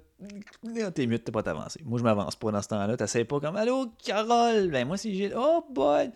T'es 0.94 1.06
mieux 1.06 1.18
de 1.18 1.30
pas 1.30 1.42
t'avancer. 1.42 1.80
Moi, 1.84 1.98
je 1.98 2.04
m'avance 2.04 2.36
pas 2.36 2.50
dans 2.50 2.62
ce 2.62 2.68
temps-là. 2.68 2.96
T'essayes 2.96 3.24
pas 3.24 3.40
comme 3.40 3.56
Allô, 3.56 3.86
Carole? 4.04 4.70
Ben, 4.70 4.86
moi, 4.86 4.96
c'est 4.96 5.12
Gilles. 5.12 5.34
Oh, 5.36 5.64
boy! 5.70 6.10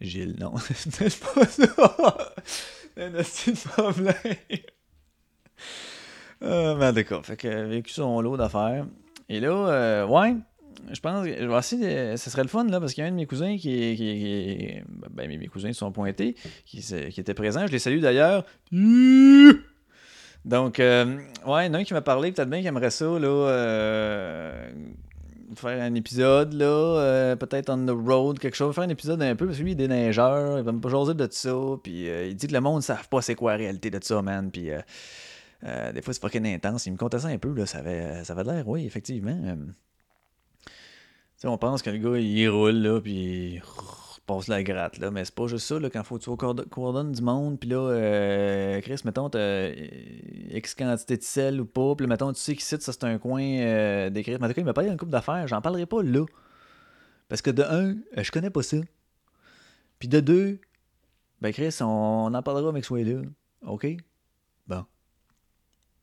Gilles, 0.00 0.36
non. 0.38 0.54
c'est 0.74 1.20
pas 1.20 1.46
ça. 1.46 2.34
C'est 3.24 3.50
un 3.50 3.82
problème. 3.82 4.14
Euh, 6.42 6.92
d'accord. 6.92 7.26
Fait 7.26 7.36
que 7.36 7.48
vécu 7.64 7.92
son 7.92 8.20
lot 8.20 8.36
d'affaires. 8.36 8.86
Et 9.28 9.40
là, 9.40 9.48
euh, 9.50 10.06
ouais, 10.06 10.36
je 10.92 11.00
pense 11.00 11.26
que. 11.26 12.16
Ce 12.16 12.30
serait 12.30 12.42
le 12.42 12.48
fun, 12.48 12.64
là, 12.64 12.80
parce 12.80 12.94
qu'il 12.94 13.02
y 13.02 13.06
a 13.06 13.08
un 13.08 13.12
de 13.12 13.16
mes 13.16 13.26
cousins 13.26 13.56
qui. 13.56 13.96
qui, 13.96 14.74
ben, 15.10 15.28
mes 15.28 15.46
cousins 15.46 15.72
sont 15.72 15.92
pointés, 15.92 16.36
qui, 16.66 16.78
était 16.78 17.34
présent. 17.34 17.66
Je 17.66 17.72
les 17.72 17.78
salue 17.78 18.00
d'ailleurs. 18.00 18.44
Donc, 20.44 20.78
euh, 20.78 21.18
ouais, 21.46 21.66
il 21.66 21.68
y 21.68 21.70
en 21.70 21.74
a 21.74 21.78
un 21.78 21.84
qui 21.84 21.94
m'a 21.94 22.02
parlé, 22.02 22.30
peut-être 22.30 22.50
bien 22.50 22.58
qu'il 22.58 22.68
aimerait 22.68 22.90
ça, 22.90 23.06
là, 23.06 23.28
euh, 23.28 24.70
faire 25.56 25.82
un 25.82 25.94
épisode, 25.94 26.52
là, 26.52 26.66
euh, 26.66 27.36
peut-être 27.36 27.70
on 27.70 27.86
the 27.86 27.90
road, 27.90 28.38
quelque 28.38 28.56
chose, 28.56 28.74
faire 28.74 28.84
un 28.84 28.90
épisode 28.90 29.22
un 29.22 29.36
peu, 29.36 29.46
parce 29.46 29.58
que 29.58 29.62
lui, 29.62 29.72
il 29.72 29.80
est 29.80 29.88
neigeurs, 29.88 30.58
il 30.58 30.64
va 30.64 30.72
me 30.72 30.80
pas 30.80 30.90
jaser 30.90 31.14
de 31.14 31.26
ça, 31.30 31.54
puis 31.82 32.06
il 32.06 32.36
dit 32.36 32.46
que 32.46 32.52
le 32.52 32.60
monde 32.60 32.76
ne 32.76 32.82
savent 32.82 33.08
pas 33.08 33.22
c'est 33.22 33.34
quoi 33.34 33.52
la 33.52 33.58
réalité 33.58 33.90
de 33.90 33.98
ça, 34.02 34.20
man, 34.20 34.50
puis 34.50 34.68
des 35.62 36.02
fois, 36.02 36.12
c'est 36.12 36.20
fucking 36.20 36.46
intense. 36.46 36.84
Il 36.84 36.92
me 36.92 36.98
contait 36.98 37.20
ça 37.20 37.28
un 37.28 37.38
peu, 37.38 37.54
là, 37.54 37.64
ça 37.64 37.78
avait, 37.78 38.22
ça 38.24 38.34
avait 38.34 38.44
l'air, 38.44 38.68
oui, 38.68 38.84
effectivement. 38.84 39.56
On 41.44 41.58
pense 41.58 41.82
que 41.82 41.90
le 41.90 41.98
gars, 41.98 42.18
il 42.18 42.48
roule, 42.48 42.76
là, 42.76 43.00
puis 43.00 43.60
passe 44.26 44.48
la 44.48 44.62
gratte, 44.62 44.98
là. 44.98 45.10
Mais 45.10 45.24
c'est 45.24 45.34
pas 45.34 45.46
juste 45.46 45.66
ça, 45.66 45.78
là, 45.78 45.90
quand 45.90 46.02
faut 46.02 46.18
que 46.18 46.24
tu 46.24 46.68
coordonnes 46.68 47.12
du 47.12 47.22
monde, 47.22 47.58
puis 47.58 47.68
là, 47.68 47.76
euh, 47.76 48.80
Chris, 48.80 49.00
mettons, 49.04 49.28
t'as 49.28 49.70
X 50.50 50.74
quantité 50.74 51.16
de 51.16 51.22
sel 51.22 51.60
ou 51.60 51.66
pas, 51.66 51.94
puis 51.94 52.06
mettons, 52.06 52.32
tu 52.32 52.40
sais 52.40 52.54
qu'ici, 52.54 52.76
ça 52.80 52.92
c'est 52.92 53.04
un 53.04 53.18
coin 53.18 53.42
euh, 53.42 54.10
d'écrire. 54.10 54.38
Mais 54.40 54.46
en 54.46 54.48
tout 54.48 54.54
cas, 54.54 54.62
il 54.62 54.64
m'a 54.64 54.72
parlé 54.72 54.90
d'une 54.90 54.98
couple 54.98 55.12
d'affaires, 55.12 55.46
j'en 55.46 55.60
parlerai 55.60 55.86
pas 55.86 56.02
là. 56.02 56.24
Parce 57.28 57.42
que 57.42 57.50
de 57.50 57.62
un, 57.62 57.96
euh, 58.18 58.22
je 58.22 58.30
connais 58.30 58.50
pas 58.50 58.62
ça. 58.62 58.76
Puis 59.98 60.08
de 60.08 60.20
deux, 60.20 60.58
ben 61.40 61.52
Chris, 61.52 61.76
on, 61.80 62.32
en 62.34 62.42
parlera 62.42 62.68
avec 62.68 62.84
ce 62.84 62.94
là 62.94 63.22
OK? 63.66 63.86
Bon. 64.66 64.84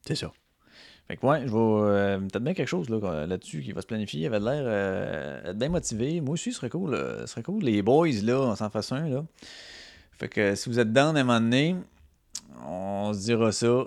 C'est 0.06 0.16
ça. 0.16 0.32
Fait 1.08 1.18
que 1.18 1.26
ouais, 1.26 1.42
je 1.42 1.52
vais. 1.52 1.58
Euh, 1.58 2.20
peut-être 2.20 2.44
bien 2.44 2.54
quelque 2.54 2.68
chose 2.68 2.90
là, 2.90 3.26
là-dessus 3.26 3.62
qui 3.62 3.72
va 3.72 3.82
se 3.82 3.88
planifier. 3.88 4.22
Il 4.22 4.26
avait 4.28 4.40
l'air 4.40 4.64
euh, 4.66 5.54
bien 5.54 5.70
motivé. 5.70 6.22
Moi 6.22 6.34
aussi, 6.34 6.52
ce 6.52 6.58
serait 6.58 6.70
cool. 6.70 6.96
Ce 7.22 7.28
serait 7.28 7.44
cool. 7.44 7.64
Les 7.64 7.82
boys, 7.82 8.08
là, 8.24 8.40
on 8.40 8.56
s'en 8.56 8.70
fasse 8.70 8.92
un. 8.92 9.10
Là. 9.10 9.26
Fait 10.14 10.30
que 10.30 10.56
si 10.56 10.70
vous 10.70 10.80
êtes 10.80 10.94
dans 10.94 11.16
à 11.16 11.20
un 11.20 11.24
moment 11.24 11.42
donné, 11.42 11.76
on 12.66 13.12
se 13.14 13.20
dira 13.20 13.52
ça. 13.52 13.86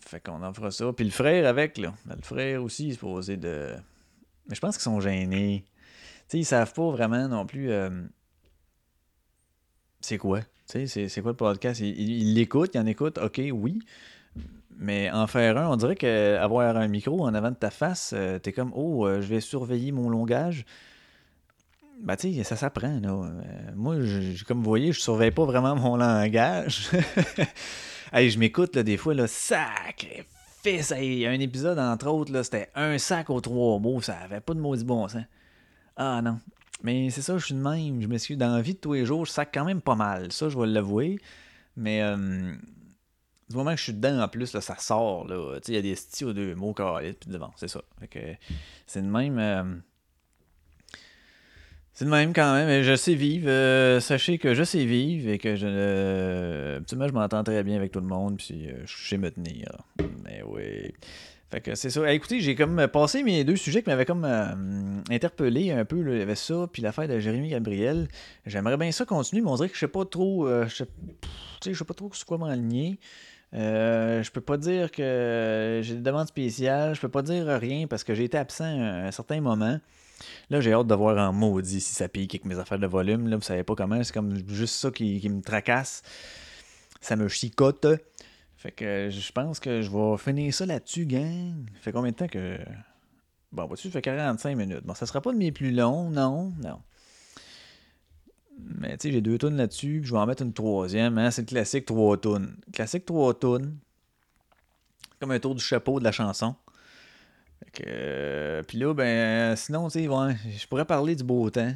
Fait 0.00 0.20
qu'on 0.20 0.42
en 0.42 0.52
fera 0.52 0.70
ça. 0.70 0.92
Puis 0.92 1.04
le 1.04 1.10
frère 1.10 1.46
avec, 1.46 1.78
là. 1.78 1.94
Ben, 2.06 2.16
le 2.16 2.22
frère 2.22 2.62
aussi, 2.62 2.86
il 2.86 2.90
est 2.90 2.94
supposé 2.94 3.36
de. 3.36 3.68
Mais 4.48 4.54
je 4.54 4.60
pense 4.60 4.76
qu'ils 4.76 4.82
sont 4.82 5.00
gênés. 5.00 5.64
Tu 5.66 5.72
sais, 6.28 6.38
ils 6.38 6.44
savent 6.44 6.72
pas 6.72 6.90
vraiment 6.90 7.28
non 7.28 7.46
plus. 7.46 7.70
Euh, 7.70 7.90
c'est 10.00 10.18
quoi? 10.18 10.40
Tu 10.68 10.86
sais, 10.88 11.08
c'est 11.08 11.20
quoi 11.20 11.32
le 11.32 11.36
podcast? 11.36 11.80
Ils 11.80 12.34
l'écoutent, 12.34 12.74
ils 12.74 12.78
en 12.78 12.86
écoutent, 12.86 13.18
ok, 13.18 13.40
oui. 13.52 13.80
Mais 14.76 15.10
en 15.10 15.26
faire 15.26 15.56
un, 15.56 15.68
on 15.68 15.76
dirait 15.76 15.94
qu'avoir 15.94 16.76
un 16.76 16.88
micro 16.88 17.24
en 17.24 17.34
avant 17.34 17.50
de 17.50 17.56
ta 17.56 17.70
face, 17.70 18.12
euh, 18.14 18.38
t'es 18.38 18.52
comme 18.52 18.72
Oh, 18.74 19.06
euh, 19.06 19.20
je 19.20 19.26
vais 19.26 19.40
surveiller 19.40 19.92
mon 19.92 20.08
langage. 20.08 20.64
Bah, 22.00 22.16
tu 22.16 22.34
sais, 22.34 22.42
ça 22.42 22.56
s'apprend, 22.56 23.00
là. 23.00 23.10
Euh, 23.10 23.70
moi, 23.74 23.96
comme 24.46 24.58
vous 24.58 24.68
voyez, 24.68 24.92
je 24.92 25.00
surveille 25.00 25.30
pas 25.30 25.44
vraiment 25.44 25.76
mon 25.76 25.96
langage. 25.96 26.90
hey, 28.12 28.30
je 28.30 28.38
m'écoute, 28.38 28.74
là, 28.74 28.82
des 28.82 28.96
fois, 28.96 29.14
là, 29.14 29.26
sacré 29.28 30.26
fils. 30.62 30.92
Il 30.96 31.18
y 31.18 31.26
a 31.26 31.30
un 31.30 31.40
épisode, 31.40 31.78
entre 31.78 32.08
autres, 32.08 32.32
là, 32.32 32.42
c'était 32.42 32.70
un 32.74 32.98
sac 32.98 33.30
aux 33.30 33.40
trois 33.40 33.78
mots. 33.78 34.00
Ça 34.00 34.16
avait 34.24 34.40
pas 34.40 34.54
de 34.54 34.60
maudit 34.60 34.84
bon 34.84 35.06
sens. 35.06 35.22
Ah, 35.96 36.20
non. 36.20 36.40
Mais 36.82 37.10
c'est 37.10 37.22
ça, 37.22 37.38
je 37.38 37.44
suis 37.46 37.54
de 37.54 37.60
même. 37.60 38.02
Je 38.02 38.08
me 38.08 38.18
suis 38.18 38.36
dans 38.36 38.56
la 38.56 38.60
vie 38.60 38.74
de 38.74 38.78
tous 38.78 38.94
les 38.94 39.06
jours, 39.06 39.24
je 39.24 39.30
sac 39.30 39.50
quand 39.54 39.64
même 39.64 39.80
pas 39.80 39.94
mal. 39.94 40.32
Ça, 40.32 40.48
je 40.48 40.58
vais 40.58 40.66
l'avouer. 40.66 41.20
Mais 41.76 42.02
du 43.50 43.56
moment 43.56 43.72
que 43.72 43.76
je 43.78 43.82
suis 43.84 43.92
dedans, 43.92 44.20
en 44.20 44.28
plus, 44.28 44.46
ça 44.46 44.76
sort. 44.78 45.26
Il 45.68 45.74
y 45.74 45.76
a 45.76 45.82
des 45.82 45.94
styles 45.94 46.32
deux 46.32 46.54
mots 46.54 46.72
carrés, 46.74 47.12
puis 47.12 47.30
devant, 47.30 47.52
c'est 47.56 47.68
ça. 47.68 47.82
c'est 48.86 49.02
de 49.02 49.06
même. 49.06 49.38
Euh, 49.38 49.64
C'est 51.92 52.06
de 52.06 52.10
même 52.10 52.32
quand 52.32 52.54
même. 52.54 52.82
Je 52.82 52.96
sais 52.96 53.14
vivre. 53.14 53.48
euh, 53.48 54.00
sachez 54.00 54.38
que 54.38 54.52
je 54.54 54.64
sais 54.64 54.84
vivre 54.84 55.30
et 55.30 55.38
que 55.38 55.54
je. 55.54 55.66
Euh, 55.66 56.80
je 56.90 57.12
m'entends 57.12 57.44
très 57.44 57.62
bien 57.62 57.76
avec 57.76 57.92
tout 57.92 58.00
le 58.00 58.06
monde. 58.06 58.38
Puis 58.38 58.68
euh, 58.68 58.82
je 58.84 59.08
sais 59.08 59.18
me 59.18 59.30
tenir. 59.30 59.68
Mais 60.24 60.42
oui. 60.44 60.92
Fait 61.52 61.60
que 61.60 61.76
c'est 61.76 61.90
ça. 61.90 62.12
Écoutez, 62.12 62.40
j'ai 62.40 62.56
comme 62.56 62.88
passé 62.88 63.22
mes 63.22 63.44
deux 63.44 63.54
sujets 63.54 63.80
qui 63.82 63.88
m'avaient 63.88 64.06
comme 64.06 64.24
interpellé 65.08 65.70
un 65.70 65.84
peu. 65.84 66.00
Il 66.14 66.18
y 66.18 66.22
avait 66.22 66.34
ça, 66.34 66.66
puis 66.72 66.82
l'affaire 66.82 67.06
de 67.06 67.20
Jérémy 67.20 67.50
Gabriel. 67.50 68.08
J'aimerais 68.44 68.76
bien 68.76 68.90
ça 68.90 69.04
continuer, 69.04 69.40
mais 69.42 69.50
on 69.50 69.54
dirait 69.54 69.68
que 69.68 69.74
je 69.76 69.80
sais 69.80 69.86
pas 69.86 70.04
trop. 70.04 70.48
je 70.48 70.74
sais 70.74 70.86
pff, 70.86 71.30
je 71.64 71.72
sais 71.78 71.84
pas 71.84 71.94
trop 71.94 72.12
sur 72.12 72.26
quoi 72.26 72.38
m'enligner. 72.38 72.98
Euh, 73.54 74.22
je 74.22 74.30
peux 74.30 74.40
pas 74.40 74.56
dire 74.56 74.90
que 74.90 75.80
j'ai 75.82 75.94
des 75.94 76.00
demandes 76.00 76.26
spéciales. 76.26 76.94
Je 76.94 77.00
peux 77.00 77.08
pas 77.08 77.22
dire 77.22 77.46
rien 77.46 77.86
parce 77.86 78.04
que 78.04 78.14
j'ai 78.14 78.24
été 78.24 78.36
absent 78.36 78.64
un, 78.64 79.06
un 79.06 79.10
certain 79.10 79.40
moment. 79.40 79.78
Là, 80.50 80.60
j'ai 80.60 80.72
hâte 80.72 80.86
de 80.86 80.94
voir 80.94 81.16
en 81.18 81.32
maudit 81.32 81.80
si 81.80 81.94
ça 81.94 82.08
pique 82.08 82.34
avec 82.34 82.44
mes 82.44 82.58
affaires 82.58 82.78
de 82.78 82.86
volume. 82.86 83.28
Là, 83.28 83.36
vous 83.36 83.42
savez 83.42 83.62
pas 83.64 83.74
comment. 83.74 84.02
C'est 84.02 84.12
comme 84.12 84.36
juste 84.48 84.74
ça 84.74 84.90
qui, 84.90 85.20
qui 85.20 85.28
me 85.28 85.42
tracasse. 85.42 86.02
Ça 87.00 87.16
me 87.16 87.28
chicote. 87.28 87.86
Fait 88.56 88.72
que 88.72 89.08
je 89.10 89.32
pense 89.32 89.60
que 89.60 89.82
je 89.82 89.90
vais 89.90 90.16
finir 90.16 90.52
ça 90.54 90.66
là-dessus, 90.66 91.06
gang. 91.06 91.68
Fait 91.80 91.92
combien 91.92 92.12
de 92.12 92.16
temps 92.16 92.28
que. 92.28 92.58
Bon, 93.52 93.66
vois-tu, 93.66 93.88
ça 93.88 93.92
fait 93.92 94.02
45 94.02 94.56
minutes. 94.56 94.84
Bon, 94.84 94.94
ça 94.94 95.06
sera 95.06 95.20
pas 95.20 95.32
de 95.32 95.36
mes 95.36 95.52
plus 95.52 95.70
longs, 95.70 96.10
non, 96.10 96.52
non. 96.62 96.80
Mais 98.58 98.96
tu 98.96 99.08
sais, 99.08 99.12
j'ai 99.12 99.20
deux 99.20 99.38
tonnes 99.38 99.56
là-dessus, 99.56 100.02
je 100.04 100.12
vais 100.12 100.18
en 100.18 100.26
mettre 100.26 100.42
une 100.42 100.52
troisième. 100.52 101.18
Hein? 101.18 101.30
C'est 101.30 101.42
le 101.42 101.46
classique 101.46 101.86
trois 101.86 102.16
tonnes. 102.16 102.56
Classique 102.72 103.04
trois 103.04 103.34
tonnes. 103.34 103.78
Comme 105.20 105.30
un 105.30 105.38
tour 105.38 105.54
du 105.54 105.62
chapeau 105.62 105.98
de 105.98 106.04
la 106.04 106.12
chanson. 106.12 106.54
Euh, 107.86 108.62
puis 108.62 108.78
là, 108.78 108.94
ben, 108.94 109.56
sinon, 109.56 109.88
tu 109.88 110.00
sais, 110.00 110.08
ouais, 110.08 110.36
je 110.56 110.66
pourrais 110.66 110.84
parler 110.84 111.16
du 111.16 111.24
beau 111.24 111.48
temps. 111.50 111.72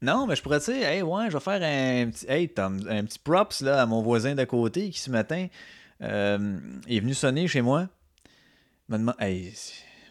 Non, 0.00 0.26
mais 0.26 0.36
je 0.36 0.42
pourrais, 0.42 0.60
tu 0.60 0.66
sais, 0.66 0.80
hey, 0.80 1.02
ouais, 1.02 1.26
je 1.28 1.36
vais 1.36 1.42
faire 1.42 1.60
un 1.60 2.10
petit, 2.10 2.26
hey, 2.28 2.48
Tom, 2.48 2.80
un 2.88 3.04
petit 3.04 3.18
props 3.18 3.60
là, 3.62 3.82
à 3.82 3.86
mon 3.86 4.00
voisin 4.00 4.34
d'à 4.34 4.46
côté 4.46 4.90
qui, 4.90 5.00
ce 5.00 5.10
matin, 5.10 5.48
euh, 6.02 6.58
est 6.86 7.00
venu 7.00 7.14
sonner 7.14 7.48
chez 7.48 7.62
moi. 7.62 7.88
Me, 8.88 8.98
demande, 8.98 9.16
hey, 9.18 9.52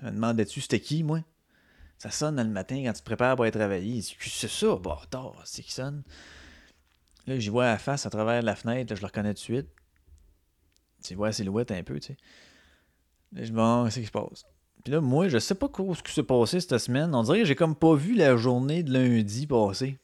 me 0.04 0.12
demandais-tu 0.12 0.60
c'était 0.62 0.82
qui, 0.82 1.04
moi? 1.04 1.22
Ça 1.98 2.12
sonne 2.12 2.38
le 2.38 2.50
matin 2.50 2.82
quand 2.86 2.94
tu 2.94 3.00
te 3.00 3.06
prépares 3.06 3.36
pour 3.36 3.44
aller 3.44 3.52
travailler. 3.52 4.02
C'est 4.02 4.50
ça, 4.50 4.76
bâtard, 4.76 5.42
c'est 5.46 5.64
qui 5.64 5.72
sonne? 5.72 6.04
Là, 7.26 7.40
j'y 7.40 7.50
vois 7.50 7.66
la 7.66 7.78
face 7.78 8.06
à 8.06 8.10
travers 8.10 8.42
la 8.42 8.56
fenêtre, 8.56 8.96
je 8.96 9.02
le 9.02 9.08
reconnais 9.08 9.34
tout 9.34 9.40
de 9.40 9.40
suite. 9.40 9.68
Tu 11.04 11.16
vois 11.16 11.28
la 11.28 11.34
silhouette 11.34 11.72
un 11.72 11.84
peu, 11.84 12.00
tu 12.00 12.08
sais. 12.08 12.18
Là, 13.34 13.44
je 13.44 13.52
me 13.52 13.58
bon, 13.58 13.86
qu'est-ce 13.86 14.00
qui 14.00 14.06
se 14.06 14.12
passe? 14.12 14.46
Puis 14.84 14.94
là, 14.94 15.02
moi, 15.02 15.28
je 15.28 15.38
sais 15.38 15.56
pas 15.56 15.68
quoi, 15.68 15.96
ce 15.96 16.04
qui 16.04 16.14
s'est 16.14 16.24
passé 16.24 16.60
cette 16.60 16.78
semaine. 16.78 17.14
On 17.14 17.24
dirait 17.24 17.40
que 17.40 17.46
j'ai 17.46 17.56
comme 17.56 17.76
pas 17.76 17.96
vu 17.96 18.16
la 18.16 18.38
journée 18.38 18.84
de 18.84 18.94
lundi 18.94 19.48
passer. 19.48 19.98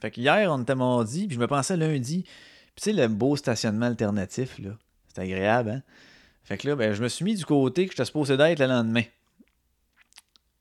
Fait 0.00 0.10
que 0.10 0.20
hier, 0.20 0.50
on 0.50 0.62
était 0.62 0.74
mardi, 0.74 1.26
puis 1.26 1.34
je 1.34 1.40
me 1.40 1.46
pensais 1.46 1.76
lundi. 1.76 2.22
Puis 2.22 2.32
tu 2.76 2.82
sais, 2.84 2.92
le 2.92 3.08
beau 3.08 3.36
stationnement 3.36 3.86
alternatif, 3.86 4.58
là. 4.58 4.70
C'est 5.08 5.20
agréable, 5.20 5.70
hein? 5.70 5.82
Fait 6.42 6.58
que 6.58 6.68
là, 6.68 6.76
ben, 6.76 6.92
je 6.92 7.02
me 7.02 7.08
suis 7.08 7.24
mis 7.24 7.34
du 7.34 7.44
côté 7.44 7.86
que 7.86 7.92
j'étais 7.92 8.04
supposé 8.04 8.36
d'être 8.36 8.58
le 8.58 8.66
lendemain. 8.66 9.04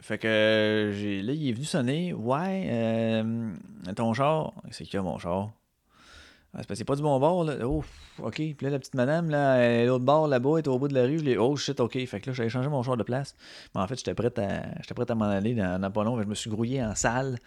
Fait 0.04 0.18
que 0.18 0.92
j'ai, 0.94 1.22
là, 1.22 1.32
il 1.32 1.48
est 1.48 1.54
venu 1.54 1.64
sonner. 1.64 2.12
Ouais, 2.12 2.68
euh, 2.70 3.54
ton 3.96 4.14
char. 4.14 4.54
C'est 4.70 4.84
qui 4.84 4.98
mon 4.98 5.18
char? 5.18 5.54
Ah, 6.54 6.58
c'est 6.60 6.68
parce 6.68 6.78
que 6.82 6.84
pas 6.84 6.98
du 6.98 7.02
bon 7.02 7.18
bord, 7.22 7.46
là. 7.46 7.56
Oh, 7.66 7.86
ok. 8.22 8.36
Puis 8.36 8.58
là, 8.60 8.72
la 8.72 8.80
petite 8.80 8.96
madame, 8.96 9.30
là, 9.30 9.86
l'autre 9.86 10.04
bord 10.04 10.28
là-bas, 10.28 10.58
est 10.58 10.68
au 10.68 10.78
bout 10.78 10.90
de 10.90 10.94
la 10.94 11.04
rue. 11.04 11.20
Je 11.20 11.24
l'ai. 11.24 11.38
Oh 11.38 11.56
shit, 11.56 11.80
ok. 11.80 11.94
Fait 12.06 12.20
que 12.20 12.30
là, 12.30 12.34
j'avais 12.34 12.50
changé 12.50 12.68
mon 12.68 12.84
char 12.84 12.98
de 12.98 13.04
place. 13.04 13.34
Mais 13.74 13.80
en 13.80 13.88
fait, 13.88 13.96
j'étais 13.96 14.14
prêt 14.14 14.38
à, 14.38 14.82
j'étais 14.82 14.94
prêt 14.94 15.10
à 15.10 15.16
m'en 15.16 15.24
aller 15.24 15.56
dans, 15.56 15.80
dans 15.80 15.90
pas 15.90 16.04
long. 16.04 16.22
Je 16.22 16.28
me 16.28 16.36
suis 16.36 16.50
grouillé 16.50 16.84
en 16.84 16.96
salle. 16.96 17.38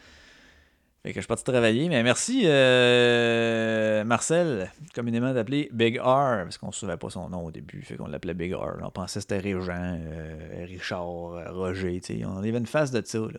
Que 1.06 1.12
je 1.14 1.20
suis 1.20 1.28
parti 1.28 1.44
travailler. 1.44 1.88
Mais 1.88 2.02
merci, 2.02 2.42
euh, 2.46 4.02
Marcel, 4.04 4.70
communément 4.92 5.28
appelé 5.36 5.68
Big 5.72 5.98
R, 5.98 6.42
parce 6.44 6.58
qu'on 6.58 6.68
ne 6.68 6.72
se 6.72 6.80
souvenait 6.80 6.96
pas 6.96 7.10
son 7.10 7.28
nom 7.28 7.44
au 7.44 7.50
début. 7.52 7.80
Fait 7.82 7.96
qu'on 7.96 8.08
l'appelait 8.08 8.34
Big 8.34 8.52
R. 8.52 8.78
On 8.82 8.90
pensait 8.90 9.20
que 9.20 9.22
c'était 9.22 9.38
Régent, 9.38 9.98
euh, 10.00 10.64
Richard, 10.66 11.06
Roger. 11.54 12.00
tu 12.00 12.18
sais. 12.18 12.24
On 12.24 12.38
avait 12.38 12.50
une 12.50 12.66
face 12.66 12.90
de 12.90 13.00
ça, 13.04 13.18
là. 13.18 13.38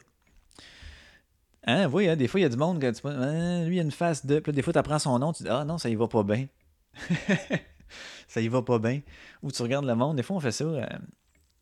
Hein, 1.69 1.89
oui, 1.91 2.07
hein, 2.07 2.15
des 2.15 2.29
fois, 2.29 2.39
il 2.39 2.43
y 2.43 2.45
a 2.45 2.49
du 2.49 2.55
monde 2.55 2.79
que 2.79 2.89
tu 2.89 3.05
Hein, 3.05 3.65
lui, 3.65 3.75
il 3.75 3.79
a 3.79 3.83
une 3.83 3.91
face 3.91 4.25
de. 4.25 4.39
Puis 4.39 4.51
là, 4.51 4.55
des 4.55 4.61
fois, 4.61 4.71
tu 4.71 4.79
apprends 4.79 4.99
son 4.99 5.19
nom, 5.19 5.33
tu 5.33 5.43
dis, 5.43 5.49
ah 5.49 5.65
non, 5.65 5.77
ça 5.77 5.89
y 5.89 5.95
va 5.95 6.07
pas 6.07 6.23
bien. 6.23 6.47
ça 8.29 8.39
y 8.39 8.47
va 8.47 8.61
pas 8.61 8.79
bien. 8.79 9.01
Ou 9.43 9.51
tu 9.51 9.61
regardes 9.61 9.85
le 9.85 9.95
monde, 9.95 10.15
des 10.15 10.23
fois, 10.23 10.37
on 10.37 10.39
fait 10.39 10.53
ça. 10.53 10.63
euh, 10.63 10.85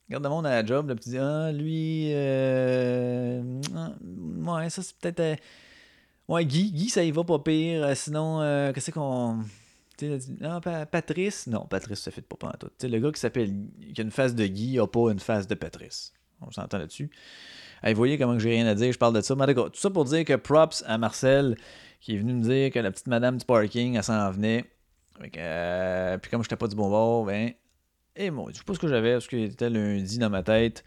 regarde 0.08 0.24
le 0.24 0.30
monde 0.30 0.46
à 0.46 0.62
la 0.62 0.64
job, 0.66 0.88
là, 0.88 0.94
puis 0.94 1.06
tu 1.06 1.10
dis, 1.10 1.18
ah, 1.18 1.52
lui. 1.52 2.12
euh, 2.14 3.60
ah, 3.76 3.94
ouais, 4.04 4.70
ça, 4.70 4.84
c'est 4.84 4.96
peut-être. 5.00 5.42
Ouais, 6.28 6.46
Guy, 6.46 6.72
Guy, 6.72 6.90
ça 6.90 7.04
y 7.04 7.12
va 7.12 7.24
pas 7.24 7.40
pire. 7.40 7.84
Euh, 7.84 7.96
sinon, 7.96 8.42
euh, 8.42 8.72
qu'est-ce 8.74 8.92
qu'on. 8.92 9.40
Dis, 9.98 10.10
ah, 10.44 10.60
Pa- 10.62 10.86
Patrice? 10.86 11.48
Non, 11.48 11.66
Patrice, 11.66 12.00
ça 12.00 12.12
fait 12.12 12.22
pas 12.22 12.36
pas 12.36 12.48
en 12.48 12.58
tout. 12.60 12.68
Tu 12.68 12.74
sais, 12.80 12.88
le 12.90 13.00
gars 13.00 13.12
qui 13.12 13.20
s'appelle. 13.20 13.54
qui 13.94 14.02
a 14.02 14.04
une 14.04 14.12
face 14.12 14.36
de 14.36 14.46
Guy, 14.46 14.78
a 14.80 14.88
pas 14.88 15.12
une 15.12 15.20
face 15.20 15.48
de 15.48 15.56
Patrice. 15.56 16.12
On 16.42 16.52
s'entend 16.52 16.78
là-dessus. 16.78 17.10
Hey, 17.82 17.94
vous 17.94 17.98
voyez 17.98 18.18
comment 18.18 18.38
j'ai 18.38 18.50
rien 18.50 18.68
à 18.68 18.76
dire, 18.76 18.92
je 18.92 18.98
parle 18.98 19.14
de 19.16 19.22
ça. 19.22 19.36
Mais 19.36 19.54
tout 19.54 19.70
ça 19.74 19.90
pour 19.90 20.06
dire 20.06 20.26
que 20.26 20.36
props 20.36 20.84
à 20.88 20.98
Marcel 20.98 21.56
qui 22.02 22.14
est 22.16 22.18
venu 22.18 22.34
me 22.34 22.42
dire 22.42 22.72
que 22.72 22.80
la 22.80 22.92
petite 22.92 23.08
madame 23.08 23.38
du 23.38 23.46
parking, 23.46 23.96
elle 23.96 24.04
s'en 24.04 24.30
venait. 24.32 24.66
Que, 25.20 25.30
euh, 25.38 26.18
puis 26.18 26.30
comme 26.30 26.44
j'étais 26.44 26.58
pas 26.58 26.68
du 26.68 26.76
bon 26.76 26.90
bord, 26.90 27.26
ben. 27.26 27.52
Et 28.18 28.30
moi, 28.32 28.50
je 28.52 28.58
sais 28.58 28.64
pas 28.64 28.74
ce 28.74 28.80
que 28.80 28.88
j'avais, 28.88 29.14
parce 29.14 29.28
qu'il 29.28 29.44
était 29.44 29.70
lundi 29.70 30.18
dans 30.20 30.30
ma 30.30 30.44
tête. 30.44 30.84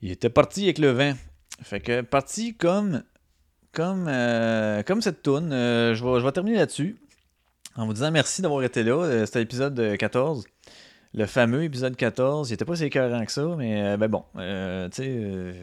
Il 0.00 0.10
était 0.10 0.30
parti 0.30 0.64
avec 0.64 0.78
le 0.78 0.90
vent. 0.90 1.14
Fait 1.62 1.80
que 1.80 2.00
parti 2.02 2.56
comme. 2.56 3.02
Comme, 3.74 4.06
euh, 4.08 4.84
comme 4.84 5.02
cette 5.02 5.22
toune. 5.22 5.52
Euh, 5.52 5.94
je, 5.94 6.04
vais, 6.04 6.32
terminer 6.32 6.58
là-dessus. 6.58 6.96
En 7.74 7.86
vous 7.86 7.92
disant 7.92 8.12
merci 8.12 8.40
d'avoir 8.40 8.62
été 8.62 8.84
là. 8.84 9.26
C'était 9.26 9.40
l'épisode 9.40 9.78
euh, 9.80 9.96
14 9.96 10.44
le 11.14 11.26
fameux 11.26 11.62
épisode 11.64 11.96
14. 11.96 12.50
Il 12.50 12.54
était 12.54 12.64
pas 12.64 12.76
si 12.76 12.84
écœurant 12.84 13.24
que 13.24 13.32
ça, 13.32 13.46
mais 13.56 13.82
euh, 13.82 13.96
ben 13.96 14.08
bon, 14.08 14.24
tu 14.34 14.40
sais, 14.92 15.54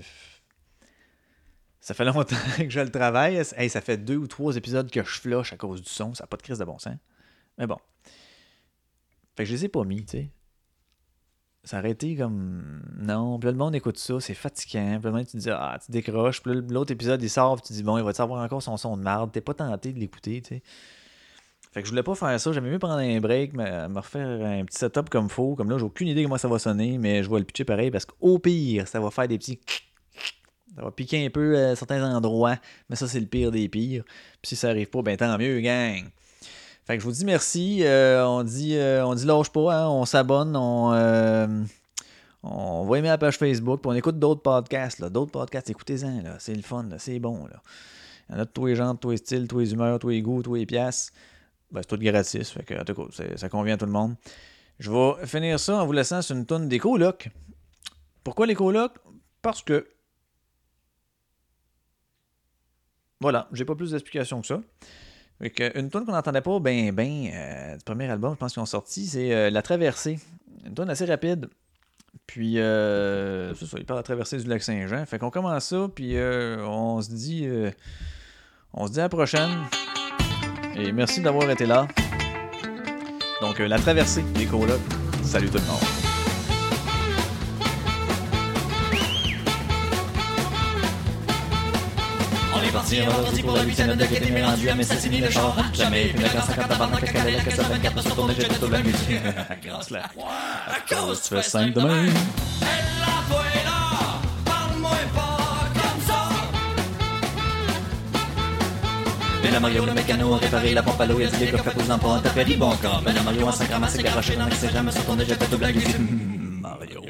ça 1.81 1.93
fait 1.93 2.05
longtemps 2.05 2.35
que 2.57 2.69
je 2.69 2.79
le 2.79 2.89
travaille. 2.89 3.41
Hey, 3.57 3.69
ça 3.69 3.81
fait 3.81 3.97
deux 3.97 4.17
ou 4.17 4.27
trois 4.27 4.55
épisodes 4.55 4.89
que 4.89 5.03
je 5.03 5.19
flush 5.19 5.53
à 5.53 5.57
cause 5.57 5.81
du 5.81 5.89
son. 5.89 6.13
Ça 6.13 6.23
n'a 6.23 6.27
pas 6.27 6.37
de 6.37 6.41
crise 6.41 6.59
de 6.59 6.65
bon 6.65 6.79
sens. 6.79 6.95
Mais 7.57 7.67
bon. 7.67 7.77
Fait 9.35 9.43
que 9.43 9.45
je 9.45 9.53
les 9.53 9.65
ai 9.65 9.69
pas 9.69 9.83
mis, 9.83 10.05
tu 10.05 10.17
sais. 10.17 10.29
Ça 11.63 11.79
aurait 11.79 11.91
été 11.91 12.15
comme. 12.15 12.81
Non. 12.97 13.37
Puis 13.37 13.45
là, 13.45 13.51
le 13.51 13.57
monde 13.57 13.75
écoute 13.75 13.99
ça, 13.99 14.19
c'est 14.19 14.33
fatigant. 14.33 14.99
Puis 15.01 15.11
là, 15.11 15.19
tu 15.19 15.31
te 15.31 15.37
dis, 15.37 15.49
ah, 15.51 15.77
tu 15.83 15.91
décroches. 15.91 16.41
Puis 16.41 16.53
l'autre 16.69 16.91
épisode, 16.91 17.21
il 17.21 17.29
sort, 17.29 17.55
puis 17.57 17.67
tu 17.67 17.73
dis, 17.73 17.83
bon, 17.83 17.97
il 17.97 18.03
va 18.03 18.11
te 18.11 18.17
savoir 18.17 18.43
encore 18.43 18.63
son 18.63 18.77
son 18.77 18.97
de 18.97 19.03
marde? 19.03 19.31
T'es 19.31 19.41
pas 19.41 19.53
tenté 19.53 19.93
de 19.93 19.99
l'écouter, 19.99 20.41
tu 20.41 20.55
sais. 20.55 20.63
Fait 21.71 21.81
que 21.81 21.85
je 21.85 21.91
voulais 21.91 22.03
pas 22.03 22.15
faire 22.15 22.37
ça. 22.39 22.51
J'aimais 22.51 22.69
mieux 22.69 22.79
prendre 22.79 22.95
un 22.95 23.19
break, 23.21 23.53
me, 23.53 23.87
me 23.87 23.99
refaire 23.99 24.27
un 24.27 24.65
petit 24.65 24.77
setup 24.77 25.09
comme 25.09 25.29
faut. 25.29 25.55
Comme 25.55 25.69
là, 25.69 25.77
j'ai 25.77 25.85
aucune 25.85 26.07
idée 26.07 26.23
comment 26.23 26.37
ça 26.37 26.49
va 26.49 26.59
sonner, 26.59 26.97
mais 26.97 27.23
je 27.23 27.29
vais 27.29 27.39
le 27.39 27.45
pitcher 27.45 27.63
pareil 27.63 27.91
parce 27.91 28.05
qu'au 28.05 28.39
pire, 28.39 28.87
ça 28.87 28.99
va 28.99 29.09
faire 29.11 29.27
des 29.27 29.37
petits. 29.37 29.59
Ça 30.73 30.83
va 30.83 30.91
piquer 30.91 31.25
un 31.25 31.29
peu 31.29 31.57
à 31.57 31.75
certains 31.75 32.15
endroits, 32.15 32.55
mais 32.89 32.95
ça, 32.95 33.05
c'est 33.05 33.19
le 33.19 33.25
pire 33.25 33.51
des 33.51 33.67
pires. 33.67 34.05
Puis 34.41 34.51
si 34.51 34.55
ça 34.55 34.69
arrive 34.69 34.89
pas, 34.89 35.01
ben 35.01 35.17
tant 35.17 35.37
mieux, 35.37 35.59
gang. 35.59 36.05
Fait 36.85 36.97
que 36.97 37.01
je 37.01 37.07
vous 37.07 37.13
dis 37.13 37.25
merci. 37.25 37.83
Euh, 37.83 38.25
on 38.25 38.43
dit 38.43 38.75
euh, 38.75 39.05
on 39.05 39.13
dit 39.13 39.25
lâche 39.25 39.51
pas, 39.51 39.83
hein, 39.83 39.89
on 39.89 40.05
s'abonne, 40.05 40.55
on, 40.55 40.91
euh, 40.93 41.63
on 42.43 42.85
va 42.85 42.97
aimer 42.97 43.09
la 43.09 43.17
page 43.17 43.37
Facebook, 43.37 43.81
puis 43.81 43.91
on 43.91 43.93
écoute 43.93 44.17
d'autres 44.17 44.41
podcasts. 44.41 45.03
D'autres 45.03 45.31
podcasts, 45.31 45.69
écoutez-en, 45.69 46.23
c'est 46.39 46.55
le 46.55 46.63
fun, 46.63 46.87
c'est 46.97 47.19
bon. 47.19 47.47
Il 48.29 48.33
y 48.33 48.37
en 48.37 48.39
a 48.39 48.45
de 48.45 48.49
tous 48.49 48.65
les 48.65 48.75
genres, 48.75 48.95
de 48.95 48.99
tous 48.99 49.11
les 49.11 49.17
styles, 49.17 49.47
tous 49.47 49.59
les 49.59 49.73
humeurs, 49.73 49.99
tous 49.99 50.09
les 50.09 50.21
goûts, 50.21 50.41
tous 50.41 50.55
les 50.55 50.65
pièces. 50.65 51.11
Ben, 51.71 51.81
c'est 51.81 51.95
tout 51.95 52.03
gratis, 52.03 52.49
fait 52.49 52.63
que, 52.63 52.73
en 52.79 52.83
tout 52.83 52.93
cas, 52.93 53.37
ça 53.37 53.47
convient 53.47 53.75
à 53.75 53.77
tout 53.77 53.85
le 53.85 53.91
monde. 53.91 54.15
Je 54.79 54.91
vais 54.91 55.27
finir 55.27 55.59
ça 55.59 55.81
en 55.81 55.85
vous 55.85 55.93
laissant 55.93 56.21
sur 56.21 56.35
une 56.35 56.45
tonne 56.45 56.67
des 56.67 56.79
colocs. 56.79 57.29
Pourquoi 58.23 58.47
les 58.47 58.55
colocs? 58.55 58.97
Parce 59.41 59.61
que. 59.61 59.87
Voilà, 63.19 63.47
j'ai 63.53 63.65
pas 63.65 63.75
plus 63.75 63.91
d'explications 63.91 64.41
que 64.41 64.47
ça. 64.47 64.59
Une 65.75 65.89
tonne 65.89 66.05
qu'on 66.05 66.11
n'entendait 66.11 66.41
pas 66.41 66.59
ben 66.59 66.91
ben 66.91 67.29
euh, 67.33 67.77
du 67.77 67.83
premier 67.83 68.09
album, 68.09 68.33
je 68.33 68.37
pense 68.37 68.53
qu'ils 68.53 68.61
ont 68.61 68.65
sorti, 68.67 69.07
c'est 69.07 69.33
euh, 69.33 69.49
La 69.49 69.61
Traversée. 69.61 70.19
Une 70.65 70.73
tonne 70.73 70.89
assez 70.89 71.05
rapide. 71.05 71.47
Puis, 72.27 72.59
euh, 72.59 73.53
ça, 73.55 73.77
il 73.77 73.85
parle 73.85 73.99
de 73.99 74.01
la 74.01 74.03
traversée 74.03 74.37
du 74.37 74.47
lac 74.47 74.61
Saint-Jean. 74.61 75.05
Fait 75.05 75.17
qu'on 75.17 75.29
commence 75.31 75.65
ça, 75.65 75.89
puis 75.93 76.17
euh, 76.17 76.65
on 76.65 77.01
se 77.01 77.09
dit. 77.09 77.45
euh, 77.45 77.71
on 78.73 78.87
se 78.87 78.93
dit 78.93 78.99
à 78.99 79.03
la 79.03 79.09
prochaine. 79.09 79.49
Et 80.75 80.91
merci 80.91 81.21
d'avoir 81.21 81.49
été 81.49 81.65
là. 81.65 81.87
Donc, 83.41 83.59
la 83.59 83.79
traversée 83.79 84.23
des 84.35 84.45
colocs. 84.45 84.79
Salut 85.23 85.49
tout 85.49 85.57
le 85.57 85.65
monde. 85.65 86.00
Est 92.71 92.73
parti, 92.73 92.99
on 93.01 93.11
est 93.11 93.23
parti 93.23 93.43
pour 93.43 93.55
la 93.55 93.63
huitième 93.63 93.95
de 93.95 94.05
Gaté, 94.05 94.31
mais 94.31 94.43
rendu 94.43 94.69
à 94.69 94.75
m'assassiner 94.75 95.19
le 95.19 95.29
char. 95.29 95.55
Jamais 95.73 96.05
plus 96.05 96.23
la 96.23 96.29
grâce 96.33 96.49
à 96.49 96.53
40 96.53 96.69
tabarnak, 96.69 97.03
à 97.03 97.07
Cadillac, 97.07 97.47
à 97.47 97.63
24 97.63 97.95
pas 97.95 98.01
sur 98.01 98.15
tourner, 98.15 98.33
j'ai 98.37 98.47
tout 98.47 98.69
la 98.69 98.79
musique. 98.79 99.21
Grâce 99.63 99.89
là. 99.89 100.03
À 100.67 100.93
cause 100.93 101.21
Tu 101.21 101.41
fais 101.41 101.71
demain. 101.71 102.05
Elle 102.05 102.11
l'a 102.99 103.17
toi 103.29 103.43
est 103.53 103.65
là, 103.65 104.21
parle-moi 104.45 104.91
pas 105.13 105.81
comme 105.81 106.01
ça. 106.07 106.29
Mais 109.43 109.51
la 109.51 109.59
Mario, 109.59 109.85
le 109.85 109.93
mécano 109.93 110.33
a 110.35 110.37
réparé 110.37 110.73
la 110.73 110.83
pompe 110.83 111.01
à 111.01 111.05
l'eau, 111.05 111.17
il 111.19 111.25
a 111.25 111.29
dit 111.29 111.45
les 111.45 111.51
gars, 111.51 111.57
posant 111.57 111.99
pour 111.99 112.13
un 112.13 112.19
tapé 112.19 112.45
du 112.45 112.55
bon 112.55 112.71
camp. 112.77 113.01
Mais 113.05 113.13
la 113.13 113.21
Mario, 113.21 113.47
en 113.47 113.51
sacrament, 113.51 113.87
s'est 113.87 114.03
garoché 114.03 114.35
dans 114.35 114.45
l'accès, 114.45 114.69
jamais 114.71 114.91
sur 114.91 115.05
ton 115.05 115.15
nez, 115.15 115.25
fait 115.25 115.51
de 115.51 115.55
blague, 115.57 115.75
dit, 115.75 115.95
Mario. 115.99 117.01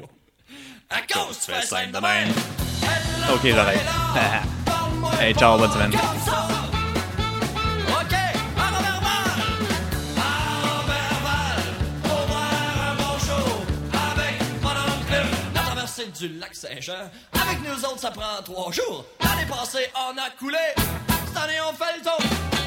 À 0.90 1.02
cause, 1.02 1.40
tu 1.46 1.52
fais 1.52 1.62
simple 1.62 1.92
de 1.92 2.00
même. 2.00 2.30
Ok, 3.32 3.42
j'arrête. 3.46 3.86
Hey, 5.20 5.34
ciao, 5.34 5.58
bonne 5.58 5.72
semaine. 5.72 5.92
Du 16.20 16.28
lac 16.40 16.54
Saint-Jean. 16.54 17.10
Avec 17.34 17.60
nous 17.68 17.84
autres, 17.86 18.00
ça 18.00 18.12
prend 18.12 18.42
trois 18.44 18.72
jours. 18.72 19.06
L'année 19.24 19.48
passée, 19.48 19.90
on 19.96 20.18
a 20.18 20.30
coulé. 20.38 20.58
Cette 21.28 21.38
année, 21.38 21.58
on 21.68 21.74
fait 21.74 21.98
le 21.98 22.04
tour. 22.04 22.61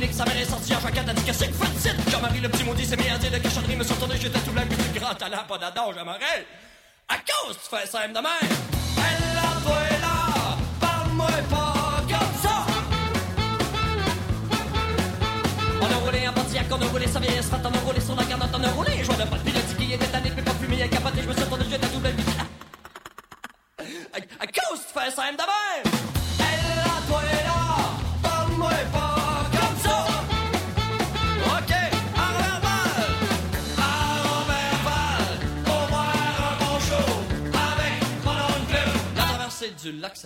Dominique. 0.00 0.16
Sa 0.16 0.24
mère 0.24 0.36
est 0.38 0.44
sortie 0.44 0.74
en 0.74 0.80
jaquette, 0.80 1.04
elle 1.08 1.14
dit 1.14 1.24
que 1.24 1.32
c'est 1.32 1.48
que 1.48 1.52
faites 1.52 2.10
Jean-Marie, 2.10 2.40
le 2.40 2.48
petit 2.48 2.64
maudit, 2.64 2.86
s'est 2.86 2.96
mis 2.96 3.08
à 3.08 3.18
dire 3.18 3.30
de 3.30 3.38
cochonnerie. 3.38 3.76
Me 3.76 3.84
suis 3.84 3.94
retourné, 3.94 4.14
j'étais 4.18 4.38
tout 4.38 4.50
blanc, 4.50 4.62
plus 4.66 5.00
grand 5.00 5.14
talent, 5.14 5.44
pas 5.46 5.58
d'adon, 5.58 5.92
Jean-Marie. 5.92 6.24
À 7.08 7.16
cause, 7.16 7.58
tu 7.62 7.76
fais 7.76 7.86
simple 7.86 8.08
de 8.08 8.20
même. 8.20 8.50
Elle 8.96 9.38
a 9.38 9.60
toi 9.62 9.78
là, 10.00 10.56
parle-moi 10.80 11.28
pas 11.50 11.69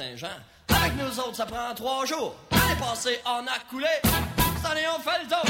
Saint-Jean, 0.05 0.27
avec 0.69 0.93
nous 0.97 1.19
autres, 1.19 1.37
ça 1.37 1.47
prend 1.47 1.75
trois 1.75 2.05
jours. 2.05 2.35
L'année 2.51 2.79
passée, 2.79 3.21
on 3.25 3.47
a 3.47 3.59
coulé. 3.71 3.87
Cette 4.03 4.71
année, 4.71 4.85
on 4.95 5.01
fait 5.01 5.23
le 5.23 5.29
tour. 5.31 5.45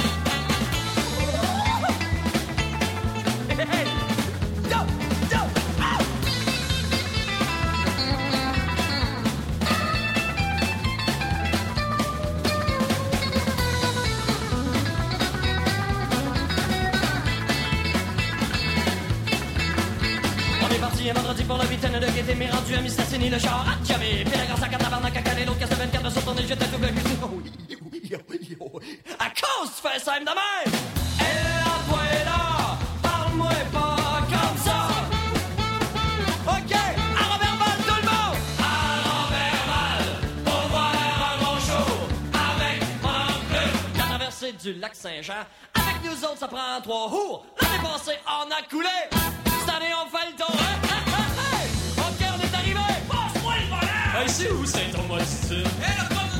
Pour 22.15 22.23
la 22.23 22.27
huitaine 22.27 22.27
de 22.27 22.33
gaieté, 22.33 22.35
mais 22.35 22.51
rendu 22.51 22.75
à 22.75 22.81
Mistassini, 22.81 23.31
le 23.31 23.39
char 23.39 23.67
à 23.69 23.85
Tchamé. 23.85 24.25
Puis 24.25 24.39
la 24.39 24.47
grâce 24.47 24.62
à 24.62 24.67
à 24.67 25.45
l'autre 25.45 25.59
casse 25.59 25.71
24 25.71 26.12
sur 26.12 26.25
ton 26.25 26.35
nez, 26.35 26.45
j'étais 26.47 26.67
tout 26.67 26.79
bleu. 26.79 26.89
À 29.19 29.31
cause, 29.31 29.71
tu 29.77 29.83
même! 30.35 30.73
Là, 32.25 32.79
parle-moi 33.03 33.51
pas 33.73 34.21
comme 34.29 34.59
ça! 34.59 34.89
OK, 36.49 36.77
du 44.62 44.75
lac 44.75 44.95
Saint-Jean, 44.95 45.45
avec 45.75 46.03
nous 46.05 46.25
autres, 46.25 46.39
ça 46.39 46.49
prend 46.49 46.81
trois 46.83 47.09
jours. 47.09 47.47
L'année 47.61 47.83
passée, 47.83 48.19
on 48.27 48.51
a 48.51 48.62
coulé. 48.71 48.89
Cette 49.61 49.75
année, 49.75 49.93
on 49.95 50.17
fait 50.17 50.31
le 50.31 50.37
tour. 50.37 50.84
Hey, 54.17 54.29
c'est 54.29 54.49
où 54.53 54.65
le 54.65 56.34